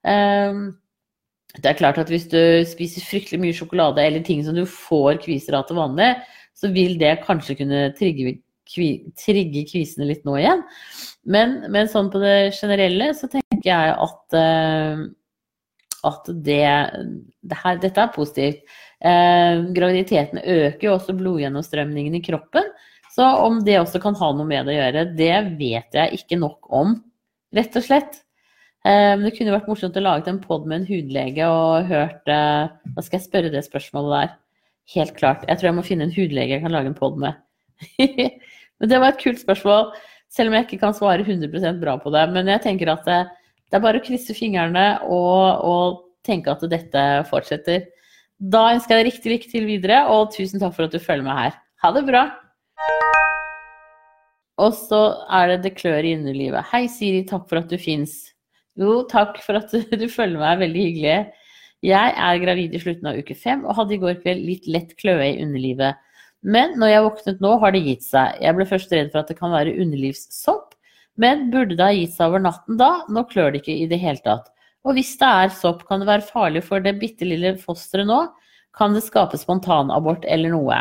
Det 0.03 1.71
er 1.71 1.79
klart 1.79 2.01
at 2.03 2.11
hvis 2.11 2.27
du 2.33 2.41
spiser 2.67 3.07
fryktelig 3.07 3.39
mye 3.39 3.55
sjokolade 3.55 4.03
eller 4.03 4.25
ting 4.27 4.43
som 4.43 4.57
du 4.59 4.65
får 4.67 5.21
kviser 5.23 5.55
av 5.55 5.69
til 5.69 5.79
vanlig, 5.79 6.11
så 6.59 6.73
vil 6.75 6.99
det 6.99 7.21
kanskje 7.23 7.61
kunne 7.61 7.85
trigge 7.99 8.41
trigge 8.69 9.65
kvisene 9.69 10.09
litt 10.09 10.27
nå 10.29 10.37
igjen. 10.41 10.65
Men, 11.29 11.59
men, 11.73 11.89
sånn 11.91 12.11
på 12.13 12.21
det 12.23 12.53
generelle 12.57 13.13
så 13.17 13.29
tenker 13.33 13.65
jeg 13.71 13.95
at, 13.95 14.37
uh, 14.37 15.07
at 16.09 16.29
det, 16.45 16.67
det 17.49 17.61
her, 17.63 17.81
dette 17.83 18.05
er 18.05 18.13
positivt. 18.15 18.77
Eh, 18.99 19.61
graviditeten 19.71 20.41
øker 20.43 20.89
jo 20.89 20.93
også 20.97 21.15
blodgjennomstrømningen 21.15 22.17
i 22.19 22.23
kroppen. 22.25 22.67
Så 23.19 23.27
om 23.43 23.59
det 23.67 23.81
også 23.81 23.99
kan 23.99 24.15
ha 24.15 24.31
noe 24.31 24.47
med 24.47 24.69
det 24.69 24.77
å 24.77 24.79
gjøre, 24.79 25.05
det 25.19 25.37
vet 25.59 25.97
jeg 25.97 26.21
ikke 26.21 26.39
nok 26.39 26.69
om, 26.71 26.93
rett 27.57 27.79
og 27.81 27.83
slett. 27.83 28.21
Men 28.87 29.25
det 29.27 29.33
kunne 29.35 29.57
vært 29.57 29.67
morsomt 29.67 29.97
å 29.99 30.03
lage 30.05 30.31
en 30.31 30.39
pod 30.39 30.69
med 30.71 30.79
en 30.79 30.87
hudlege 30.87 31.49
og 31.51 31.89
hørt 31.91 32.23
Da 32.31 33.03
skal 33.03 33.19
jeg 33.19 33.25
spørre 33.25 33.51
det 33.51 33.65
spørsmålet 33.67 34.15
der. 34.15 34.37
Helt 34.95 35.17
klart. 35.19 35.43
Jeg 35.51 35.59
tror 35.59 35.69
jeg 35.69 35.77
må 35.81 35.85
finne 35.85 36.07
en 36.07 36.15
hudlege 36.15 36.55
jeg 36.55 36.63
kan 36.63 36.73
lage 36.73 36.93
en 36.93 36.97
pod 36.97 37.19
med. 37.21 37.37
Men 38.79 38.93
det 38.93 39.03
var 39.03 39.13
et 39.13 39.21
kult 39.21 39.43
spørsmål, 39.43 39.91
selv 40.31 40.53
om 40.53 40.57
jeg 40.57 40.69
ikke 40.69 40.81
kan 40.87 40.97
svare 40.97 41.27
100% 41.27 41.83
bra 41.83 41.99
på 41.99 42.15
det. 42.15 42.25
Men 42.33 42.49
jeg 42.55 42.65
tenker 42.65 42.95
at 42.95 43.05
det, 43.09 43.21
det 43.67 43.81
er 43.81 43.85
bare 43.85 44.01
å 44.01 44.07
krysse 44.07 44.37
fingrene 44.39 44.87
og, 45.11 45.67
og, 45.67 46.05
tenke 46.29 46.53
at 46.53 46.65
dette 46.69 47.03
fortsetter. 47.31 47.87
Da 48.39 48.67
ønsker 48.75 48.95
jeg 48.95 49.01
deg 49.01 49.07
riktig 49.09 49.33
lykke 49.33 49.51
til 49.53 49.65
videre, 49.69 50.03
og 50.13 50.35
tusen 50.35 50.61
takk 50.61 50.75
for 50.77 50.87
at 50.87 50.93
du 50.93 51.01
følger 51.01 51.25
meg 51.25 51.39
her. 51.41 51.57
Ha 51.83 51.93
det 51.95 52.03
bra! 52.07 52.27
Og 54.59 54.75
så 54.75 55.03
er 55.31 55.53
det 55.53 55.63
Det 55.67 55.77
klør 55.79 56.05
i 56.05 56.17
underlivet. 56.19 56.67
Hei, 56.73 56.87
Siri, 56.91 57.23
takk 57.27 57.47
for 57.51 57.61
at 57.61 57.71
du 57.71 57.79
fins. 57.79 58.33
Jo, 58.79 59.03
takk 59.11 59.39
for 59.45 59.59
at 59.61 59.73
du, 60.01 60.09
følger 60.11 60.39
meg, 60.39 60.61
veldig 60.63 60.85
hyggelig. 60.89 61.19
Jeg 61.87 62.15
er 62.19 62.43
gravid 62.43 62.75
i 62.75 62.81
slutten 62.83 63.07
av 63.07 63.19
uke 63.21 63.37
fem 63.39 63.63
og 63.63 63.77
hadde 63.79 63.95
i 63.95 64.01
går 64.03 64.19
kveld 64.25 64.43
litt 64.43 64.67
lett 64.67 64.97
kløe 64.99 65.29
i 65.29 65.39
underlivet. 65.45 65.99
Men 66.43 66.75
når 66.79 66.93
jeg 66.93 67.05
våknet 67.07 67.41
nå, 67.43 67.55
har 67.63 67.75
det 67.75 67.85
gitt 67.87 68.05
seg. 68.07 68.35
Jeg 68.43 68.55
ble 68.55 68.67
først 68.67 68.93
redd 68.95 69.13
for 69.15 69.23
at 69.23 69.31
det 69.31 69.39
kan 69.39 69.55
være 69.55 69.75
underlivssopp, 69.79 70.75
men 71.19 71.49
burde 71.55 71.79
det 71.79 71.87
ha 71.87 71.95
gitt 71.95 72.15
seg 72.15 72.31
over 72.31 72.43
natten 72.43 72.79
da? 72.79 72.91
Nå 73.11 73.25
klør 73.31 73.55
det 73.55 73.63
ikke 73.63 73.75
i 73.75 73.89
det 73.91 73.99
hele 74.03 74.23
tatt. 74.27 74.51
Og 74.87 74.95
hvis 74.95 75.17
det 75.19 75.31
er 75.43 75.55
sopp, 75.55 75.83
kan 75.89 76.03
det 76.03 76.11
være 76.11 76.27
farlig 76.27 76.63
for 76.67 76.83
det 76.83 76.99
bitte 77.01 77.27
lille 77.27 77.57
fosteret 77.63 78.07
nå? 78.11 78.21
Kan 78.79 78.95
det 78.95 79.03
skape 79.07 79.39
spontanabort 79.39 80.27
eller 80.31 80.55
noe? 80.55 80.79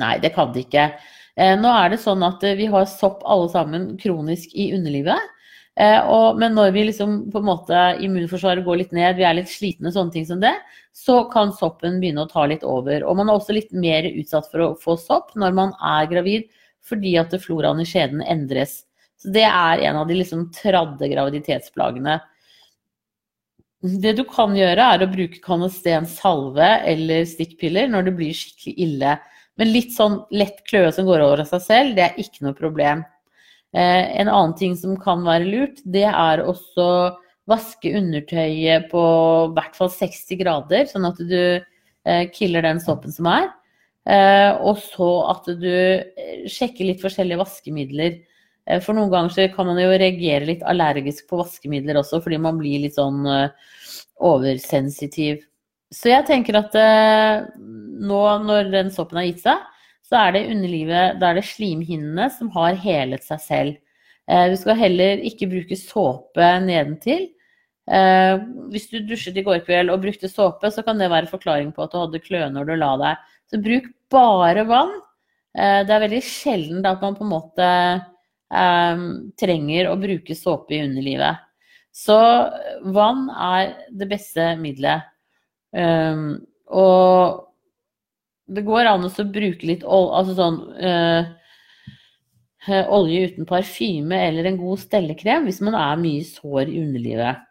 Nei, 0.00 0.16
det 0.22 0.32
kan 0.36 0.52
det 0.54 0.66
ikke. 0.66 0.90
Eh, 1.36 1.54
nå 1.60 1.70
er 1.72 1.92
det 1.92 2.00
sånn 2.02 2.24
at 2.26 2.44
eh, 2.44 2.56
vi 2.58 2.68
har 2.72 2.86
sopp 2.88 3.24
alle 3.28 3.48
sammen 3.52 3.88
kronisk 4.00 4.54
i 4.56 4.70
underlivet. 4.76 5.32
Eh, 5.76 6.12
men 6.40 6.54
når 6.56 6.72
vi 6.72 6.86
liksom 6.88 7.18
på 7.32 7.42
en 7.42 7.48
måte 7.50 7.80
immunforsvaret 8.00 8.64
går 8.64 8.80
litt 8.80 8.94
ned, 8.96 9.18
vi 9.18 9.26
er 9.28 9.36
litt 9.36 9.52
slitne, 9.52 9.92
sånne 9.92 10.14
ting 10.14 10.28
som 10.28 10.40
det, 10.40 10.54
så 10.96 11.22
kan 11.32 11.52
soppen 11.52 11.98
begynne 12.00 12.24
å 12.24 12.30
ta 12.30 12.46
litt 12.48 12.64
over. 12.64 13.04
Og 13.04 13.18
man 13.18 13.28
er 13.28 13.36
også 13.36 13.56
litt 13.56 13.74
mer 13.76 14.08
utsatt 14.08 14.48
for 14.52 14.64
å 14.64 14.70
få 14.80 14.96
sopp 15.00 15.34
når 15.36 15.56
man 15.56 15.74
er 15.84 16.08
gravid, 16.12 16.48
fordi 16.86 17.16
at 17.20 17.34
floraen 17.42 17.82
i 17.82 17.88
skjeden 17.88 18.22
endres. 18.24 18.84
Så 19.20 19.32
det 19.34 19.44
er 19.48 19.84
en 19.88 20.00
av 20.00 20.08
de 20.08 20.16
liksom 20.16 20.48
tradde 20.54 21.08
graviditetsplagene. 21.12 22.18
Det 23.86 24.12
du 24.16 24.24
kan 24.28 24.56
gjøre, 24.56 24.82
er 24.96 25.04
å 25.04 25.10
bruke 25.10 25.42
kanesten 25.44 26.08
salve 26.08 26.68
eller 26.88 27.26
stikkpiller 27.28 27.90
når 27.92 28.08
det 28.08 28.14
blir 28.16 28.36
skikkelig 28.36 28.74
ille. 28.86 29.16
Men 29.56 29.72
litt 29.72 29.94
sånn 29.96 30.20
lett 30.36 30.60
kløe 30.68 30.90
som 30.92 31.06
går 31.08 31.22
over 31.24 31.42
av 31.44 31.50
seg 31.50 31.62
selv, 31.64 31.94
det 31.96 32.04
er 32.04 32.18
ikke 32.20 32.44
noe 32.44 32.56
problem. 32.56 33.04
Eh, 33.76 34.20
en 34.20 34.28
annen 34.28 34.54
ting 34.56 34.76
som 34.78 34.96
kan 35.00 35.24
være 35.26 35.48
lurt, 35.48 35.80
det 35.84 36.06
er 36.08 36.44
også 36.44 37.16
vaske 37.50 37.92
undertøyet 37.98 38.88
på 38.90 39.02
i 39.46 39.54
hvert 39.56 39.76
fall 39.78 39.90
60 39.92 40.40
grader, 40.40 40.86
sånn 40.90 41.08
at 41.08 41.20
du 41.20 41.40
eh, 41.60 42.24
killer 42.34 42.66
den 42.66 42.82
soppen 42.82 43.14
som 43.14 43.28
er. 43.30 43.50
Eh, 44.06 44.52
og 44.60 44.78
så 44.82 45.10
at 45.32 45.50
du 45.60 46.48
sjekker 46.52 46.88
litt 46.88 47.04
forskjellige 47.04 47.40
vaskemidler. 47.42 48.20
For 48.82 48.98
noen 48.98 49.12
ganger 49.12 49.52
kan 49.54 49.68
man 49.68 49.78
jo 49.78 49.92
reagere 49.92 50.48
litt 50.48 50.62
allergisk 50.66 51.28
på 51.30 51.38
vaskemidler 51.38 52.00
også, 52.00 52.18
fordi 52.24 52.40
man 52.42 52.56
blir 52.58 52.80
litt 52.82 52.96
sånn 52.96 53.22
oversensitiv. 54.18 55.44
Så 55.94 56.10
jeg 56.10 56.26
tenker 56.26 56.58
at 56.58 56.74
nå 57.56 58.22
når 58.42 58.70
den 58.72 58.90
soppen 58.94 59.20
har 59.20 59.28
gitt 59.28 59.44
seg, 59.44 59.60
så 60.06 60.18
er 60.20 60.36
det 60.36 60.48
underlivet, 60.52 61.18
da 61.20 61.30
er 61.30 61.40
det 61.40 61.48
slimhinnene 61.48 62.28
som 62.34 62.50
har 62.54 62.78
helet 62.78 63.24
seg 63.26 63.42
selv. 63.42 63.78
Eh, 64.30 64.50
du 64.50 64.56
skal 64.58 64.78
heller 64.78 65.22
ikke 65.26 65.48
bruke 65.50 65.78
såpe 65.78 66.50
nedentil. 66.62 67.28
Eh, 67.86 68.36
hvis 68.72 68.88
du 68.90 69.00
dusjet 69.06 69.38
i 69.38 69.44
går 69.46 69.62
kveld 69.66 69.92
og 69.94 70.02
brukte 70.02 70.30
såpe, 70.30 70.70
så 70.74 70.82
kan 70.86 70.98
det 70.98 71.10
være 71.12 71.30
forklaring 71.30 71.72
på 71.74 71.86
at 71.86 71.94
du 71.94 72.00
hadde 72.02 72.22
kløe 72.22 72.50
når 72.52 72.70
du 72.70 72.76
la 72.78 72.92
deg. 73.02 73.24
Så 73.50 73.62
bruk 73.62 73.90
bare 74.12 74.66
vann. 74.68 74.94
Eh, 75.58 75.82
det 75.86 75.94
er 75.94 76.06
veldig 76.06 76.22
sjelden 76.26 76.86
at 76.86 77.02
man 77.02 77.18
på 77.18 77.26
en 77.26 77.34
måte 77.34 77.72
trenger 78.46 79.88
å 79.90 79.96
bruke 79.98 80.36
såpe 80.38 80.70
i 80.76 80.84
underlivet. 80.84 81.40
Så 81.90 82.14
vann 82.94 83.24
er 83.34 83.72
det 83.90 84.06
beste 84.06 84.52
middelet. 84.60 85.02
Og 85.76 87.46
det 88.46 88.62
går 88.66 88.88
an 88.88 89.06
å 89.06 89.24
bruke 89.32 89.66
litt 89.66 89.82
altså 89.86 90.36
sånn, 90.38 90.60
øh, 90.78 91.32
olje 92.94 93.26
uten 93.30 93.48
parfyme 93.48 94.20
eller 94.28 94.48
en 94.48 94.60
god 94.60 94.80
stellekrem 94.82 95.46
hvis 95.46 95.60
man 95.66 95.76
er 95.78 96.00
mye 96.00 96.22
sår 96.26 96.70
i 96.70 96.80
underlivet. 96.82 97.42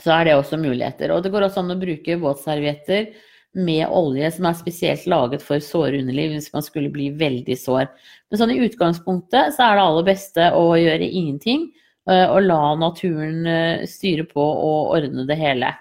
Så 0.00 0.12
er 0.14 0.28
det 0.28 0.36
også 0.36 0.60
muligheter. 0.60 1.12
Og 1.12 1.24
det 1.24 1.32
går 1.32 1.44
også 1.44 1.60
an 1.64 1.74
å 1.74 1.80
bruke 1.80 2.20
våtservietter 2.20 3.10
med 3.58 3.90
olje 3.90 4.30
som 4.32 4.46
er 4.48 4.56
spesielt 4.56 5.04
laget 5.10 5.42
for 5.44 5.60
såre 5.64 5.98
underliv 5.98 6.36
hvis 6.36 6.52
man 6.54 6.64
skulle 6.64 6.92
bli 6.92 7.10
veldig 7.20 7.56
sår. 7.58 7.90
Men 8.30 8.40
sånn 8.40 8.54
i 8.54 8.60
utgangspunktet 8.64 9.56
så 9.56 9.66
er 9.66 9.76
det 9.76 9.84
aller 9.84 10.08
beste 10.08 10.50
å 10.56 10.64
gjøre 10.78 11.08
ingenting. 11.08 11.70
eh, 12.08 12.26
og 12.30 12.46
la 12.46 12.74
naturen 12.80 13.44
styre 13.88 14.24
på 14.28 14.40
og 14.40 14.96
ordne 14.96 15.26
det 15.28 15.36
hele. 15.36 15.74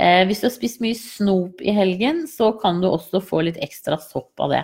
Eh, 0.00 0.22
hvis 0.28 0.40
du 0.40 0.48
har 0.48 0.54
spist 0.54 0.80
mye 0.80 0.96
snop 0.96 1.60
i 1.60 1.74
helgen, 1.76 2.24
så 2.30 2.52
kan 2.60 2.80
du 2.80 2.88
også 2.88 3.20
få 3.24 3.42
litt 3.48 3.60
ekstra 3.60 3.98
sopp 4.00 4.40
av 4.40 4.54
det. 4.54 4.62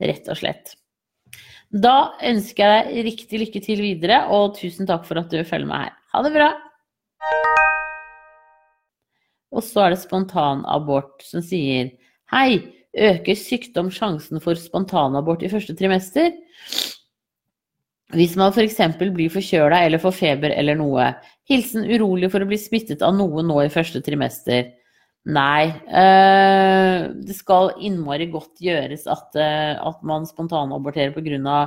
Rett 0.00 0.30
og 0.30 0.38
slett. 0.38 0.76
Da 1.70 2.16
ønsker 2.26 2.66
jeg 2.66 2.86
deg 2.86 3.04
riktig 3.06 3.40
lykke 3.44 3.62
til 3.62 3.82
videre, 3.84 4.24
og 4.34 4.56
tusen 4.58 4.88
takk 4.90 5.04
for 5.06 5.20
at 5.20 5.30
du 5.30 5.38
følger 5.46 5.70
meg 5.70 5.88
her. 5.88 5.96
Ha 6.14 6.22
det 6.26 6.34
bra! 6.34 6.50
Og 9.50 9.64
så 9.66 9.84
er 9.84 9.94
det 9.94 10.02
spontanabort 10.02 11.24
som 11.26 11.42
sier 11.42 11.90
Hei, 12.30 12.60
øker 12.94 13.38
sykdom 13.38 13.90
sjansen 13.90 14.42
for 14.42 14.58
spontanabort 14.58 15.42
i 15.42 15.50
første 15.50 15.74
trimester? 15.78 16.30
Hvis 18.14 18.36
man 18.38 18.54
f.eks. 18.54 18.78
blir 18.98 19.30
forkjøla 19.30 19.84
eller 19.86 20.02
får 20.02 20.14
feber 20.16 20.54
eller 20.54 20.78
noe. 20.78 21.12
Hilsen 21.50 21.86
urolig 21.90 22.30
for 22.30 22.44
å 22.44 22.48
bli 22.48 22.58
smittet 22.60 23.02
av 23.02 23.16
noe 23.16 23.42
nå 23.42 23.56
i 23.64 23.72
første 23.72 24.02
trimester. 24.06 24.68
Nei. 25.28 25.68
Øh, 25.90 27.10
det 27.26 27.36
skal 27.36 27.74
innmari 27.82 28.30
godt 28.32 28.62
gjøres 28.62 29.06
at, 29.10 29.36
eh, 29.36 29.74
at 29.76 30.02
man 30.06 30.28
spontanaborterer 30.28 31.12
pga. 31.16 31.60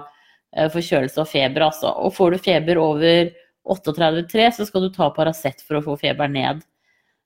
Øh, 0.54 0.70
forkjølelse 0.70 1.22
og 1.22 1.28
feber, 1.28 1.68
altså. 1.68 1.92
Og 1.98 2.14
får 2.14 2.32
du 2.32 2.38
feber 2.38 2.78
over 2.78 3.32
38,3, 3.66 4.52
så 4.54 4.66
skal 4.68 4.86
du 4.86 4.94
ta 4.94 5.10
Paracet 5.14 5.64
for 5.66 5.80
å 5.80 5.84
få 5.86 5.98
feber 6.00 6.30
ned. 6.30 6.62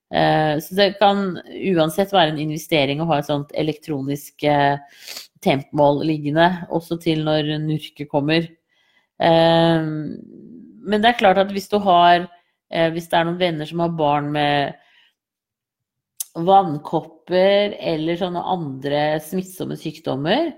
Uh, 0.08 0.55
så 0.64 0.76
det 0.78 0.86
kan 1.01 1.36
uansett 1.76 2.14
være 2.16 2.32
en 2.32 2.39
investering 2.39 3.01
å 3.03 3.08
ha 3.10 3.18
et 3.20 3.28
sånt 3.28 3.49
elektronisk 3.60 4.45
uh, 4.47 4.80
tempmål 5.43 5.99
liggende, 6.08 6.45
også 6.72 6.95
til 7.03 7.26
når 7.28 7.58
nurket 7.66 8.08
kommer. 8.08 8.47
Uh, 9.20 9.84
men 10.88 11.03
det 11.03 11.12
er 11.12 11.20
klart 11.20 11.41
at 11.41 11.51
hvis 11.51 11.68
du 11.68 11.76
har 11.84 12.30
Hvis 12.68 13.07
det 13.07 13.15
er 13.15 13.28
noen 13.28 13.39
venner 13.39 13.70
som 13.70 13.80
har 13.80 13.93
barn 13.95 14.28
med 14.36 14.76
vannkopper 16.36 17.78
eller 17.80 18.20
sånne 18.20 18.43
andre 18.43 19.03
smittsomme 19.24 19.78
sykdommer 19.80 20.51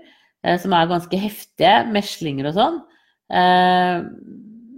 som 0.58 0.74
er 0.74 0.90
ganske 0.90 1.20
heftige, 1.22 1.76
meslinger 1.94 2.50
og 2.50 2.58
sånn 2.58 2.80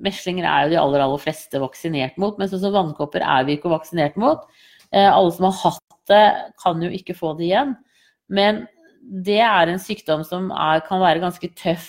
Meslinger 0.02 0.46
er 0.48 0.66
jo 0.66 0.72
de 0.72 0.80
aller, 0.80 1.02
aller 1.04 1.22
fleste 1.22 1.60
vaksinert 1.62 2.18
mot, 2.20 2.38
men 2.38 2.50
sånn 2.50 2.62
som 2.64 2.74
vannkopper 2.74 3.22
er 3.22 3.46
vi 3.46 3.56
ikke 3.56 3.70
vaksinert 3.72 4.18
mot. 4.20 4.44
Eh, 4.90 5.08
alle 5.08 5.32
som 5.34 5.46
har 5.48 5.58
hatt 5.60 5.98
det, 6.10 6.24
kan 6.62 6.82
jo 6.82 6.90
ikke 6.92 7.16
få 7.16 7.36
det 7.38 7.46
igjen. 7.48 7.76
Men 8.32 8.64
det 9.02 9.40
er 9.46 9.70
en 9.70 9.82
sykdom 9.82 10.24
som 10.26 10.50
er, 10.50 10.82
kan 10.88 11.02
være 11.02 11.22
ganske 11.22 11.52
tøff. 11.58 11.88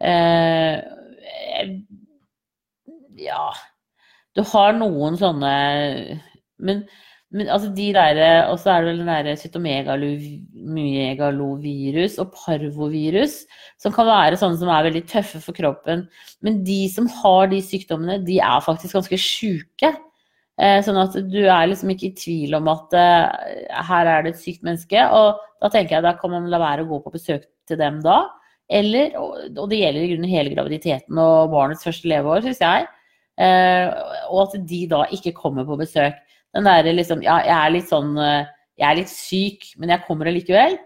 Eh, 0.00 0.80
ja 3.20 3.44
Du 4.34 4.42
har 4.50 4.74
noen 4.76 5.16
sånne 5.20 5.54
Men 6.58 6.82
men 7.34 7.48
altså 7.50 7.66
de 7.74 7.88
der, 7.94 8.46
Og 8.46 8.58
så 8.62 8.70
er 8.70 8.80
det 8.80 8.88
vel 8.92 8.98
den 9.02 9.10
derre 9.10 9.34
cytomegalovirus 9.40 12.18
og 12.22 12.28
parvovirus, 12.36 13.34
som 13.82 13.90
kan 13.94 14.06
være 14.06 14.36
sånne 14.38 14.58
som 14.60 14.70
er 14.70 14.86
veldig 14.86 15.04
tøffe 15.10 15.38
for 15.42 15.52
kroppen. 15.56 16.08
Men 16.46 16.64
de 16.66 16.88
som 16.92 17.06
har 17.10 17.46
de 17.50 17.60
sykdommene, 17.64 18.26
de 18.26 18.38
er 18.38 18.60
faktisk 18.62 18.94
ganske 19.00 19.18
sjuke. 19.18 19.90
Eh, 20.62 20.80
sånn 20.86 20.98
at 21.00 21.12
du 21.26 21.42
er 21.42 21.66
liksom 21.66 21.90
ikke 21.90 22.06
i 22.12 22.18
tvil 22.20 22.54
om 22.60 22.68
at 22.70 22.94
uh, 22.94 23.26
her 23.90 24.04
er 24.06 24.22
det 24.22 24.30
et 24.36 24.42
sykt 24.44 24.62
menneske. 24.62 25.00
Og 25.10 25.34
da 25.58 25.66
tenker 25.74 25.98
jeg 25.98 26.06
da 26.06 26.14
kan 26.20 26.30
man 26.36 26.50
la 26.52 26.58
være 26.62 26.86
å 26.86 26.90
gå 26.92 26.98
på 27.02 27.14
besøk 27.16 27.42
til 27.66 27.76
dem 27.82 27.98
da. 28.04 28.18
Eller, 28.70 29.18
og 29.18 29.66
det 29.68 29.82
gjelder 29.82 30.02
i 30.04 30.10
grunnen 30.12 30.30
hele 30.30 30.54
graviditeten 30.54 31.18
og 31.18 31.50
barnets 31.52 31.84
første 31.84 32.08
leveår, 32.08 32.40
syns 32.46 32.62
jeg. 32.62 32.86
Uh, 33.34 33.90
og 34.30 34.44
at 34.44 34.60
de 34.68 34.84
da 34.90 35.04
ikke 35.14 35.34
kommer 35.34 35.66
på 35.66 35.78
besøk. 35.80 36.20
Den 36.54 36.68
derre 36.68 36.94
liksom 36.94 37.22
Ja, 37.24 37.40
jeg 37.44 37.56
er 37.58 37.72
litt 37.74 37.90
sånn 37.90 38.16
eh, 38.20 38.50
Jeg 38.80 38.88
er 38.88 38.98
litt 39.00 39.12
syk, 39.12 39.70
men 39.80 39.94
jeg 39.94 40.04
kommer 40.06 40.30
allikevel. 40.30 40.78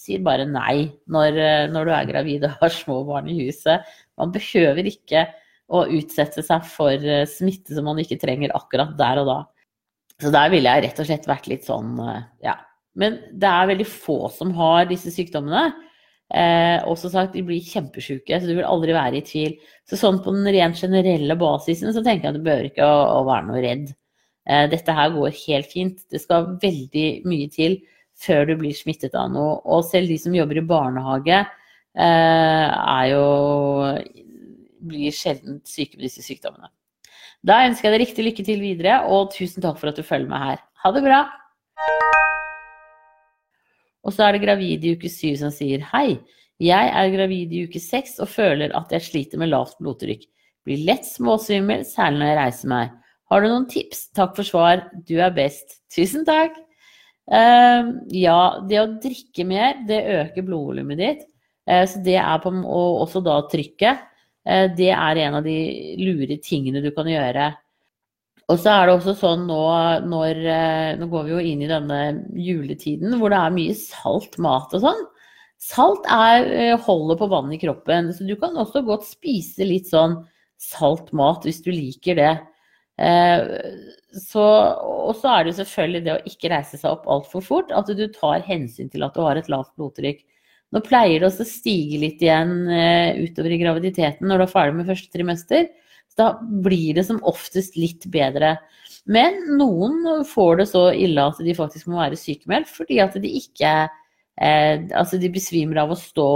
Sier 0.00 0.22
bare 0.26 0.46
nei 0.48 0.88
når, 1.10 1.38
eh, 1.38 1.68
når, 1.70 1.86
du 1.86 1.94
er 1.94 2.08
gravid 2.08 2.46
og 2.48 2.56
har 2.62 2.74
små 2.74 3.02
barn 3.06 3.30
i 3.30 3.38
huset. 3.44 3.86
Man 4.18 4.34
behøver 4.34 4.88
ikke 4.90 5.28
å 5.72 5.84
utsette 5.98 6.42
seg 6.44 6.66
for 6.68 6.94
eh, 6.98 7.28
smitte 7.30 7.76
som 7.76 7.86
man 7.90 8.00
ikke 8.02 8.20
trenger 8.22 8.54
akkurat 8.58 8.96
der 8.98 9.22
og 9.22 9.30
da. 9.30 9.38
Så 10.22 10.30
der 10.34 10.50
ville 10.52 10.70
jeg 10.70 10.86
rett 10.86 11.00
og 11.02 11.08
slett 11.08 11.30
vært 11.30 11.48
litt 11.50 11.64
sånn, 11.66 11.96
ja. 12.44 12.54
Men 12.94 13.16
det 13.40 13.48
er 13.48 13.70
veldig 13.70 13.86
få 13.88 14.28
som 14.30 14.52
har 14.54 14.84
disse 14.90 15.10
sykdommene. 15.10 15.72
Eh, 16.32 16.78
også 16.88 17.10
sagt, 17.12 17.34
De 17.36 17.42
blir 17.44 17.60
kjempesjuke, 17.60 18.38
så 18.40 18.48
du 18.48 18.54
vil 18.56 18.68
aldri 18.68 18.94
være 18.96 19.20
i 19.20 19.24
tvil. 19.26 19.56
Så 19.88 19.98
sånn 20.00 20.22
på 20.24 20.32
den 20.32 20.48
rent 20.54 20.78
generelle 20.80 21.36
basisen 21.36 21.92
så 21.92 22.04
tenker 22.04 22.28
jeg 22.28 22.34
at 22.34 22.40
du 22.40 22.46
bør 22.46 22.68
ikke 22.70 22.86
å, 22.86 23.00
å 23.18 23.24
være 23.28 23.48
noe 23.50 23.64
redd. 23.64 23.90
Eh, 24.48 24.66
dette 24.72 24.96
her 24.96 25.12
går 25.14 25.34
helt 25.44 25.70
fint. 25.70 26.04
Det 26.10 26.22
skal 26.22 26.54
veldig 26.62 27.08
mye 27.28 27.50
til 27.52 27.80
før 28.22 28.46
du 28.48 28.56
blir 28.62 28.76
smittet 28.76 29.16
av 29.18 29.28
noe. 29.34 29.58
Og 29.68 29.84
selv 29.88 30.08
de 30.08 30.18
som 30.20 30.34
jobber 30.36 30.62
i 30.62 30.66
barnehage, 30.72 31.42
eh, 31.96 32.68
er 32.72 33.06
jo 33.12 33.26
blir 34.82 35.14
sjelden 35.14 35.60
syke 35.68 35.98
med 35.98 36.08
disse 36.08 36.24
sykdommene. 36.24 36.72
Da 37.46 37.62
ønsker 37.66 37.88
jeg 37.88 37.94
deg 37.94 38.04
riktig 38.06 38.26
lykke 38.26 38.46
til 38.46 38.62
videre, 38.62 39.00
og 39.10 39.32
tusen 39.34 39.62
takk 39.62 39.78
for 39.78 39.90
at 39.90 39.98
du 39.98 40.06
følger 40.06 40.30
meg 40.30 40.52
her. 40.52 40.66
Ha 40.82 40.94
det 40.94 41.06
bra! 41.06 41.24
Og 44.02 44.14
så 44.14 44.26
er 44.26 44.34
det 44.34 44.44
gravid 44.44 44.84
i 44.84 44.94
uke 44.96 45.10
syv 45.10 45.38
som 45.40 45.52
sier 45.54 45.84
hei. 45.92 46.18
Jeg 46.62 46.90
er 46.94 47.14
gravid 47.14 47.52
i 47.54 47.64
uke 47.66 47.80
seks 47.82 48.18
og 48.22 48.30
føler 48.30 48.74
at 48.78 48.92
jeg 48.94 49.06
sliter 49.06 49.40
med 49.40 49.50
lavt 49.50 49.78
blodtrykk. 49.82 50.26
Blir 50.66 50.84
lett 50.86 51.06
småsvimmel, 51.08 51.82
særlig 51.86 52.20
når 52.20 52.30
jeg 52.30 52.38
reiser 52.38 52.70
meg. 52.70 52.92
Har 53.32 53.42
du 53.42 53.48
noen 53.48 53.66
tips? 53.70 54.04
Takk 54.14 54.36
for 54.36 54.46
svar. 54.46 54.84
Du 55.08 55.16
er 55.18 55.34
best. 55.34 55.80
Tusen 55.94 56.26
takk. 56.28 56.54
Uh, 57.30 58.02
ja, 58.12 58.38
det 58.68 58.80
å 58.82 58.90
drikke 59.02 59.46
mer, 59.48 59.78
det 59.88 60.02
øker 60.18 60.46
blodvolumet 60.46 61.00
ditt. 61.00 61.26
Uh, 61.70 61.84
så 61.88 62.02
det 62.04 62.18
er 62.20 62.42
på, 62.42 62.52
og 62.52 63.02
også 63.06 63.22
da 63.24 63.38
trykket. 63.50 64.02
Uh, 64.46 64.66
det 64.76 64.90
er 64.94 65.22
en 65.24 65.38
av 65.38 65.46
de 65.46 65.56
lure 66.02 66.38
tingene 66.44 66.82
du 66.84 66.90
kan 66.94 67.08
gjøre. 67.10 67.52
Og 68.50 68.58
så 68.60 68.72
er 68.72 68.88
det 68.88 68.96
også 68.96 69.14
sånn 69.18 69.46
nå 69.48 69.62
når 70.08 70.42
eh, 70.50 70.90
Nå 70.98 71.08
går 71.12 71.26
vi 71.26 71.34
jo 71.34 71.42
inn 71.52 71.64
i 71.64 71.70
denne 71.70 72.00
juletiden 72.34 73.16
hvor 73.20 73.32
det 73.32 73.40
er 73.40 73.54
mye 73.54 73.76
salt 73.78 74.38
mat 74.42 74.74
og 74.76 74.84
sånn. 74.86 75.02
Salt 75.62 76.08
er, 76.10 76.48
eh, 76.50 76.74
holder 76.88 77.20
på 77.20 77.28
vann 77.30 77.52
i 77.54 77.60
kroppen, 77.62 78.10
så 78.14 78.26
du 78.26 78.34
kan 78.40 78.56
også 78.58 78.82
godt 78.86 79.06
spise 79.06 79.66
litt 79.68 79.90
sånn 79.92 80.18
salt 80.62 81.12
mat 81.14 81.46
hvis 81.46 81.62
du 81.62 81.70
liker 81.70 82.18
det. 82.18 82.32
Eh, 83.02 83.44
så, 84.26 84.42
og 84.82 85.14
så 85.20 85.36
er 85.36 85.46
det 85.46 85.54
selvfølgelig 85.60 86.02
det 86.04 86.16
å 86.16 86.24
ikke 86.28 86.50
reise 86.52 86.80
seg 86.80 86.90
opp 86.90 87.06
altfor 87.10 87.46
fort, 87.46 87.70
at 87.72 87.88
du 87.88 88.04
tar 88.12 88.42
hensyn 88.44 88.90
til 88.92 89.06
at 89.06 89.14
du 89.14 89.22
har 89.24 89.38
et 89.38 89.48
lavt 89.52 89.72
blodtrykk. 89.78 90.20
Nå 90.72 90.82
pleier 90.84 91.20
det 91.20 91.28
også 91.28 91.46
å 91.46 91.52
stige 91.52 92.00
litt 92.00 92.22
igjen 92.24 92.64
utover 93.20 93.52
i 93.52 93.60
graviditeten 93.60 94.28
når 94.28 94.40
du 94.40 94.44
er 94.46 94.52
ferdig 94.52 94.76
med 94.78 94.88
første 94.88 95.12
trimester. 95.12 95.66
Så 96.12 96.20
da 96.20 96.28
blir 96.64 96.98
det 96.98 97.06
som 97.08 97.22
oftest 97.24 97.78
litt 97.80 98.04
bedre. 98.12 98.58
Men 99.08 99.40
noen 99.58 100.26
får 100.28 100.60
det 100.60 100.68
så 100.70 100.84
ille 100.92 101.24
at 101.24 101.40
de 101.42 101.56
faktisk 101.56 101.88
må 101.90 101.98
være 102.02 102.20
sykemeldt 102.20 102.70
fordi 102.70 103.00
at 103.02 103.16
de 103.18 103.30
ikke 103.40 103.72
eh, 104.38 104.84
Altså 104.94 105.18
de 105.18 105.32
besvimer 105.32 105.80
av 105.82 105.90
å 105.90 105.98
stå 105.98 106.30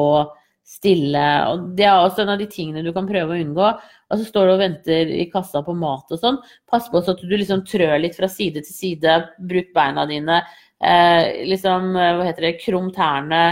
stille. 0.66 1.26
Og 1.52 1.68
det 1.78 1.86
er 1.86 2.00
også 2.00 2.24
en 2.24 2.32
av 2.34 2.40
de 2.40 2.48
tingene 2.50 2.82
du 2.82 2.90
kan 2.94 3.06
prøve 3.06 3.36
å 3.36 3.42
unngå. 3.42 3.68
Og 4.10 4.20
så 4.20 4.26
står 4.26 4.48
du 4.48 4.54
og 4.56 4.62
venter 4.64 5.12
i 5.14 5.28
kassa 5.30 5.62
på 5.66 5.74
mat 5.78 6.10
og 6.10 6.20
sånn. 6.20 6.40
Pass 6.70 6.90
på 6.90 7.02
så 7.02 7.14
at 7.14 7.22
du 7.22 7.36
liksom 7.36 7.62
trør 7.68 7.94
litt 8.02 8.18
fra 8.18 8.28
side 8.30 8.64
til 8.66 8.74
side. 8.74 9.20
Bruk 9.50 9.70
beina 9.76 10.06
dine. 10.10 10.40
Eh, 10.82 11.46
liksom, 11.46 11.94
eh, 11.94 12.12
hva 12.18 12.26
heter 12.26 12.48
det, 12.48 12.58
krum 12.64 12.90
tærne. 12.94 13.44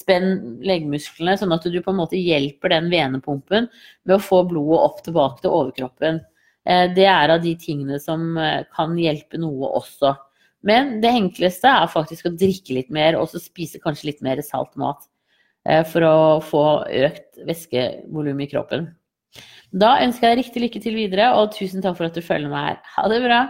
Spenn 0.00 0.58
leggmusklene, 0.64 1.36
sånn 1.36 1.52
at 1.52 1.66
du 1.68 1.76
på 1.82 1.92
en 1.92 2.00
måte 2.00 2.18
hjelper 2.18 2.72
den 2.72 2.88
venepumpen 2.92 3.68
med 3.68 4.16
å 4.16 4.22
få 4.22 4.42
blodet 4.48 4.80
opp 4.86 5.04
tilbake 5.04 5.44
til 5.44 5.52
overkroppen. 5.52 6.22
Eh, 6.64 6.86
det 6.96 7.06
er 7.10 7.34
av 7.34 7.44
de 7.44 7.54
tingene 7.60 8.00
som 8.02 8.32
eh, 8.40 8.62
kan 8.74 8.96
hjelpe 9.00 9.40
noe 9.40 9.72
også. 9.80 10.14
Men 10.66 10.98
det 11.00 11.12
enkleste 11.16 11.68
er 11.72 11.92
faktisk 11.92 12.28
å 12.28 12.34
drikke 12.36 12.76
litt 12.76 12.90
mer, 12.92 13.16
og 13.16 13.30
så 13.32 13.40
spise 13.40 13.80
kanskje 13.80 14.10
litt 14.10 14.24
mer 14.24 14.40
salt 14.44 14.72
mat. 14.80 15.06
Eh, 15.68 15.84
for 15.88 16.04
å 16.06 16.16
få 16.44 16.64
økt 17.04 17.40
væskevolum 17.48 18.40
i 18.40 18.48
kroppen. 18.50 18.90
Da 19.70 19.98
ønsker 20.02 20.30
jeg 20.30 20.40
riktig 20.40 20.64
lykke 20.64 20.82
til 20.82 20.96
videre, 20.98 21.30
og 21.38 21.52
tusen 21.54 21.84
takk 21.84 21.98
for 21.98 22.08
at 22.08 22.16
du 22.16 22.24
følger 22.24 22.50
meg 22.50 22.70
her. 22.72 22.78
Ha 22.96 23.08
det 23.12 23.20
bra! 23.24 23.40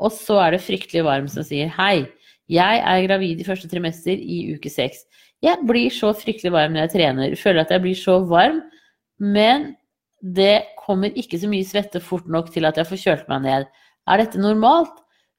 Og 0.00 0.12
så 0.16 0.38
er 0.40 0.54
det 0.54 0.64
fryktelig 0.64 1.04
varm 1.04 1.28
som 1.28 1.44
sier 1.44 1.70
hei. 1.76 2.08
Jeg 2.50 2.80
er 2.82 3.04
gravid 3.06 3.40
i 3.40 3.46
første 3.46 3.68
trimester 3.70 4.18
i 4.18 4.42
uke 4.56 4.72
seks. 4.72 5.04
Jeg 5.44 5.62
blir 5.68 5.92
så 5.94 6.10
fryktelig 6.16 6.52
varm 6.52 6.74
når 6.74 6.88
jeg 6.88 6.94
trener. 6.96 7.36
Føler 7.38 7.62
at 7.62 7.70
jeg 7.72 7.84
blir 7.84 7.98
så 7.98 8.18
varm. 8.28 8.58
Men 9.20 9.74
det 10.20 10.64
kommer 10.80 11.14
ikke 11.16 11.38
så 11.40 11.48
mye 11.48 11.66
svette 11.68 12.00
fort 12.02 12.26
nok 12.28 12.50
til 12.52 12.66
at 12.68 12.80
jeg 12.80 12.88
får 12.88 13.02
kjølt 13.04 13.30
meg 13.30 13.44
ned. 13.46 13.68
Er 14.10 14.20
dette 14.20 14.40
normalt? 14.40 14.96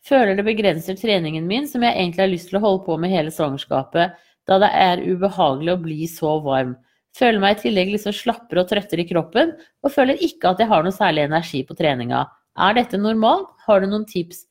Føler 0.07 0.37
det 0.37 0.45
begrenser 0.47 0.97
treningen 0.97 1.45
min, 1.49 1.67
som 1.69 1.83
jeg 1.85 1.93
egentlig 1.93 2.23
har 2.23 2.31
lyst 2.31 2.49
til 2.49 2.57
å 2.57 2.63
holde 2.63 2.85
på 2.87 2.95
med 2.97 3.13
hele 3.13 3.33
svangerskapet, 3.33 4.15
da 4.49 4.57
det 4.63 4.69
er 4.73 5.03
ubehagelig 5.05 5.75
å 5.75 5.81
bli 5.83 6.07
så 6.09 6.39
varm. 6.41 6.73
Føler 7.17 7.43
meg 7.43 7.59
i 7.59 7.67
tillegg 7.67 7.91
liksom 7.93 8.15
slappere 8.15 8.63
og 8.63 8.71
trøttere 8.71 9.03
i 9.03 9.09
kroppen, 9.09 9.51
og 9.83 9.93
føler 9.93 10.21
ikke 10.25 10.53
at 10.53 10.63
jeg 10.63 10.71
har 10.71 10.85
noe 10.85 10.95
særlig 10.95 11.27
energi 11.27 11.61
på 11.67 11.77
treninga. 11.77 12.23
Er 12.57 12.79
dette 12.79 12.97
normalt? 12.97 13.51
Har 13.67 13.83
du 13.83 13.91
noen 13.91 14.07
tips? 14.09 14.47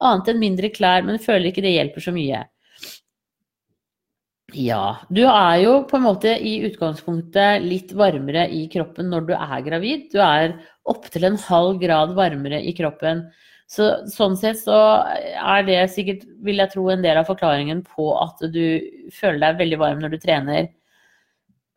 Annet 0.00 0.32
enn 0.32 0.40
mindre 0.40 0.70
klær, 0.72 1.04
men 1.04 1.20
føler 1.20 1.50
ikke 1.50 1.64
det 1.64 1.74
hjelper 1.74 2.04
så 2.04 2.14
mye. 2.14 2.44
Ja, 4.56 4.98
du 5.14 5.22
er 5.28 5.60
jo 5.62 5.74
på 5.86 5.98
en 5.98 6.06
måte 6.08 6.32
i 6.34 6.56
utgangspunktet 6.66 7.62
litt 7.62 7.92
varmere 7.94 8.48
i 8.50 8.64
kroppen 8.72 9.10
når 9.12 9.28
du 9.28 9.34
er 9.36 9.60
gravid. 9.66 10.08
Du 10.10 10.18
er 10.24 10.56
opptil 10.90 11.28
en 11.28 11.38
halv 11.44 11.78
grad 11.82 12.16
varmere 12.16 12.58
i 12.62 12.74
kroppen. 12.74 13.28
Så, 13.70 13.86
sånn 14.10 14.34
sett 14.38 14.58
så 14.58 14.76
er 15.06 15.62
det 15.68 15.78
sikkert, 15.94 16.24
vil 16.42 16.58
jeg 16.58 16.72
tro, 16.72 16.88
en 16.90 17.04
del 17.04 17.20
av 17.20 17.28
forklaringen 17.28 17.84
på 17.86 18.08
at 18.18 18.42
du 18.50 18.80
føler 19.14 19.44
deg 19.44 19.60
veldig 19.60 19.78
varm 19.84 20.02
når 20.02 20.16
du 20.16 20.22
trener. 20.24 20.66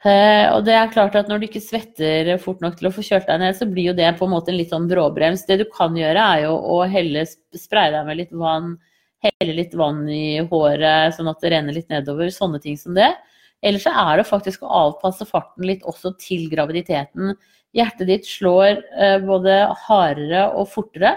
Uh, 0.04 0.49
og 0.51 0.66
det 0.68 0.74
er 0.76 0.89
klart 0.91 1.14
at 1.16 1.30
når 1.32 1.39
du 1.39 1.45
ikke 1.47 1.62
svetter 1.64 2.34
fort 2.43 2.60
nok 2.64 2.76
til 2.76 2.89
å 2.89 2.91
få 2.91 3.06
kjølt 3.08 3.30
deg 3.30 3.39
ned, 3.39 3.56
så 3.56 3.68
blir 3.70 3.93
jo 3.93 3.95
det 3.95 4.10
på 4.20 4.28
en 4.28 4.34
måte 4.34 4.51
en 4.51 4.58
litt 4.60 4.74
sånn 4.74 4.89
bråbrems. 4.89 5.45
Det 5.47 5.62
du 5.62 5.64
kan 5.72 5.95
gjøre, 5.95 6.26
er 6.36 6.43
jo 6.43 6.58
å 6.76 6.82
helle, 6.91 7.24
spraye 7.56 7.93
deg 7.93 8.10
med 8.10 8.20
litt 8.20 8.34
vann, 8.36 8.74
helle 9.24 9.56
litt 9.56 9.78
vann 9.80 10.01
i 10.12 10.41
håret 10.51 11.16
sånn 11.16 11.32
at 11.32 11.39
det 11.39 11.54
renner 11.54 11.78
litt 11.78 11.93
nedover, 11.93 12.28
sånne 12.36 12.60
ting 12.64 12.76
som 12.80 12.97
det. 12.97 13.14
Eller 13.64 13.80
så 13.80 13.93
er 13.95 14.20
det 14.20 14.28
faktisk 14.28 14.66
å 14.66 14.74
avpasse 14.89 15.28
farten 15.30 15.70
litt 15.70 15.86
også 15.88 16.18
til 16.20 16.49
graviditeten. 16.51 17.38
Hjertet 17.74 18.10
ditt 18.12 18.28
slår 18.28 18.84
uh, 18.99 19.18
både 19.24 19.62
hardere 19.86 20.49
og 20.51 20.68
fortere. 20.74 21.16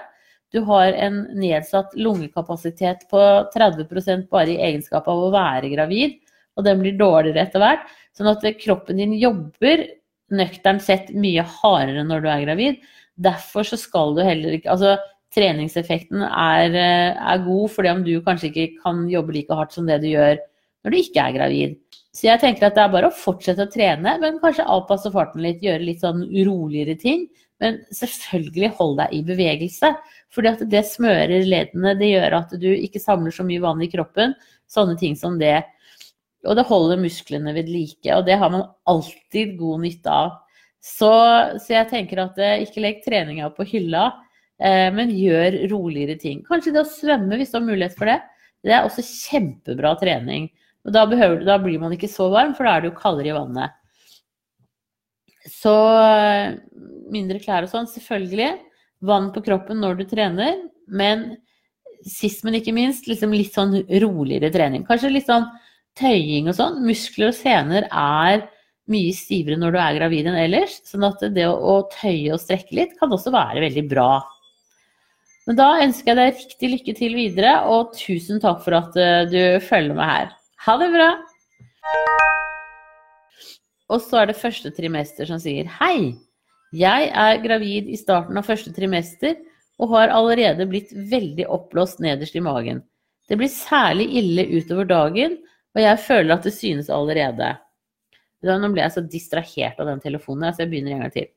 Du 0.54 0.62
har 0.70 0.94
en 0.94 1.24
nedsatt 1.34 1.98
lungekapasitet 1.98 3.08
på 3.10 3.26
30% 3.50 4.28
bare 4.30 4.54
i 4.54 4.60
egenskap 4.70 5.10
av 5.10 5.26
å 5.26 5.34
være 5.34 5.74
gravid, 5.74 6.20
og 6.56 6.64
den 6.64 6.78
blir 6.80 6.94
dårligere 6.96 7.42
etter 7.42 7.60
hvert. 7.60 7.90
Sånn 8.16 8.30
at 8.30 8.44
kroppen 8.62 9.00
din 9.00 9.14
jobber 9.20 9.84
nøkternt 10.32 10.82
sett 10.82 11.12
mye 11.14 11.44
hardere 11.60 12.04
når 12.06 12.24
du 12.24 12.30
er 12.32 12.44
gravid. 12.46 12.80
Derfor 13.16 13.66
så 13.68 13.78
skal 13.80 14.16
du 14.16 14.24
heller 14.26 14.56
ikke 14.56 14.72
Altså 14.72 14.96
treningseffekten 15.36 16.22
er, 16.24 16.74
eh, 16.74 17.12
er 17.12 17.44
god 17.44 17.70
fordi 17.72 17.92
om 17.92 18.02
du 18.04 18.14
kanskje 18.24 18.50
ikke 18.50 18.82
kan 18.82 19.04
jobbe 19.10 19.34
like 19.36 19.54
hardt 19.54 19.74
som 19.76 19.88
det 19.88 20.00
du 20.00 20.08
gjør 20.08 20.38
når 20.84 20.94
du 20.94 20.96
ikke 21.00 21.24
er 21.24 21.34
gravid. 21.34 21.76
Så 22.16 22.28
jeg 22.30 22.40
tenker 22.40 22.68
at 22.68 22.76
det 22.76 22.84
er 22.84 22.92
bare 22.94 23.10
å 23.10 23.16
fortsette 23.16 23.66
å 23.66 23.72
trene, 23.72 24.14
men 24.22 24.38
kanskje 24.40 24.64
avpasse 24.64 25.10
farten 25.12 25.42
litt, 25.44 25.60
gjøre 25.60 25.84
litt 25.84 26.00
sånn 26.00 26.22
roligere 26.46 26.94
ting. 26.96 27.26
Men 27.60 27.80
selvfølgelig 27.92 28.70
hold 28.78 28.98
deg 29.00 29.12
i 29.16 29.22
bevegelse, 29.26 29.90
fordi 30.32 30.52
at 30.52 30.62
det 30.72 30.82
smører 30.88 31.44
leddene. 31.48 31.94
Det 31.98 32.08
gjør 32.10 32.36
at 32.38 32.54
du 32.60 32.68
ikke 32.72 33.02
samler 33.02 33.34
så 33.34 33.44
mye 33.48 33.64
vann 33.64 33.82
i 33.84 33.90
kroppen. 33.92 34.32
Sånne 34.72 34.96
ting 35.00 35.16
som 35.18 35.38
det. 35.40 35.58
Og 36.46 36.58
det 36.58 36.66
holder 36.68 37.00
musklene 37.00 37.54
ved 37.56 37.70
like, 37.70 38.08
og 38.14 38.26
det 38.26 38.38
har 38.40 38.52
man 38.52 38.66
alltid 38.88 39.56
god 39.60 39.82
nytte 39.84 40.12
av. 40.12 40.34
Så, 40.86 41.10
så 41.62 41.74
jeg 41.74 41.90
tenker 41.90 42.22
at 42.22 42.38
eh, 42.42 42.62
ikke 42.66 42.82
legg 42.84 43.00
treninga 43.04 43.48
på 43.56 43.66
hylla, 43.66 44.04
eh, 44.62 44.86
men 44.94 45.14
gjør 45.14 45.58
roligere 45.72 46.18
ting. 46.20 46.44
Kanskje 46.46 46.74
det 46.76 46.84
å 46.84 46.90
svømme 46.90 47.40
hvis 47.40 47.50
du 47.52 47.58
har 47.58 47.66
mulighet 47.66 47.96
for 47.98 48.10
det. 48.10 48.20
Det 48.66 48.74
er 48.74 48.86
også 48.86 49.04
kjempebra 49.06 49.96
trening. 49.98 50.48
Og 50.86 50.94
da, 50.94 51.02
behøver, 51.10 51.42
da 51.46 51.58
blir 51.62 51.80
man 51.82 51.94
ikke 51.96 52.10
så 52.10 52.28
varm, 52.30 52.54
for 52.54 52.66
da 52.66 52.76
er 52.76 52.84
det 52.84 52.92
jo 52.92 53.00
kaldere 53.00 53.32
i 53.32 53.34
vannet. 53.34 53.74
Så 55.50 55.74
eh, 56.02 56.54
mindre 57.14 57.42
klær 57.42 57.66
og 57.66 57.72
sånn, 57.72 57.90
selvfølgelig. 57.90 58.52
Vann 59.06 59.32
på 59.34 59.42
kroppen 59.46 59.82
når 59.82 60.00
du 60.00 60.06
trener. 60.10 60.62
Men 60.86 61.32
sist, 62.06 62.44
men 62.46 62.58
ikke 62.58 62.74
minst, 62.74 63.08
liksom 63.10 63.34
litt 63.34 63.54
sånn 63.54 63.74
roligere 64.02 64.52
trening. 64.54 64.86
Kanskje 64.86 65.10
litt 65.10 65.26
sånn 65.26 65.48
tøying 65.98 66.50
og 66.50 66.56
sånn. 66.58 66.82
Muskler 66.86 67.32
og 67.32 67.38
sener 67.38 67.88
er 67.90 68.46
mye 68.92 69.14
stivere 69.16 69.58
når 69.58 69.74
du 69.74 69.80
er 69.82 69.98
gravid 69.98 70.30
enn 70.30 70.38
ellers. 70.38 70.78
Sånn 70.86 71.06
at 71.08 71.22
det 71.34 71.46
å 71.50 71.78
tøye 71.92 72.34
og 72.34 72.42
strekke 72.42 72.76
litt 72.78 72.96
kan 73.00 73.12
også 73.12 73.34
være 73.34 73.64
veldig 73.66 73.86
bra. 73.90 74.10
Men 75.46 75.58
da 75.60 75.68
ønsker 75.84 76.10
jeg 76.10 76.18
deg 76.18 76.40
riktig 76.40 76.70
lykke 76.72 76.94
til 76.98 77.12
videre, 77.14 77.52
og 77.70 77.92
tusen 77.94 78.42
takk 78.42 78.64
for 78.64 78.74
at 78.80 78.96
eh, 78.98 79.26
du 79.30 79.40
følger 79.62 79.94
med 79.94 80.08
her. 80.10 80.32
Ha 80.66 80.74
det 80.80 80.88
bra! 80.90 81.10
Og 83.94 84.02
så 84.02 84.22
er 84.22 84.32
det 84.32 84.40
første 84.40 84.72
trimester 84.74 85.28
som 85.28 85.38
sier 85.38 85.68
hei. 85.78 86.16
Jeg 86.74 87.10
er 87.14 87.38
gravid 87.44 87.86
i 87.86 87.98
starten 88.00 88.38
av 88.38 88.48
første 88.48 88.72
trimester 88.74 89.36
og 89.78 89.92
har 89.92 90.10
allerede 90.10 90.66
blitt 90.66 90.90
veldig 90.90 91.46
oppblåst 91.52 92.02
nederst 92.02 92.34
i 92.34 92.42
magen. 92.42 92.82
Det 93.30 93.38
blir 93.38 93.50
særlig 93.52 94.08
ille 94.18 94.48
utover 94.56 94.88
dagen, 94.88 95.36
og 95.76 95.82
jeg 95.84 96.02
føler 96.06 96.34
at 96.34 96.46
det 96.48 96.54
synes 96.56 96.88
allerede. 96.92 97.52
Nå 98.46 98.70
ble 98.72 98.84
jeg 98.84 98.94
så 98.94 99.02
distrahert 99.04 99.80
av 99.82 99.90
den 99.90 100.00
telefonen, 100.00 100.48
så 100.54 100.64
jeg 100.64 100.72
begynner 100.72 100.96
en 100.96 101.04
gang 101.04 101.12
til. 101.12 101.28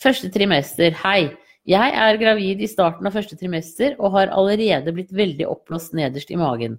Første 0.00 0.30
trimester. 0.32 0.96
Hei. 1.04 1.34
Jeg 1.68 1.92
er 2.00 2.16
gravid 2.16 2.62
i 2.64 2.68
starten 2.70 3.04
av 3.04 3.12
første 3.12 3.36
trimester 3.36 3.92
og 3.98 4.14
har 4.14 4.30
allerede 4.32 4.94
blitt 4.96 5.10
veldig 5.12 5.44
oppblåst 5.50 5.92
nederst 5.98 6.30
i 6.32 6.38
magen. 6.40 6.78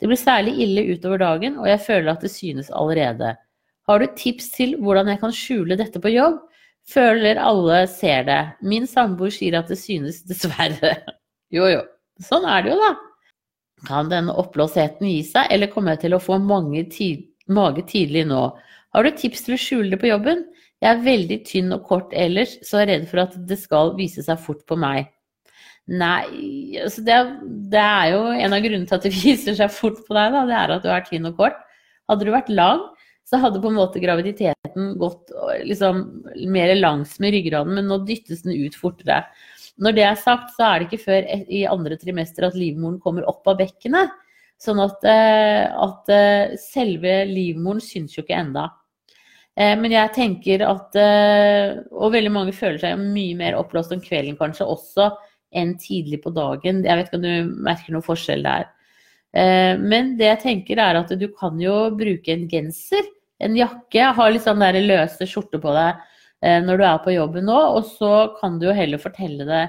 Det 0.00 0.08
blir 0.08 0.16
særlig 0.16 0.54
ille 0.64 0.86
utover 0.94 1.20
dagen, 1.20 1.58
og 1.60 1.68
jeg 1.68 1.82
føler 1.84 2.14
at 2.14 2.24
det 2.24 2.30
synes 2.32 2.70
allerede. 2.72 3.34
Har 3.90 4.00
du 4.00 4.06
tips 4.16 4.48
til 4.54 4.78
hvordan 4.80 5.10
jeg 5.12 5.20
kan 5.20 5.34
skjule 5.36 5.76
dette 5.76 6.00
på 6.00 6.14
jobb? 6.14 6.38
Føler 6.88 7.42
alle 7.42 7.82
ser 7.92 8.24
det. 8.30 8.40
Min 8.64 8.88
samboer 8.88 9.34
sier 9.34 9.58
at 9.60 9.68
det 9.68 9.80
synes, 9.82 10.22
dessverre. 10.24 10.96
Jo, 11.50 11.64
jo. 11.66 11.80
Sånn 12.22 12.44
er 12.46 12.62
det 12.62 12.70
jo, 12.70 12.76
da. 12.78 13.09
Kan 13.88 14.10
denne 14.12 14.34
oppblåsheten 14.36 15.08
gi 15.08 15.22
seg, 15.24 15.48
eller 15.52 15.70
kommer 15.72 15.96
jeg 15.96 16.06
til 16.06 16.16
å 16.16 16.22
få 16.22 16.38
tid, 16.92 17.26
mage 17.48 17.82
tidlig 17.88 18.26
nå? 18.28 18.42
Har 18.92 19.06
du 19.06 19.10
tips 19.10 19.46
til 19.46 19.54
å 19.54 19.60
skjule 19.60 19.90
det 19.90 20.00
på 20.02 20.10
jobben? 20.10 20.44
Jeg 20.80 20.90
er 20.96 21.04
veldig 21.04 21.38
tynn 21.44 21.72
og 21.76 21.84
kort 21.86 22.12
ellers, 22.16 22.56
så 22.64 22.80
jeg 22.80 22.86
er 22.86 22.90
redd 22.94 23.08
for 23.10 23.22
at 23.24 23.34
det 23.48 23.58
skal 23.60 23.94
vise 23.98 24.24
seg 24.24 24.40
fort 24.40 24.62
på 24.66 24.78
meg. 24.80 25.10
Nei, 25.90 26.76
altså 26.78 27.02
det, 27.02 27.16
det, 27.72 27.82
er 27.82 28.12
jo 28.14 28.22
en 28.30 28.54
av 28.54 28.62
grunnene 28.62 28.86
til 28.88 28.96
at 28.96 29.06
det 29.06 29.12
viser 29.24 29.58
seg 29.58 29.74
fort 29.74 30.00
på 30.06 30.16
deg, 30.16 30.32
da, 30.36 30.46
det 30.48 30.56
er 30.56 30.74
at 30.76 30.86
du 30.86 30.90
er 30.94 31.04
tynn 31.06 31.28
og 31.28 31.36
kort. 31.40 31.60
Hadde 32.10 32.26
du 32.26 32.32
vært 32.34 32.50
lang, 32.52 32.82
så 33.28 33.38
hadde 33.38 33.60
på 33.62 33.70
en 33.70 33.78
måte 33.78 34.02
graviditeten 34.02 34.94
gått 34.98 35.30
liksom, 35.66 36.02
mer 36.50 36.72
langs 36.78 37.18
med 37.22 37.36
ryggraden, 37.36 37.76
men 37.76 37.86
nå 37.90 38.00
dyttes 38.06 38.42
den 38.46 38.56
ut 38.58 38.78
fortere. 38.78 39.22
Når 39.78 39.94
det 39.96 40.04
er 40.04 40.18
sagt, 40.18 40.50
så 40.56 40.66
er 40.66 40.80
det 40.80 40.88
ikke 40.88 41.04
før 41.04 41.28
i 41.46 41.62
andre 41.68 41.96
trimester 42.00 42.48
at 42.48 42.58
livmoren 42.58 42.98
kommer 43.02 43.28
opp 43.30 43.46
av 43.50 43.60
bekkenet. 43.60 44.12
Sånn 44.60 44.80
at, 44.82 45.04
eh, 45.08 45.64
at 45.72 46.12
eh, 46.12 46.56
selve 46.60 47.22
livmoren 47.30 47.80
syns 47.80 48.16
jo 48.16 48.24
ikke 48.24 48.36
enda. 48.36 48.66
Eh, 49.56 49.72
men 49.80 49.94
jeg 49.94 50.12
tenker 50.14 50.62
at 50.66 50.98
Og 51.00 52.12
veldig 52.12 52.32
mange 52.32 52.52
føler 52.56 52.78
seg 52.82 53.00
mye 53.00 53.38
mer 53.38 53.56
oppblåst 53.58 53.94
om 53.96 54.02
kvelden 54.04 54.36
kanskje 54.38 54.68
også 54.68 55.10
enn 55.56 55.74
tidlig 55.80 56.20
på 56.22 56.32
dagen. 56.34 56.84
Jeg 56.84 56.96
vet 56.96 57.08
ikke 57.08 57.18
om 57.18 57.24
du 57.24 57.56
merker 57.64 57.94
noen 57.94 58.06
forskjell 58.06 58.44
der. 58.46 58.68
Men 59.78 60.16
det 60.18 60.26
jeg 60.26 60.40
tenker 60.42 60.78
er 60.82 60.98
at 60.98 61.10
du 61.18 61.26
kan 61.34 61.58
jo 61.62 61.90
bruke 61.94 62.32
en 62.34 62.48
genser, 62.50 63.06
en 63.42 63.54
jakke, 63.58 64.08
ha 64.14 64.28
litt 64.30 64.42
sånn 64.42 64.62
der 64.62 64.78
løse 64.82 65.26
skjorte 65.26 65.58
på 65.62 65.74
deg 65.74 65.98
når 66.40 66.80
du 66.80 66.84
er 66.88 67.00
på 67.04 67.12
jobben 67.12 67.44
nå, 67.48 67.58
og 67.76 67.84
så 67.98 68.30
kan 68.38 68.58
du 68.60 68.68
jo 68.70 68.76
heller 68.76 69.02
fortelle 69.02 69.44
det 69.48 69.62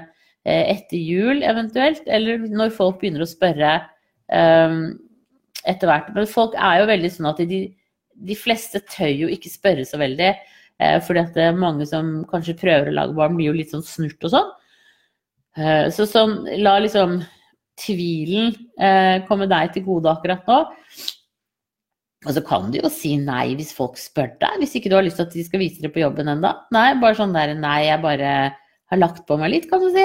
eh, 0.46 0.72
etter 0.72 0.96
jul 0.96 1.42
eventuelt, 1.44 2.04
eller 2.06 2.46
når 2.48 2.72
folk 2.76 3.00
begynner 3.02 3.26
å 3.26 3.28
spørre 3.28 3.74
um, 4.32 4.78
etter 5.68 5.90
hvert. 5.90 6.08
Men 6.16 6.30
folk 6.30 6.56
er 6.56 6.80
jo 6.80 6.88
veldig 6.90 7.12
sånn 7.12 7.30
at 7.32 7.42
de, 7.50 7.60
de 8.30 8.38
fleste 8.38 8.82
tør 8.88 9.12
jo 9.12 9.30
ikke 9.32 9.52
spørre 9.52 9.84
så 9.88 10.00
veldig. 10.00 10.32
Eh, 10.82 10.98
fordi 11.04 11.22
at 11.22 11.36
det 11.36 11.46
er 11.48 11.58
mange 11.58 11.86
som 11.88 12.22
kanskje 12.30 12.58
prøver 12.58 12.90
å 12.90 12.96
lage 12.96 13.16
barn, 13.16 13.36
blir 13.38 13.50
jo 13.50 13.58
litt 13.58 13.72
sånn 13.74 13.84
snurt 13.86 14.26
og 14.26 14.34
sånn. 14.34 14.50
Eh, 15.60 15.86
så 15.94 16.08
sånn, 16.08 16.38
la 16.64 16.78
liksom 16.82 17.20
tvilen 17.82 18.52
eh, 18.80 19.22
komme 19.28 19.48
deg 19.50 19.74
til 19.74 19.86
gode 19.86 20.10
akkurat 20.12 20.48
nå. 20.48 20.62
Og 22.22 22.36
så 22.36 22.42
kan 22.46 22.70
du 22.70 22.78
jo 22.78 22.90
si 22.92 23.16
nei 23.18 23.54
hvis 23.58 23.72
folk 23.74 23.96
spør 23.98 24.30
deg, 24.40 24.58
hvis 24.62 24.76
ikke 24.78 24.92
du 24.92 24.96
har 24.98 25.06
lyst 25.06 25.18
til 25.18 25.26
at 25.26 25.34
de 25.34 25.44
skal 25.46 25.62
vise 25.62 25.82
det 25.82 25.90
på 25.94 26.02
jobben 26.04 26.30
ennå. 26.30 26.52
Nei, 26.74 26.90
bare 27.02 27.18
sånn 27.18 27.34
der 27.34 27.54
nei, 27.58 27.80
jeg 27.88 28.02
bare 28.04 28.34
har 28.92 29.00
lagt 29.00 29.24
på 29.26 29.38
meg 29.40 29.54
litt, 29.56 29.70
kan 29.70 29.82
du 29.82 29.90
si. 29.94 30.04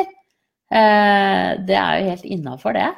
Eh, 0.73 1.49
det 1.67 1.77
er 1.77 1.99
jo 1.99 2.09
helt 2.09 2.25
innafor, 2.25 2.77
det. 2.77 2.89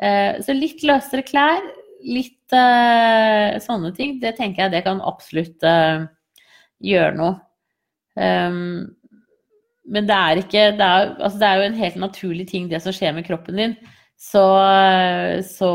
Eh, 0.00 0.40
så 0.42 0.56
litt 0.56 0.82
løsere 0.86 1.24
klær, 1.26 1.62
litt 2.08 2.56
eh, 2.56 3.58
sånne 3.62 3.92
ting, 3.96 4.18
det 4.22 4.34
tenker 4.38 4.66
jeg 4.66 4.74
det 4.74 4.84
kan 4.86 5.02
absolutt 5.04 5.66
eh, 5.66 6.06
gjøre 6.90 7.16
noe. 7.18 7.36
Um, 8.20 8.88
men 9.90 10.08
det 10.08 10.16
er 10.16 10.40
ikke 10.40 10.62
det 10.76 10.86
er, 10.86 11.12
altså 11.22 11.38
det 11.38 11.46
er 11.46 11.60
jo 11.60 11.66
en 11.68 11.78
helt 11.78 11.98
naturlig 12.00 12.46
ting, 12.50 12.66
det 12.68 12.80
som 12.82 12.94
skjer 12.94 13.14
med 13.14 13.26
kroppen 13.28 13.60
din. 13.60 13.76
Så, 14.20 14.42
så 15.46 15.70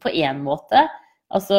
på 0.00 0.12
én 0.14 0.38
måte 0.44 0.86
Altså, 1.32 1.58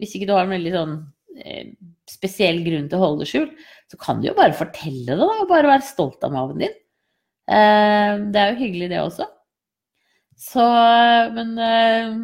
hvis 0.00 0.16
ikke 0.16 0.28
du 0.28 0.34
har 0.36 0.44
en 0.46 0.54
veldig 0.54 0.72
sånn 0.74 0.96
eh, 1.40 1.70
spesiell 2.10 2.60
grunn 2.66 2.90
til 2.90 2.98
å 2.98 3.02
holde 3.02 3.24
det 3.24 3.30
skjult, 3.30 3.54
så 3.90 3.98
kan 4.02 4.20
du 4.20 4.28
jo 4.28 4.36
bare 4.36 4.56
fortelle 4.56 5.06
det, 5.08 5.18
da, 5.20 5.30
og 5.40 5.50
bare 5.50 5.70
være 5.72 5.86
stolt 5.86 6.24
av 6.26 6.34
maven 6.34 6.64
din. 6.64 6.74
Eh, 7.46 8.12
det 8.34 8.42
er 8.42 8.52
jo 8.52 8.60
hyggelig, 8.64 8.90
det 8.92 9.02
også. 9.02 9.28
Så 10.36 10.64
Men 11.32 11.54
eh, 11.56 12.16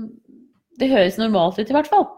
det 0.80 0.90
høres 0.92 1.20
normalt 1.20 1.58
ut, 1.60 1.68
i 1.68 1.76
hvert 1.76 1.90
fall. 1.90 2.08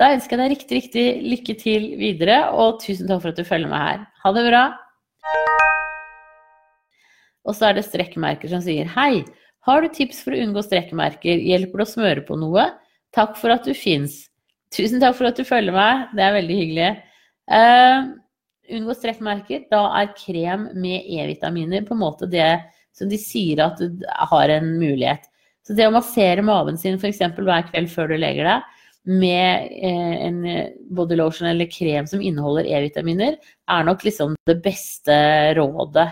Da 0.00 0.12
ønsker 0.16 0.36
jeg 0.36 0.42
deg 0.42 0.54
riktig, 0.56 0.78
riktig 0.80 1.04
lykke 1.30 1.54
til 1.60 1.84
videre, 2.00 2.38
og 2.56 2.80
tusen 2.82 3.08
takk 3.08 3.22
for 3.22 3.32
at 3.32 3.38
du 3.38 3.46
følger 3.46 3.70
meg 3.70 3.84
her. 3.86 4.06
Ha 4.24 4.32
det 4.34 4.46
bra. 4.48 4.62
Og 7.46 7.56
så 7.58 7.68
er 7.68 7.78
det 7.78 7.86
strekkmerker 7.86 8.50
som 8.50 8.62
sier 8.64 8.88
hei. 8.96 9.22
Har 9.66 9.82
du 9.82 9.92
tips 9.94 10.22
for 10.24 10.34
å 10.34 10.40
unngå 10.42 10.62
strekkmerker? 10.66 11.38
Hjelper 11.38 11.82
det 11.82 11.86
å 11.86 11.92
smøre 11.92 12.24
på 12.26 12.38
noe? 12.38 12.66
Takk 13.12 13.36
for 13.40 13.52
at 13.54 13.66
du 13.68 13.74
fins. 13.76 14.24
Tusen 14.72 15.02
takk 15.02 15.18
for 15.18 15.28
at 15.28 15.36
du 15.36 15.44
følger 15.44 15.74
meg, 15.76 16.06
det 16.16 16.24
er 16.24 16.36
veldig 16.38 16.58
hyggelig. 16.58 16.90
Uh, 17.52 18.12
unngå 18.72 18.96
strekkmerker. 18.96 19.66
Da 19.72 19.82
er 20.00 20.14
krem 20.16 20.70
med 20.80 21.04
E-vitaminer 21.04 21.84
på 21.84 21.96
en 21.96 22.02
måte 22.04 22.28
det 22.30 22.54
som 22.96 23.10
de 23.10 23.18
sier 23.20 23.60
at 23.64 23.80
du 23.80 24.04
har 24.32 24.52
en 24.52 24.74
mulighet. 24.80 25.28
Så 25.66 25.76
det 25.78 25.86
å 25.86 25.94
massere 25.94 26.42
maven 26.44 26.78
sin 26.80 26.98
f.eks. 26.98 27.20
hver 27.36 27.68
kveld 27.68 27.90
før 27.92 28.10
du 28.10 28.16
legger 28.18 28.48
deg, 28.48 28.70
med 29.02 29.70
eh, 29.82 30.16
en 30.28 30.42
bodylotion 30.94 31.48
eller 31.50 31.70
krem 31.70 32.06
som 32.06 32.22
inneholder 32.22 32.68
E-vitaminer, 32.70 33.38
er 33.70 33.86
nok 33.86 34.04
liksom 34.06 34.36
det 34.48 34.60
beste 34.62 35.14
rådet. 35.58 36.08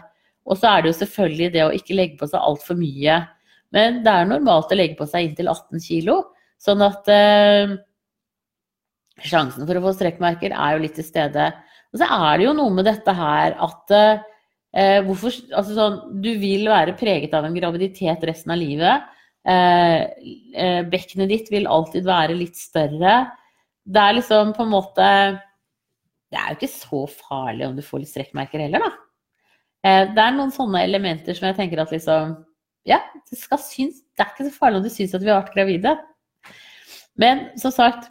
Og 0.50 0.58
så 0.58 0.70
er 0.70 0.82
det 0.82 0.90
jo 0.90 0.98
selvfølgelig 1.02 1.50
det 1.54 1.64
å 1.64 1.72
ikke 1.76 1.96
legge 1.98 2.18
på 2.20 2.28
seg 2.30 2.42
altfor 2.42 2.78
mye. 2.80 3.20
Men 3.74 4.00
det 4.06 4.12
er 4.12 4.30
normalt 4.30 4.72
å 4.72 4.78
legge 4.78 4.98
på 4.98 5.06
seg 5.10 5.28
inntil 5.28 5.50
18 5.52 5.82
kg, 5.84 6.16
sånn 6.60 6.82
at 6.84 7.08
eh, 7.12 7.76
sjansen 9.24 9.66
for 9.68 9.78
å 9.78 9.84
få 9.84 9.94
strekkmerker 9.96 10.54
er 10.54 10.74
jo 10.74 10.82
litt 10.84 10.96
til 10.98 11.06
stede. 11.06 11.50
Og 11.90 12.00
så 12.00 12.06
er 12.06 12.38
det 12.38 12.46
jo 12.46 12.56
noe 12.56 12.74
med 12.74 12.86
dette 12.88 13.14
her 13.16 13.56
at 13.66 13.94
eh, 13.96 15.00
hvorfor, 15.06 15.34
altså 15.56 15.76
sånn, 15.76 15.98
du 16.22 16.30
vil 16.40 16.68
være 16.70 16.96
preget 16.98 17.34
av 17.36 17.46
en 17.48 17.56
graviditet 17.56 18.24
resten 18.28 18.54
av 18.54 18.60
livet. 18.60 19.08
Eh, 19.48 20.00
eh, 20.54 20.80
bekkenet 20.92 21.30
ditt 21.32 21.48
vil 21.52 21.68
alltid 21.70 22.06
være 22.06 22.36
litt 22.36 22.58
større. 22.60 23.14
Det 23.84 24.02
er 24.02 24.18
liksom 24.18 24.52
på 24.54 24.66
en 24.66 24.74
måte 24.74 25.06
Det 26.30 26.36
er 26.38 26.52
jo 26.52 26.58
ikke 26.58 26.68
så 26.68 26.98
farlig 27.08 27.64
om 27.66 27.72
du 27.74 27.82
får 27.82 28.02
litt 28.02 28.10
strekkmerker 28.12 28.60
heller, 28.62 28.84
da. 28.84 28.90
Eh, 29.82 30.04
det 30.12 30.22
er 30.22 30.36
noen 30.36 30.52
sånne 30.54 30.84
elementer 30.84 31.34
som 31.34 31.48
jeg 31.48 31.56
tenker 31.58 31.80
at 31.82 31.94
liksom 31.94 32.36
Ja, 32.86 33.00
det 33.30 33.38
skal 33.40 33.58
synes 33.64 34.02
Det 34.14 34.22
er 34.22 34.30
ikke 34.34 34.46
så 34.50 34.58
farlig 34.60 34.78
om 34.78 34.84
du 34.84 34.92
syns 34.92 35.16
at 35.16 35.24
vi 35.24 35.32
har 35.32 35.40
vært 35.40 35.56
gravide. 35.56 35.96
Men 37.20 37.48
som 37.60 37.74
sagt, 37.74 38.08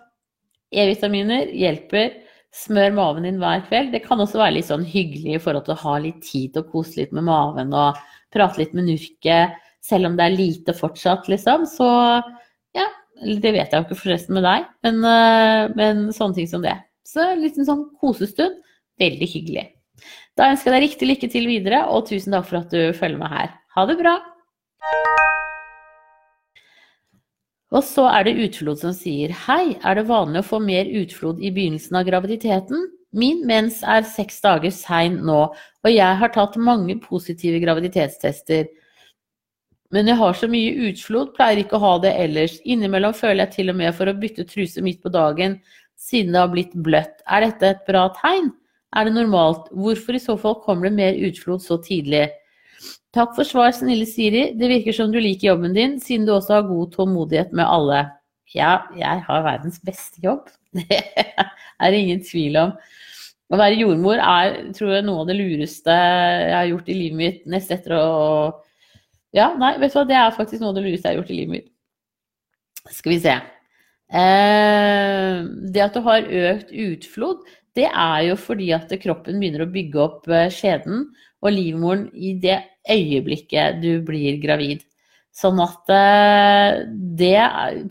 E-vitaminer 0.70 1.50
hjelper. 1.56 2.20
Smør 2.54 2.94
maven 2.98 3.26
din 3.28 3.40
hver 3.42 3.62
kveld. 3.68 3.92
Det 3.94 4.04
kan 4.06 4.22
også 4.22 4.40
være 4.42 4.56
litt 4.58 4.70
sånn 4.70 4.86
hyggelig 4.86 5.36
i 5.38 5.42
forhold 5.42 5.68
til 5.68 5.76
å 5.76 5.82
ha 5.84 5.96
litt 6.02 6.22
tid 6.26 6.54
til 6.54 6.64
å 6.64 6.70
kose 6.72 7.02
litt 7.02 7.12
med 7.14 7.28
maven 7.28 7.74
og 7.78 7.98
prate 8.34 8.62
litt 8.62 8.74
med 8.78 8.88
nurket 8.90 9.58
selv 9.86 10.10
om 10.10 10.18
det 10.18 10.26
er 10.28 10.38
lite 10.38 10.76
fortsatt, 10.78 11.30
liksom. 11.32 11.66
Så 11.70 11.88
ja, 12.78 12.88
det 13.24 13.54
vet 13.56 13.72
jeg 13.72 13.78
jo 13.78 13.88
ikke 13.88 14.02
forresten 14.02 14.38
med 14.38 14.46
deg, 14.46 14.70
men, 14.86 15.02
eh, 15.08 15.76
men 15.78 16.08
sånne 16.16 16.42
ting 16.42 16.50
som 16.52 16.66
det. 16.66 16.76
Så 17.08 17.26
en 17.26 17.66
sånn 17.66 17.88
kosestund. 18.02 18.60
Veldig 19.00 19.30
hyggelig. 19.32 19.70
Da 20.36 20.50
ønsker 20.52 20.70
jeg 20.70 20.76
deg 20.76 20.88
riktig 20.90 21.08
lykke 21.08 21.32
til 21.32 21.48
videre, 21.48 21.86
og 21.88 22.10
tusen 22.12 22.36
takk 22.36 22.50
for 22.50 22.62
at 22.62 22.74
du 22.76 22.92
følger 22.98 23.22
meg 23.22 23.36
her. 23.38 23.54
Ha 23.78 23.88
det 23.88 24.00
bra! 24.02 24.20
Og 27.70 27.84
så 27.86 28.08
er 28.10 28.26
det 28.26 28.40
utflod 28.48 28.80
som 28.82 28.94
sier 28.98 29.34
hei, 29.46 29.76
er 29.86 30.00
det 30.00 30.08
vanlig 30.10 30.42
å 30.42 30.48
få 30.48 30.60
mer 30.64 30.90
utflod 31.02 31.42
i 31.42 31.52
begynnelsen 31.54 32.00
av 32.00 32.08
graviditeten? 32.08 32.88
Min 33.14 33.44
mens 33.50 33.82
er 33.86 34.06
seks 34.06 34.42
dager 34.42 34.74
sein 34.74 35.20
nå, 35.26 35.40
og 35.54 35.90
jeg 35.90 36.18
har 36.22 36.34
tatt 36.34 36.58
mange 36.62 36.98
positive 37.02 37.62
graviditetstester. 37.62 38.68
Men 39.94 40.10
jeg 40.10 40.20
har 40.20 40.36
så 40.38 40.50
mye 40.50 40.90
utflod, 40.90 41.34
pleier 41.38 41.64
ikke 41.64 41.78
å 41.78 41.84
ha 41.84 41.94
det 42.02 42.14
ellers. 42.22 42.60
Innimellom 42.62 43.16
føler 43.18 43.48
jeg 43.48 43.56
til 43.56 43.74
og 43.74 43.80
med 43.80 43.96
for 43.98 44.10
å 44.10 44.18
bytte 44.18 44.46
truse 44.50 44.84
midt 44.86 45.02
på 45.02 45.14
dagen, 45.14 45.58
siden 45.98 46.34
det 46.34 46.44
har 46.44 46.52
blitt 46.54 46.76
bløtt. 46.78 47.24
Er 47.26 47.46
dette 47.48 47.74
et 47.74 47.88
bra 47.90 48.08
tegn? 48.18 48.52
Er 48.98 49.06
det 49.06 49.16
normalt? 49.18 49.70
Hvorfor 49.74 50.18
i 50.18 50.22
så 50.22 50.38
fall 50.42 50.60
kommer 50.66 50.90
det 50.90 50.98
mer 50.98 51.18
utflod 51.30 51.66
så 51.66 51.78
tidlig? 51.82 52.28
Takk 53.16 53.34
for 53.34 53.48
svar, 53.48 53.72
snille 53.74 54.06
Siri. 54.06 54.52
Det 54.58 54.70
virker 54.70 54.94
som 54.94 55.10
du 55.10 55.18
liker 55.22 55.50
jobben 55.52 55.74
din, 55.74 55.98
siden 56.02 56.28
du 56.28 56.36
også 56.36 56.60
har 56.60 56.70
god 56.70 56.92
tålmodighet 56.94 57.56
med 57.58 57.66
alle. 57.66 58.04
Ja, 58.54 58.84
jeg 58.98 59.24
har 59.26 59.46
verdens 59.46 59.82
beste 59.86 60.22
jobb. 60.24 60.50
Det 60.78 61.02
er 61.88 61.94
det 61.94 62.00
ingen 62.04 62.20
tvil 62.22 62.58
om. 62.60 62.74
Å 63.50 63.58
være 63.58 63.80
jordmor 63.80 64.20
er 64.22 64.58
tror 64.78 64.92
jeg, 64.94 65.06
noe 65.08 65.24
av 65.24 65.30
det 65.30 65.38
lureste 65.40 65.94
jeg 65.96 66.54
har 66.54 66.68
gjort 66.70 66.90
i 66.92 66.98
livet 66.98 67.18
mitt, 67.18 67.40
nest 67.50 67.72
etter 67.74 67.96
å 67.96 68.04
ja, 69.34 69.52
nei, 69.62 69.76
vet 69.78 69.94
du 69.94 70.00
hva, 70.00 70.04
det 70.10 70.18
er 70.18 70.34
faktisk 70.34 70.62
noe 70.62 70.74
av 70.74 70.80
det 70.80 70.84
lureste 70.86 71.06
jeg 71.08 71.14
har 71.14 71.20
gjort 71.22 71.32
i 71.32 71.38
livet 71.38 71.54
mitt. 71.54 71.68
Skal 72.90 73.14
vi 73.14 73.20
se. 73.22 73.36
Eh, 74.10 75.40
det 75.74 75.84
at 75.86 75.98
du 75.98 76.02
har 76.06 76.30
økt 76.50 76.74
utflod, 76.74 77.44
det 77.78 77.88
er 77.90 78.24
jo 78.32 78.38
fordi 78.42 78.72
at 78.74 78.94
kroppen 79.02 79.38
begynner 79.42 79.66
å 79.66 79.72
bygge 79.74 80.02
opp 80.02 80.30
eh, 80.34 80.50
skjeden 80.54 81.08
og 81.40 81.56
livmoren 81.56 82.08
i 82.14 82.34
det 82.42 82.60
øyeblikket 82.90 83.80
du 83.84 84.02
blir 84.06 84.40
gravid. 84.44 84.84
Sånn 85.36 85.60
at 85.64 85.92
eh, 85.94 86.84
det 87.20 87.40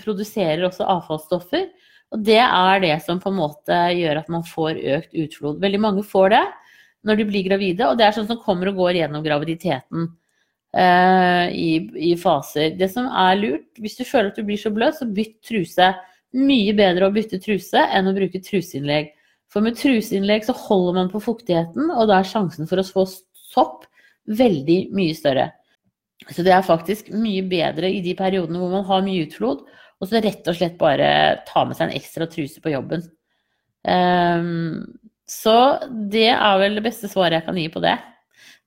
produserer 0.02 0.66
også 0.68 0.88
avfallsstoffer. 0.96 1.68
Og 2.12 2.22
det 2.24 2.40
er 2.40 2.80
det 2.82 2.94
som 3.04 3.20
på 3.20 3.30
en 3.32 3.38
måte 3.38 3.76
gjør 3.96 4.22
at 4.22 4.30
man 4.32 4.44
får 4.46 4.80
økt 4.96 5.18
utflod. 5.24 5.60
Veldig 5.62 5.80
mange 5.80 6.04
får 6.06 6.32
det 6.36 6.46
når 7.06 7.20
de 7.20 7.26
blir 7.28 7.46
gravide, 7.46 7.86
og 7.86 7.98
det 7.98 8.08
er 8.08 8.16
sånn 8.16 8.26
som 8.28 8.40
kommer 8.42 8.72
og 8.72 8.80
går 8.80 8.98
gjennom 8.98 9.22
graviditeten. 9.24 10.08
Eh, 10.76 11.46
i, 11.56 11.68
i, 12.10 12.16
faser. 12.20 12.74
Det 12.76 12.90
som 12.92 13.06
er 13.08 13.38
lurt, 13.40 13.68
hvis 13.80 13.96
du 13.96 14.04
føler 14.04 14.28
at 14.28 14.36
du 14.36 14.44
blir 14.44 14.60
så 14.60 14.72
bløt, 14.74 14.98
så 14.98 15.08
bytt 15.08 15.38
truse. 15.48 15.92
Mye 16.36 16.74
bedre 16.76 17.08
å 17.08 17.14
bytte 17.14 17.40
truse 17.40 17.80
enn 17.80 18.10
å 18.10 18.12
bruke 18.16 18.42
truseinnlegg. 18.44 19.14
For 19.48 19.64
med 19.64 19.78
truseinnlegg 19.80 20.44
så 20.44 20.52
holder 20.52 20.98
man 20.98 21.08
på 21.12 21.22
fuktigheten, 21.24 21.88
og 21.88 22.10
da 22.10 22.18
er 22.20 22.28
sjansen 22.28 22.68
for 22.68 22.82
å 22.82 22.84
få 22.84 23.06
sopp 23.48 23.86
veldig 24.28 24.80
mye 24.96 25.16
større. 25.16 25.48
Så 26.28 26.42
det 26.44 26.52
er 26.52 26.66
faktisk 26.66 27.12
mye 27.14 27.44
bedre 27.48 27.90
i 27.94 28.00
de 28.04 28.14
periodene 28.18 28.60
hvor 28.60 28.72
man 28.72 28.86
har 28.88 29.04
mye 29.06 29.26
utflod, 29.28 29.62
og 29.98 30.10
så 30.10 30.20
rett 30.22 30.46
og 30.50 30.58
slett 30.58 30.76
bare 30.80 31.08
ta 31.48 31.64
med 31.66 31.78
seg 31.78 31.88
en 31.88 31.98
ekstra 31.98 32.28
truse 32.30 32.62
på 32.62 32.72
jobben. 32.74 33.04
Um, 33.88 34.84
så 35.28 35.78
det 36.10 36.30
er 36.34 36.60
vel 36.60 36.78
det 36.78 36.84
beste 36.86 37.10
svaret 37.10 37.38
jeg 37.38 37.46
kan 37.48 37.58
gi 37.58 37.68
på 37.72 37.82
det. 37.84 37.96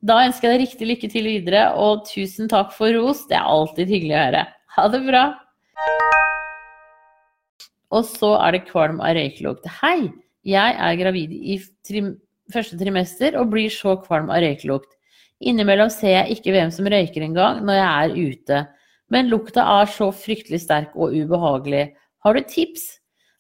Da 0.02 0.24
ønsker 0.26 0.48
jeg 0.48 0.56
deg 0.56 0.64
riktig 0.66 0.88
lykke 0.90 1.12
til 1.14 1.30
videre, 1.30 1.66
og 1.78 2.08
tusen 2.10 2.50
takk 2.52 2.74
for 2.74 2.94
ros. 2.98 3.28
Det 3.30 3.38
er 3.38 3.46
alltid 3.46 3.92
hyggelig 3.92 4.18
å 4.18 4.24
høre. 4.26 4.44
Ha 4.78 4.88
det 4.94 5.02
bra. 5.06 5.24
Og 7.92 8.08
så 8.08 8.32
er 8.40 8.56
det 8.56 8.68
kvalm 8.72 9.02
av 9.04 9.14
røykelukt. 9.18 9.68
Hei, 9.82 10.10
jeg 10.48 10.78
er 10.88 11.00
gravid 11.00 11.36
i 11.36 11.60
trim 11.86 12.16
første 12.54 12.78
trimester 12.80 13.38
og 13.40 13.52
blir 13.54 13.72
så 13.74 13.96
kvalm 14.04 14.32
av 14.34 14.44
røykelukt. 14.44 14.94
Innimellom 15.42 15.90
ser 15.90 16.14
jeg 16.20 16.38
ikke 16.38 16.54
hvem 16.54 16.72
som 16.74 16.90
røyker 16.92 17.26
engang 17.26 17.64
når 17.66 17.80
jeg 17.80 17.92
er 17.92 18.18
ute. 18.32 18.62
Men 19.12 19.32
lukta 19.32 19.66
er 19.82 19.90
så 19.92 20.12
fryktelig 20.16 20.62
sterk 20.64 20.94
og 20.96 21.16
ubehagelig. 21.16 21.90
Har 22.24 22.38
du 22.38 22.44
tips? 22.48 22.86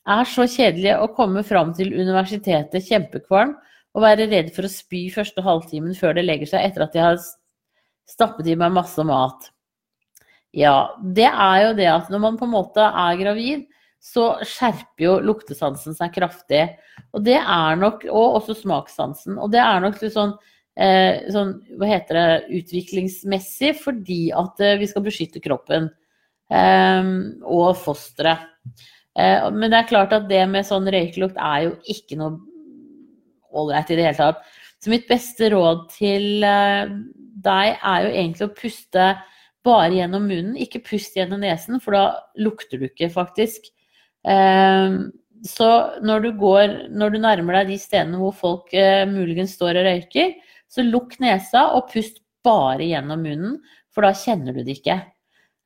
Er 0.09 0.26
så 0.26 0.47
kjedelig 0.49 0.95
å 0.97 1.12
komme 1.14 1.43
fram 1.45 1.76
til 1.78 1.93
universitetet 1.93 2.88
kjempekvalm 2.88 3.53
og 3.93 4.03
være 4.03 4.28
redd 4.32 4.49
for 4.55 4.66
å 4.66 4.72
spy 4.72 5.05
første 5.14 5.43
halvtimen 5.45 5.93
før 5.97 6.18
det 6.18 6.26
legger 6.26 6.49
seg 6.49 6.66
etter 6.66 6.88
at 6.88 6.97
jeg 6.97 7.05
har 7.05 7.20
stappet 8.09 8.49
i 8.49 8.57
meg 8.57 8.74
masse 8.74 9.03
mat. 9.05 9.51
Ja, 10.57 10.91
det 10.99 11.30
er 11.30 11.57
jo 11.68 11.76
det 11.78 11.88
at 11.88 12.09
når 12.12 12.24
man 12.26 12.39
på 12.39 12.47
en 12.47 12.55
måte 12.55 12.84
er 12.84 13.20
gravid, 13.20 13.68
så 14.02 14.26
skjerper 14.41 15.06
jo 15.06 15.18
luktesansen 15.22 15.95
seg 15.97 16.14
kraftig. 16.16 16.64
Og 17.14 17.22
det 17.26 17.38
er 17.38 17.80
nok, 17.80 18.08
og 18.10 18.39
også 18.39 18.58
smakssansen. 18.64 19.38
Og 19.38 19.52
det 19.54 19.62
er 19.62 19.84
nok 19.84 19.99
litt 20.02 20.16
sånn, 20.16 20.34
eh, 20.74 21.22
sånn 21.32 21.54
hva 21.78 21.89
heter 21.91 22.18
det, 22.18 22.62
utviklingsmessig 22.62 23.76
fordi 23.84 24.24
at 24.34 24.64
eh, 24.64 24.80
vi 24.82 24.89
skal 24.89 25.06
beskytte 25.06 25.43
kroppen 25.43 25.91
eh, 26.49 27.12
og 27.45 27.76
fosteret. 27.78 28.49
Eh, 29.20 29.49
men 29.54 29.70
det 29.70 29.84
er 29.84 29.91
klart 29.91 30.16
at 30.18 30.26
det 30.32 30.41
med 30.49 30.66
sånn 30.66 30.89
røykelukt 30.89 31.38
er 31.38 31.68
jo 31.68 31.76
ikke 31.93 32.18
noe 32.18 32.39
ålreit 33.54 33.91
i 33.91 33.99
det 33.99 34.08
hele 34.08 34.18
tatt. 34.18 34.41
Så 34.82 34.89
mitt 34.89 35.06
beste 35.10 35.52
råd 35.54 35.84
til 35.93 36.47
eh, 36.47 36.89
deg 37.45 37.76
er 37.78 38.08
jo 38.08 38.16
egentlig 38.16 38.47
å 38.47 38.56
puste 38.58 39.12
bare 39.62 39.93
gjennom 39.93 40.26
munnen, 40.26 40.58
ikke 40.58 40.82
pust 40.88 41.14
gjennom 41.18 41.43
nesen, 41.43 41.78
for 41.84 41.93
da 41.93 42.06
lukter 42.41 42.82
du 42.82 42.88
ikke, 42.88 43.12
faktisk. 43.14 43.70
Ehm, 44.30 45.11
så 45.47 45.69
når 46.05 46.26
du 46.26 46.32
går, 46.38 46.76
når 46.93 47.13
du 47.13 47.22
nærmer 47.22 47.61
deg 47.61 47.74
de 47.74 47.80
stedene 47.82 48.19
hvor 48.22 48.36
folk 48.38 48.74
eh, 48.78 49.07
muligens 49.09 49.55
står 49.57 49.80
og 49.82 49.88
røyker, 49.88 50.36
så 50.72 50.86
lukk 50.86 51.17
nesa 51.24 51.72
og 51.76 51.89
pust 51.91 52.22
bare 52.45 52.86
gjennom 52.86 53.26
munnen, 53.26 53.57
for 53.91 54.05
da 54.05 54.13
kjenner 54.15 54.55
du 54.55 54.61
det 54.63 54.78
ikke. 54.80 54.99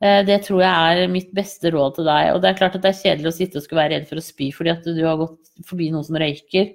Eh, 0.04 0.22
det 0.28 0.42
tror 0.48 0.64
jeg 0.64 1.04
er 1.04 1.12
mitt 1.12 1.30
beste 1.36 1.72
råd 1.74 2.00
til 2.00 2.08
deg. 2.08 2.32
Og 2.34 2.42
det 2.44 2.52
er 2.52 2.60
klart 2.60 2.78
at 2.78 2.84
det 2.84 2.92
er 2.94 3.02
kjedelig 3.02 3.32
å 3.32 3.36
sitte 3.38 3.60
og 3.60 3.68
skulle 3.68 3.84
være 3.84 3.98
redd 3.98 4.10
for 4.10 4.22
å 4.22 4.26
spy 4.26 4.50
fordi 4.56 4.74
at 4.74 4.88
du 4.88 5.04
har 5.06 5.20
gått 5.22 5.68
forbi 5.68 5.92
noen 5.94 6.08
som 6.08 6.20
røyker. 6.20 6.74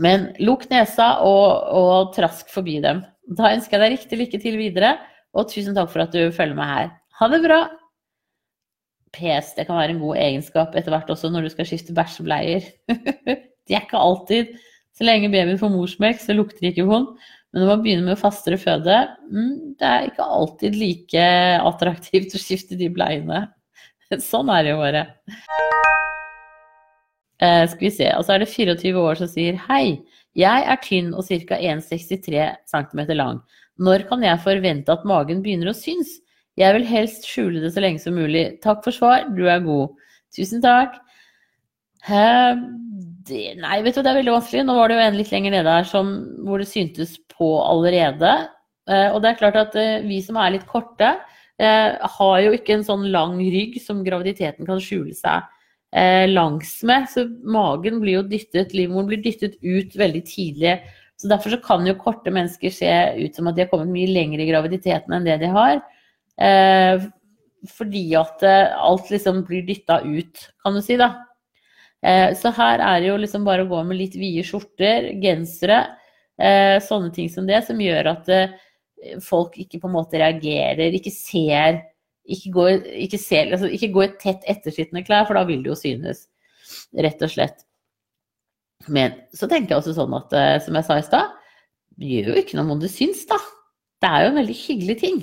Men 0.00 0.30
lukk 0.40 0.68
nesa 0.70 1.16
og, 1.26 1.48
og, 1.76 2.12
trask 2.16 2.48
forbi 2.52 2.78
dem. 2.84 3.02
Da 3.36 3.52
ønsker 3.54 3.76
jeg 3.76 3.82
deg 3.82 3.96
riktig 3.96 4.20
lykke 4.20 4.40
til 4.42 4.56
videre, 4.58 4.94
og 5.36 5.50
tusen 5.50 5.76
takk 5.76 5.90
for 5.92 6.04
at 6.06 6.14
du 6.14 6.30
følger 6.34 6.56
meg 6.58 6.72
her. 6.74 6.90
Ha 7.20 7.28
det 7.30 7.42
bra! 7.44 7.60
PS, 9.16 9.54
det 9.56 9.66
kan 9.66 9.78
være 9.78 9.94
en 9.96 10.02
god 10.02 10.18
egenskap 10.22 10.74
etter 10.78 10.94
hvert 10.94 11.10
også 11.10 11.30
når 11.32 11.46
du 11.46 11.52
skal 11.52 11.68
skifte 11.68 11.94
bæsjebleier. 11.96 12.66
det 12.90 13.74
er 13.74 13.84
ikke 13.84 14.00
alltid 14.00 14.56
Så 14.96 15.06
lenge 15.06 15.30
babyen 15.32 15.58
får 15.58 15.70
morsmelk, 15.72 16.18
så 16.20 16.34
lukter 16.34 16.60
det 16.60 16.72
ikke 16.74 16.88
vondt. 16.88 17.14
Men 17.50 17.62
når 17.62 17.70
man 17.70 17.82
begynner 17.82 18.06
med 18.10 18.18
fastere 18.20 18.58
føde, 18.60 18.96
mm, 19.30 19.74
det 19.80 19.86
er 19.86 20.06
ikke 20.06 20.26
alltid 20.36 20.76
like 20.78 21.24
attraktivt 21.70 22.34
å 22.36 22.40
skifte 22.42 22.78
de 22.78 22.90
bleiene. 22.92 23.44
Sånn 24.30 24.50
er 24.52 24.66
det 24.66 24.74
jo 24.74 24.82
bare. 24.82 25.04
Eh, 27.40 27.64
skal 27.72 27.86
vi 27.86 27.92
se. 27.94 28.10
Og 28.18 28.26
så 28.26 28.34
er 28.34 28.44
det 28.44 28.50
24 28.52 29.02
år 29.02 29.18
som 29.22 29.30
sier 29.30 29.58
hei. 29.70 30.00
Jeg 30.38 30.66
er 30.72 30.82
tynn 30.84 31.14
og 31.16 31.26
ca. 31.26 31.58
1,63 31.58 32.50
cm 32.70 33.02
lang. 33.16 33.40
Når 33.80 34.04
kan 34.10 34.22
jeg 34.22 34.44
forvente 34.44 34.92
at 34.92 35.06
magen 35.08 35.40
begynner 35.42 35.72
å 35.72 35.76
synes? 35.76 36.18
Jeg 36.58 36.76
vil 36.76 36.86
helst 36.88 37.26
skjule 37.28 37.62
det 37.62 37.70
så 37.74 37.82
lenge 37.84 38.02
som 38.02 38.16
mulig. 38.18 38.44
Takk 38.64 38.82
for 38.84 38.94
svar, 38.94 39.28
du 39.36 39.46
er 39.48 39.62
god. 39.64 39.94
Tusen 40.34 40.62
takk. 40.64 40.96
Uh, 42.06 42.56
det, 43.28 43.56
nei, 43.60 43.80
vet 43.84 43.96
du, 43.96 44.02
det 44.02 44.10
er 44.10 44.20
veldig 44.20 44.36
vanskelig. 44.38 44.64
Nå 44.66 44.76
var 44.76 44.90
det 44.90 44.96
jo 44.96 45.04
en 45.04 45.18
litt 45.18 45.32
lenger 45.34 45.54
nede 45.56 45.76
her 45.78 45.88
som, 45.88 46.12
hvor 46.46 46.62
det 46.62 46.70
syntes 46.70 47.16
på 47.32 47.52
allerede. 47.62 48.32
Uh, 48.90 49.08
og 49.14 49.20
det 49.22 49.32
er 49.32 49.40
klart 49.40 49.60
at 49.60 49.76
uh, 49.78 50.00
vi 50.06 50.20
som 50.24 50.40
er 50.40 50.56
litt 50.56 50.68
korte, 50.70 51.18
har 51.60 52.36
jo 52.40 52.54
ikke 52.56 52.72
en 52.72 52.84
sånn 52.86 53.02
lang 53.12 53.34
rygg 53.52 53.74
som 53.84 53.98
graviditeten 54.00 54.64
kan 54.64 54.78
skjule 54.80 55.12
seg 55.12 55.44
langs 56.32 56.70
med. 56.88 57.04
Så 57.12 57.26
magen 57.44 57.98
blir 58.00 58.14
jo 58.14 58.22
dyttet, 58.30 58.72
livmoren 58.72 59.10
blir 59.10 59.20
dyttet 59.20 59.58
ut 59.60 59.92
veldig 60.00 60.22
tidlig. 60.24 60.78
Så 61.20 61.28
derfor 61.28 61.52
så 61.52 61.58
kan 61.60 61.84
jo 61.84 61.98
korte 62.00 62.32
mennesker 62.32 62.72
se 62.72 62.88
ut 63.20 63.36
som 63.36 63.50
at 63.50 63.58
de 63.58 63.66
har 63.66 63.68
kommet 63.68 63.92
mye 63.92 64.08
lenger 64.08 64.40
i 64.40 64.48
graviditeten 64.48 65.18
enn 65.18 65.28
det 65.28 65.36
de 65.42 65.52
har. 65.52 65.82
Eh, 66.40 67.06
fordi 67.68 68.04
at 68.16 68.44
eh, 68.46 68.72
alt 68.80 69.10
liksom 69.12 69.42
blir 69.48 69.66
dytta 69.66 70.00
ut, 70.06 70.46
kan 70.64 70.76
du 70.76 70.82
si, 70.84 70.96
da. 71.00 71.12
Eh, 72.00 72.32
så 72.38 72.52
her 72.56 72.80
er 72.80 73.02
det 73.02 73.10
jo 73.10 73.18
liksom 73.20 73.44
bare 73.44 73.66
å 73.66 73.70
gå 73.70 73.82
med 73.84 74.00
litt 74.00 74.16
vide 74.16 74.46
skjorter, 74.48 75.10
gensere, 75.20 75.82
eh, 76.40 76.78
sånne 76.84 77.12
ting 77.16 77.28
som 77.32 77.48
det, 77.48 77.60
som 77.66 77.80
gjør 77.80 78.14
at 78.14 78.32
eh, 78.32 78.56
folk 79.24 79.58
ikke 79.60 79.82
på 79.82 79.90
en 79.90 79.96
måte 79.98 80.20
reagerer, 80.20 80.96
ikke 80.96 81.12
ser 81.12 81.82
ikke 82.30 82.52
gå, 82.54 82.66
ikke, 83.06 83.18
ser, 83.20 83.50
altså, 83.54 83.70
ikke 83.72 83.90
gå 83.94 84.04
i 84.04 84.12
tett 84.20 84.46
ettersittende 84.50 85.02
klær, 85.06 85.26
for 85.28 85.38
da 85.38 85.44
vil 85.48 85.64
det 85.64 85.72
jo 85.72 85.78
synes. 85.78 86.26
Rett 86.94 87.22
og 87.24 87.32
slett. 87.32 87.64
Men 88.88 89.16
så 89.36 89.48
tenker 89.50 89.74
jeg 89.74 89.82
også 89.82 89.96
sånn 89.96 90.16
at, 90.16 90.34
eh, 90.36 90.56
som 90.64 90.78
jeg 90.78 90.86
sa 90.86 90.98
i 91.00 91.06
stad, 91.06 91.34
gjør 92.00 92.30
jo 92.32 92.42
ikke 92.42 92.58
noe 92.58 92.76
om 92.76 92.82
det 92.82 92.92
syns, 92.92 93.24
da. 93.28 93.38
Det 94.00 94.08
er 94.08 94.24
jo 94.24 94.30
en 94.30 94.40
veldig 94.40 94.56
hyggelig 94.56 94.96
ting. 95.02 95.18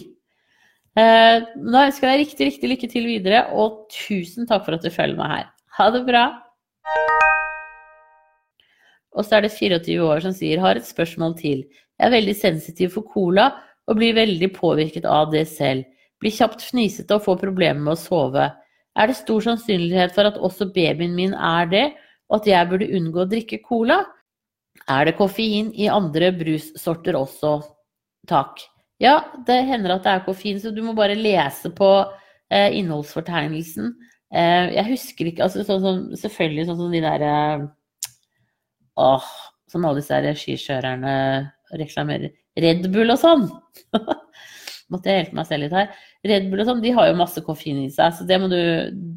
Eh, 0.97 1.43
da 1.45 1.83
ønsker 1.85 2.07
jeg 2.07 2.13
deg 2.15 2.23
riktig, 2.23 2.45
riktig 2.49 2.69
lykke 2.71 2.87
til 2.89 3.05
videre, 3.05 3.43
og 3.53 3.85
tusen 3.93 4.47
takk 4.49 4.63
for 4.65 4.77
at 4.77 4.85
du 4.85 4.89
følger 4.89 5.19
meg 5.19 5.33
her. 5.35 5.49
Ha 5.77 5.89
det 5.93 6.01
bra. 6.07 6.23
Og 9.17 9.25
så 9.25 9.37
er 9.37 9.45
det 9.45 9.53
24 9.53 10.07
år 10.07 10.23
som 10.25 10.33
sier 10.33 10.61
har 10.61 10.77
et 10.77 10.87
spørsmål 10.87 11.35
til. 11.37 11.65
Jeg 11.97 12.07
er 12.07 12.13
veldig 12.13 12.33
sensitiv 12.37 12.95
for 12.95 13.05
cola 13.13 13.51
og 13.87 13.99
blir 13.99 14.17
veldig 14.17 14.49
påvirket 14.55 15.05
av 15.09 15.29
det 15.33 15.45
selv. 15.49 15.85
Blir 16.21 16.33
kjapt 16.33 16.65
fnisete 16.65 17.13
og 17.13 17.25
får 17.25 17.37
problemer 17.43 17.81
med 17.81 17.93
å 17.93 18.01
sove. 18.01 18.47
Er 18.97 19.09
det 19.09 19.19
stor 19.19 19.43
sannsynlighet 19.45 20.15
for 20.15 20.29
at 20.29 20.39
også 20.41 20.69
babyen 20.73 21.13
min 21.17 21.35
er 21.37 21.69
det, 21.69 21.85
og 22.29 22.39
at 22.39 22.49
jeg 22.49 22.69
burde 22.71 22.89
unngå 22.97 23.21
å 23.21 23.29
drikke 23.29 23.61
cola? 23.65 23.99
Er 24.89 25.05
det 25.05 25.17
koffein 25.19 25.69
i 25.77 25.89
andre 25.93 26.31
brussorter 26.33 27.17
også? 27.21 27.59
Takk. 28.29 28.65
Ja, 29.01 29.19
det 29.45 29.59
hender 29.69 29.97
at 29.97 30.05
det 30.05 30.13
er 30.15 30.23
koffein, 30.25 30.59
så 30.61 30.71
du 30.73 30.81
må 30.85 30.95
bare 30.97 31.17
lese 31.17 31.69
på 31.75 31.89
eh, 32.49 32.73
innholdsfortegnelsen. 32.79 33.91
Eh, 34.33 34.73
jeg 34.73 34.89
husker 34.89 35.29
ikke 35.29 35.45
altså 35.45 35.63
sånn 35.63 35.83
sånn, 35.83 35.99
Selvfølgelig 36.19 36.65
sånn 36.67 36.79
som 36.81 36.91
de 36.91 36.99
der 36.99 37.23
eh, 37.23 37.61
Åh, 38.99 39.27
som 39.71 39.85
alle 39.85 40.01
disse 40.01 40.33
skikjørerne 40.41 41.13
reklamerer. 41.77 42.33
Red 42.57 42.87
Bull 42.91 43.13
og 43.13 43.19
sånn! 43.21 43.45
Måtte 44.91 45.11
jeg 45.11 45.21
hjelpe 45.21 45.37
meg 45.37 45.49
selv 45.49 45.65
litt 45.65 45.75
her. 45.75 45.91
Red 46.27 46.47
Bull 46.49 46.63
og 46.63 46.69
sånn, 46.71 46.81
de 46.81 46.93
har 46.95 47.09
jo 47.09 47.19
masse 47.19 47.43
koffein 47.45 47.83
i 47.83 47.91
seg, 47.93 48.15
så 48.17 48.25
det 48.27 48.39
må 48.41 48.49
du, 48.49 48.57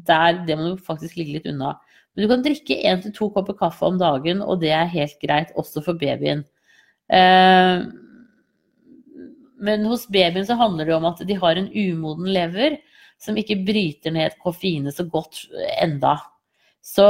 der, 0.07 0.43
det 0.45 0.57
må 0.59 0.67
du 0.67 0.83
faktisk 0.85 1.17
ligge 1.17 1.39
litt 1.39 1.49
unna. 1.49 1.73
Men 2.13 2.25
du 2.25 2.29
kan 2.29 2.43
drikke 2.45 2.77
én 2.91 3.01
til 3.01 3.15
to 3.15 3.29
kopper 3.33 3.55
kaffe 3.57 3.87
om 3.87 3.97
dagen, 3.99 4.43
og 4.43 4.59
det 4.61 4.73
er 4.75 4.91
helt 4.91 5.15
greit 5.23 5.53
også 5.59 5.83
for 5.85 5.99
babyen. 5.99 6.43
Eh, 7.11 7.87
men 9.61 9.85
hos 9.85 10.07
babyen 10.09 10.45
så 10.47 10.57
handler 10.59 10.89
det 10.89 10.97
om 10.97 11.07
at 11.09 11.21
de 11.27 11.37
har 11.37 11.59
en 11.59 11.69
umoden 11.69 12.27
lever 12.33 12.79
som 13.21 13.37
ikke 13.37 13.61
bryter 13.67 14.13
ned 14.15 14.37
koffeinet 14.41 14.97
så 14.97 15.05
godt 15.05 15.43
enda. 15.77 16.17
Så 16.81 17.05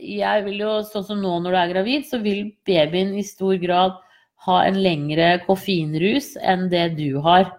jeg 0.00 0.44
vil 0.46 0.62
jo, 0.64 0.78
sånn 0.88 1.06
som 1.06 1.20
nå 1.22 1.36
når 1.44 1.52
du 1.52 1.58
er 1.60 1.72
gravid, 1.74 2.06
så 2.08 2.20
vil 2.22 2.48
babyen 2.66 3.12
i 3.18 3.24
stor 3.26 3.58
grad 3.60 3.98
ha 4.46 4.60
en 4.64 4.78
lengre 4.80 5.34
koffeinrus 5.44 6.32
enn 6.40 6.68
det 6.72 6.86
du 6.96 7.20
har. 7.24 7.50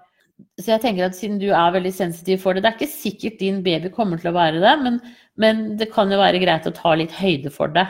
Så 0.57 0.73
jeg 0.73 0.81
tenker 0.83 1.05
at 1.05 1.17
siden 1.17 1.37
du 1.41 1.51
er 1.53 1.75
veldig 1.75 1.91
sensitiv 1.93 2.41
for 2.41 2.57
det 2.57 2.63
Det 2.63 2.71
er 2.71 2.79
ikke 2.79 2.89
sikkert 2.89 3.39
din 3.39 3.61
baby 3.61 3.91
kommer 3.93 4.17
til 4.17 4.31
å 4.31 4.37
være 4.39 4.61
det, 4.63 4.73
men, 4.81 4.97
men 5.37 5.63
det 5.77 5.91
kan 5.93 6.09
jo 6.11 6.17
være 6.17 6.41
greit 6.41 6.65
å 6.65 6.73
ta 6.73 6.95
litt 6.97 7.13
høyde 7.13 7.53
for 7.53 7.69
det. 7.75 7.85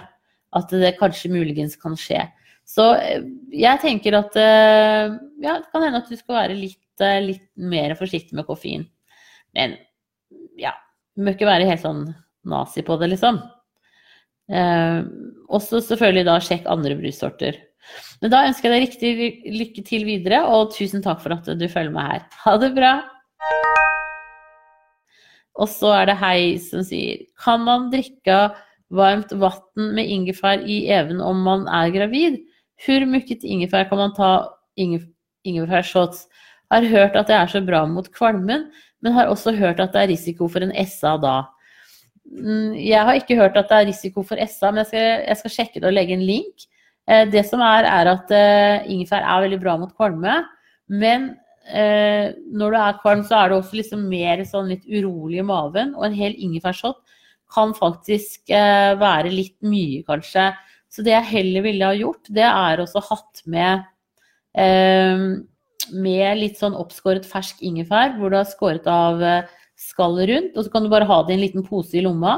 At 0.51 0.73
det 0.75 0.97
kanskje 0.99 1.31
muligens 1.31 1.77
kan 1.79 1.95
skje. 1.95 2.25
Så 2.71 2.87
eh, 2.95 3.23
jeg 3.51 3.81
tenker 3.83 4.15
at 4.21 4.35
eh, 4.39 5.15
ja, 5.43 5.57
det 5.59 5.71
kan 5.73 5.83
hende 5.83 5.99
at 6.03 6.11
du 6.11 6.17
skal 6.19 6.37
være 6.37 6.57
litt, 6.57 7.03
eh, 7.03 7.19
litt 7.25 7.47
mer 7.59 7.95
forsiktig 7.99 8.37
med 8.37 8.47
koffein. 8.47 8.85
Men 9.57 9.75
ja, 10.59 10.71
du 11.15 11.25
må 11.25 11.33
ikke 11.35 11.49
være 11.49 11.67
helt 11.67 11.83
sånn 11.83 12.05
nazi 12.47 12.83
på 12.87 12.95
det, 13.01 13.11
liksom. 13.11 13.41
Eh, 14.51 15.01
også 15.51 15.81
selvfølgelig 15.83 16.27
da 16.29 16.39
sjekk 16.43 16.69
andre 16.71 16.95
brussorter. 16.99 17.59
Men 18.21 18.31
da 18.31 18.45
ønsker 18.47 18.69
jeg 18.69 18.73
deg 18.73 18.85
riktig 18.85 19.55
lykke 19.57 19.83
til 19.87 20.05
videre, 20.07 20.43
og 20.47 20.71
tusen 20.75 21.03
takk 21.03 21.19
for 21.23 21.35
at 21.35 21.49
du 21.57 21.67
følger 21.67 21.93
med 21.93 22.07
her. 22.07 22.27
Ha 22.45 22.55
det 22.61 22.71
bra! 22.77 22.93
Og 25.59 25.67
så 25.67 25.91
er 25.97 26.07
det 26.07 26.19
Hei 26.21 26.55
som 26.63 26.79
sier 26.87 27.25
Kan 27.35 27.65
man 27.65 27.89
drikke 27.91 28.37
varmt 28.95 29.33
vann 29.35 29.89
med 29.97 30.07
ingefær 30.07 30.63
i 30.63 30.85
even 30.87 31.19
om 31.19 31.41
man 31.43 31.65
er 31.67 31.91
gravid? 31.91 32.39
Hvor 32.81 33.05
mycket 33.05 33.45
ingefær 33.45 33.89
kan 33.89 33.99
man 34.01 34.15
ta 34.17 34.31
ingefærshots? 34.77 36.25
Har 36.71 36.87
hørt 36.87 37.17
at 37.19 37.27
det 37.27 37.35
er 37.35 37.49
så 37.51 37.61
bra 37.65 37.83
mot 37.85 38.07
kvalmen, 38.15 38.69
men 39.01 39.13
har 39.13 39.29
også 39.29 39.53
hørt 39.57 39.81
at 39.83 39.93
det 39.93 40.01
er 40.01 40.13
risiko 40.13 40.47
for 40.47 40.63
en 40.63 40.73
SA 40.87 41.17
da. 41.21 41.35
Mm, 42.31 42.77
jeg 42.79 43.03
har 43.03 43.17
ikke 43.19 43.35
hørt 43.35 43.57
at 43.59 43.69
det 43.69 43.77
er 43.77 43.89
risiko 43.91 44.23
for 44.23 44.39
SA, 44.47 44.71
men 44.71 44.85
jeg 44.85 44.91
skal, 44.91 45.25
jeg 45.27 45.55
sjekke 45.57 45.81
det 45.81 45.89
og 45.89 45.97
legge 45.97 46.15
en 46.15 46.25
link. 46.25 46.65
Eh, 47.09 47.25
det 47.29 47.43
som 47.49 47.61
er, 47.65 47.87
er 47.89 48.09
at 48.13 48.33
eh, 48.35 48.89
ingefær 48.93 49.25
er 49.25 49.45
veldig 49.45 49.61
bra 49.61 49.75
mot 49.81 49.91
kvalme, 49.97 50.41
men 50.87 51.31
eh, 51.67 52.31
når 52.53 52.73
du 52.73 52.79
er 52.79 52.99
kvalm, 53.01 53.23
så 53.27 53.41
er 53.41 53.51
du 53.51 53.57
også 53.57 53.79
liksom 53.81 54.05
mer 54.11 54.45
sånn 54.47 54.71
litt 54.71 54.85
urolig 54.87 55.41
i 55.41 55.47
maven, 55.47 55.95
og 55.97 56.07
en 56.07 56.17
hel 56.17 56.37
ingefærshot 56.37 57.01
kan 57.51 57.73
faktisk 57.75 58.47
være 58.47 59.27
litt 59.27 59.57
mye, 59.67 60.05
kanskje. 60.07 60.45
Så 60.91 61.05
det 61.05 61.13
jeg 61.15 61.31
heller 61.31 61.63
ville 61.63 61.87
ha 61.87 61.95
gjort, 61.95 62.27
det 62.27 62.43
er 62.43 62.83
også 62.83 63.03
hatt 63.07 63.41
med 63.47 63.85
eh, 64.59 65.23
med 65.89 66.39
litt 66.39 66.59
sånn 66.59 66.77
oppskåret 66.77 67.25
fersk 67.27 67.61
ingefær, 67.65 68.15
hvor 68.17 68.31
du 68.31 68.37
har 68.37 68.47
skåret 68.49 68.87
av 68.89 69.21
eh, 69.23 69.49
skallet 69.79 70.29
rundt. 70.29 70.57
Og 70.57 70.65
så 70.65 70.73
kan 70.73 70.85
du 70.85 70.91
bare 70.91 71.07
ha 71.09 71.21
det 71.25 71.33
i 71.33 71.39
en 71.39 71.45
liten 71.45 71.65
pose 71.65 71.97
i 71.97 72.03
lomma. 72.05 72.37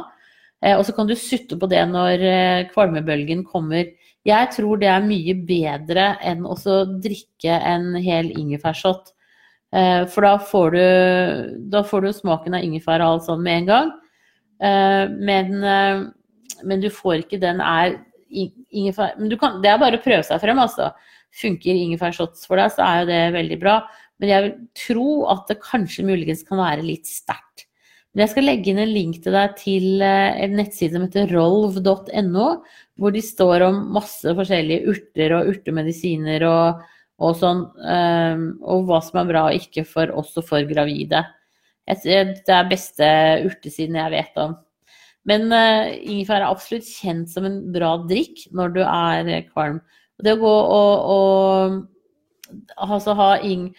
Eh, 0.63 0.77
og 0.77 0.85
så 0.87 0.95
kan 0.95 1.09
du 1.09 1.15
sutte 1.19 1.57
på 1.59 1.69
det 1.71 1.81
når 1.91 2.23
eh, 2.29 2.67
kvalmebølgen 2.71 3.43
kommer. 3.47 3.89
Jeg 4.23 4.51
tror 4.55 4.79
det 4.79 4.87
er 4.91 5.03
mye 5.03 5.35
bedre 5.47 6.13
enn 6.23 6.45
å 6.47 6.55
drikke 7.03 7.57
en 7.73 7.91
hel 7.99 8.31
ingefærshot. 8.31 9.11
Eh, 9.75 10.05
for 10.13 10.29
da 10.29 10.37
får, 10.39 10.77
du, 10.77 11.59
da 11.73 11.83
får 11.87 12.05
du 12.07 12.13
smaken 12.15 12.57
av 12.57 12.65
ingefær 12.65 13.03
og 13.03 13.17
alt 13.17 13.27
sånn 13.27 13.43
med 13.43 13.63
en 13.63 13.69
gang. 13.73 13.93
Eh, 14.63 15.05
men, 15.11 15.53
men 16.63 16.83
du 16.83 16.89
får 16.93 17.25
ikke 17.25 17.41
den 17.43 17.59
er 17.63 17.99
ingefær 18.33 19.17
Men 19.19 19.33
kan, 19.39 19.59
det 19.63 19.71
er 19.71 19.81
bare 19.81 19.99
å 19.99 20.03
prøve 20.03 20.23
seg 20.27 20.41
frem, 20.43 20.61
altså. 20.61 20.91
Funker 21.33 21.77
ingefærshots 21.77 22.47
for 22.49 22.61
deg, 22.61 22.73
så 22.73 22.85
er 22.85 23.01
jo 23.01 23.09
det 23.09 23.21
veldig 23.37 23.59
bra. 23.61 23.77
Men 24.21 24.31
jeg 24.31 24.45
vil 24.45 24.55
tro 24.77 25.09
at 25.33 25.49
det 25.49 25.61
kanskje 25.63 26.05
muligens 26.07 26.43
kan 26.47 26.61
være 26.61 26.85
litt 26.85 27.09
sterkt. 27.09 27.67
Men 28.13 28.27
jeg 28.27 28.33
skal 28.35 28.45
legge 28.45 28.69
inn 28.69 28.81
en 28.83 28.93
link 28.93 29.15
til 29.23 29.33
deg 29.33 29.55
til 29.57 30.03
eh, 30.05 30.41
en 30.45 30.57
nettside 30.59 30.93
som 30.93 31.05
heter 31.07 31.31
rolv.no, 31.33 32.49
hvor 33.01 33.13
de 33.15 33.23
står 33.25 33.65
om 33.65 33.79
masse 33.95 34.35
forskjellige 34.37 34.91
urter 34.91 35.33
og 35.39 35.49
urtemedisiner 35.49 36.45
og, 36.45 36.83
og 37.25 37.39
sånn, 37.39 37.63
um, 37.73 38.43
og 38.61 38.85
hva 38.89 38.99
som 39.01 39.23
er 39.23 39.31
bra 39.31 39.47
og 39.49 39.57
ikke 39.57 39.85
for 39.89 40.13
også 40.13 40.45
for 40.45 40.69
gravide. 40.69 41.23
Det 41.83 42.53
er 42.53 42.69
beste 42.69 43.09
urtesiden 43.47 43.97
jeg 43.97 44.13
vet 44.13 44.37
om. 44.45 44.53
Men 45.29 45.47
uh, 45.53 45.93
ingefær 45.93 46.41
er 46.41 46.49
absolutt 46.49 46.87
kjent 46.87 47.31
som 47.31 47.47
en 47.47 47.61
bra 47.73 47.95
drikk 48.09 48.45
når 48.55 48.75
du 48.75 48.81
er 48.83 49.47
kvalm. 49.53 49.79
Det 50.23 50.35
å 50.35 50.41
gå 50.41 50.53
og, 50.75 51.13
og 51.13 52.91
altså 52.91 53.15
ha 53.17 53.29
ing, 53.47 53.69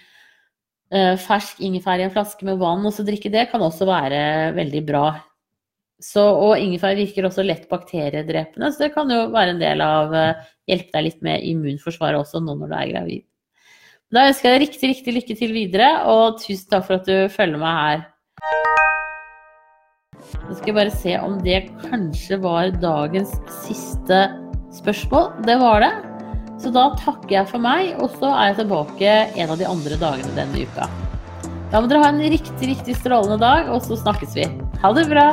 uh, 0.95 1.15
fersk 1.21 1.61
ingefær 1.65 2.01
i 2.01 2.09
en 2.09 2.15
flaske 2.15 2.49
med 2.49 2.61
vann 2.63 2.85
og 2.87 2.97
så 2.97 3.05
drikke 3.07 3.33
det, 3.33 3.49
kan 3.53 3.65
også 3.65 3.89
være 3.89 4.25
veldig 4.57 4.83
bra. 4.89 5.07
Så, 6.05 6.25
og 6.25 6.59
ingefær 6.61 6.97
virker 6.99 7.29
også 7.29 7.45
lett 7.47 7.69
bakteriedrepende, 7.71 8.73
så 8.73 8.87
det 8.87 8.95
kan 8.97 9.13
jo 9.13 9.29
være 9.33 9.55
en 9.55 9.63
del 9.63 9.85
av 9.85 10.13
uh, 10.13 10.51
Hjelpe 10.65 10.97
deg 10.97 11.05
litt 11.05 11.19
med 11.21 11.43
immunforsvaret 11.45 12.17
også 12.17 12.41
nå 12.41 12.55
når 12.57 12.71
du 12.71 12.77
er 12.79 12.91
gravid. 12.95 13.25
Da 14.15 14.29
ønsker 14.31 14.49
jeg 14.49 14.57
deg 14.57 14.65
riktig, 14.65 14.91
riktig 14.95 15.15
lykke 15.19 15.37
til 15.41 15.53
videre, 15.53 15.91
og 16.09 16.41
tusen 16.41 16.71
takk 16.71 16.89
for 16.89 17.01
at 17.01 17.09
du 17.09 17.29
følger 17.35 17.61
meg 17.61 17.81
her. 17.83 18.84
Nå 20.45 20.57
skal 20.57 20.71
jeg 20.71 20.77
bare 20.77 20.97
se 21.03 21.15
om 21.21 21.39
det 21.45 21.61
kanskje 21.85 22.39
var 22.43 22.75
dagens 22.83 23.33
siste 23.65 24.27
spørsmål. 24.75 25.31
Det 25.47 25.57
var 25.63 25.85
det. 25.87 25.93
Så 26.63 26.71
da 26.75 26.87
takker 27.01 27.35
jeg 27.39 27.51
for 27.51 27.63
meg, 27.63 27.97
og 28.01 28.15
så 28.21 28.31
er 28.33 28.53
jeg 28.53 28.63
tilbake 28.63 29.17
en 29.35 29.53
av 29.53 29.61
de 29.61 29.69
andre 29.69 29.99
dagene 30.01 30.37
denne 30.39 30.65
uka. 30.65 30.89
Da 31.73 31.83
må 31.83 31.91
dere 31.91 32.05
ha 32.05 32.13
en 32.13 32.23
riktig, 32.23 32.71
riktig 32.71 32.97
strålende 33.01 33.41
dag, 33.43 33.71
og 33.75 33.83
så 33.85 33.99
snakkes 33.99 34.39
vi. 34.39 34.49
Ha 34.85 34.95
det 34.95 35.09
bra! 35.11 35.33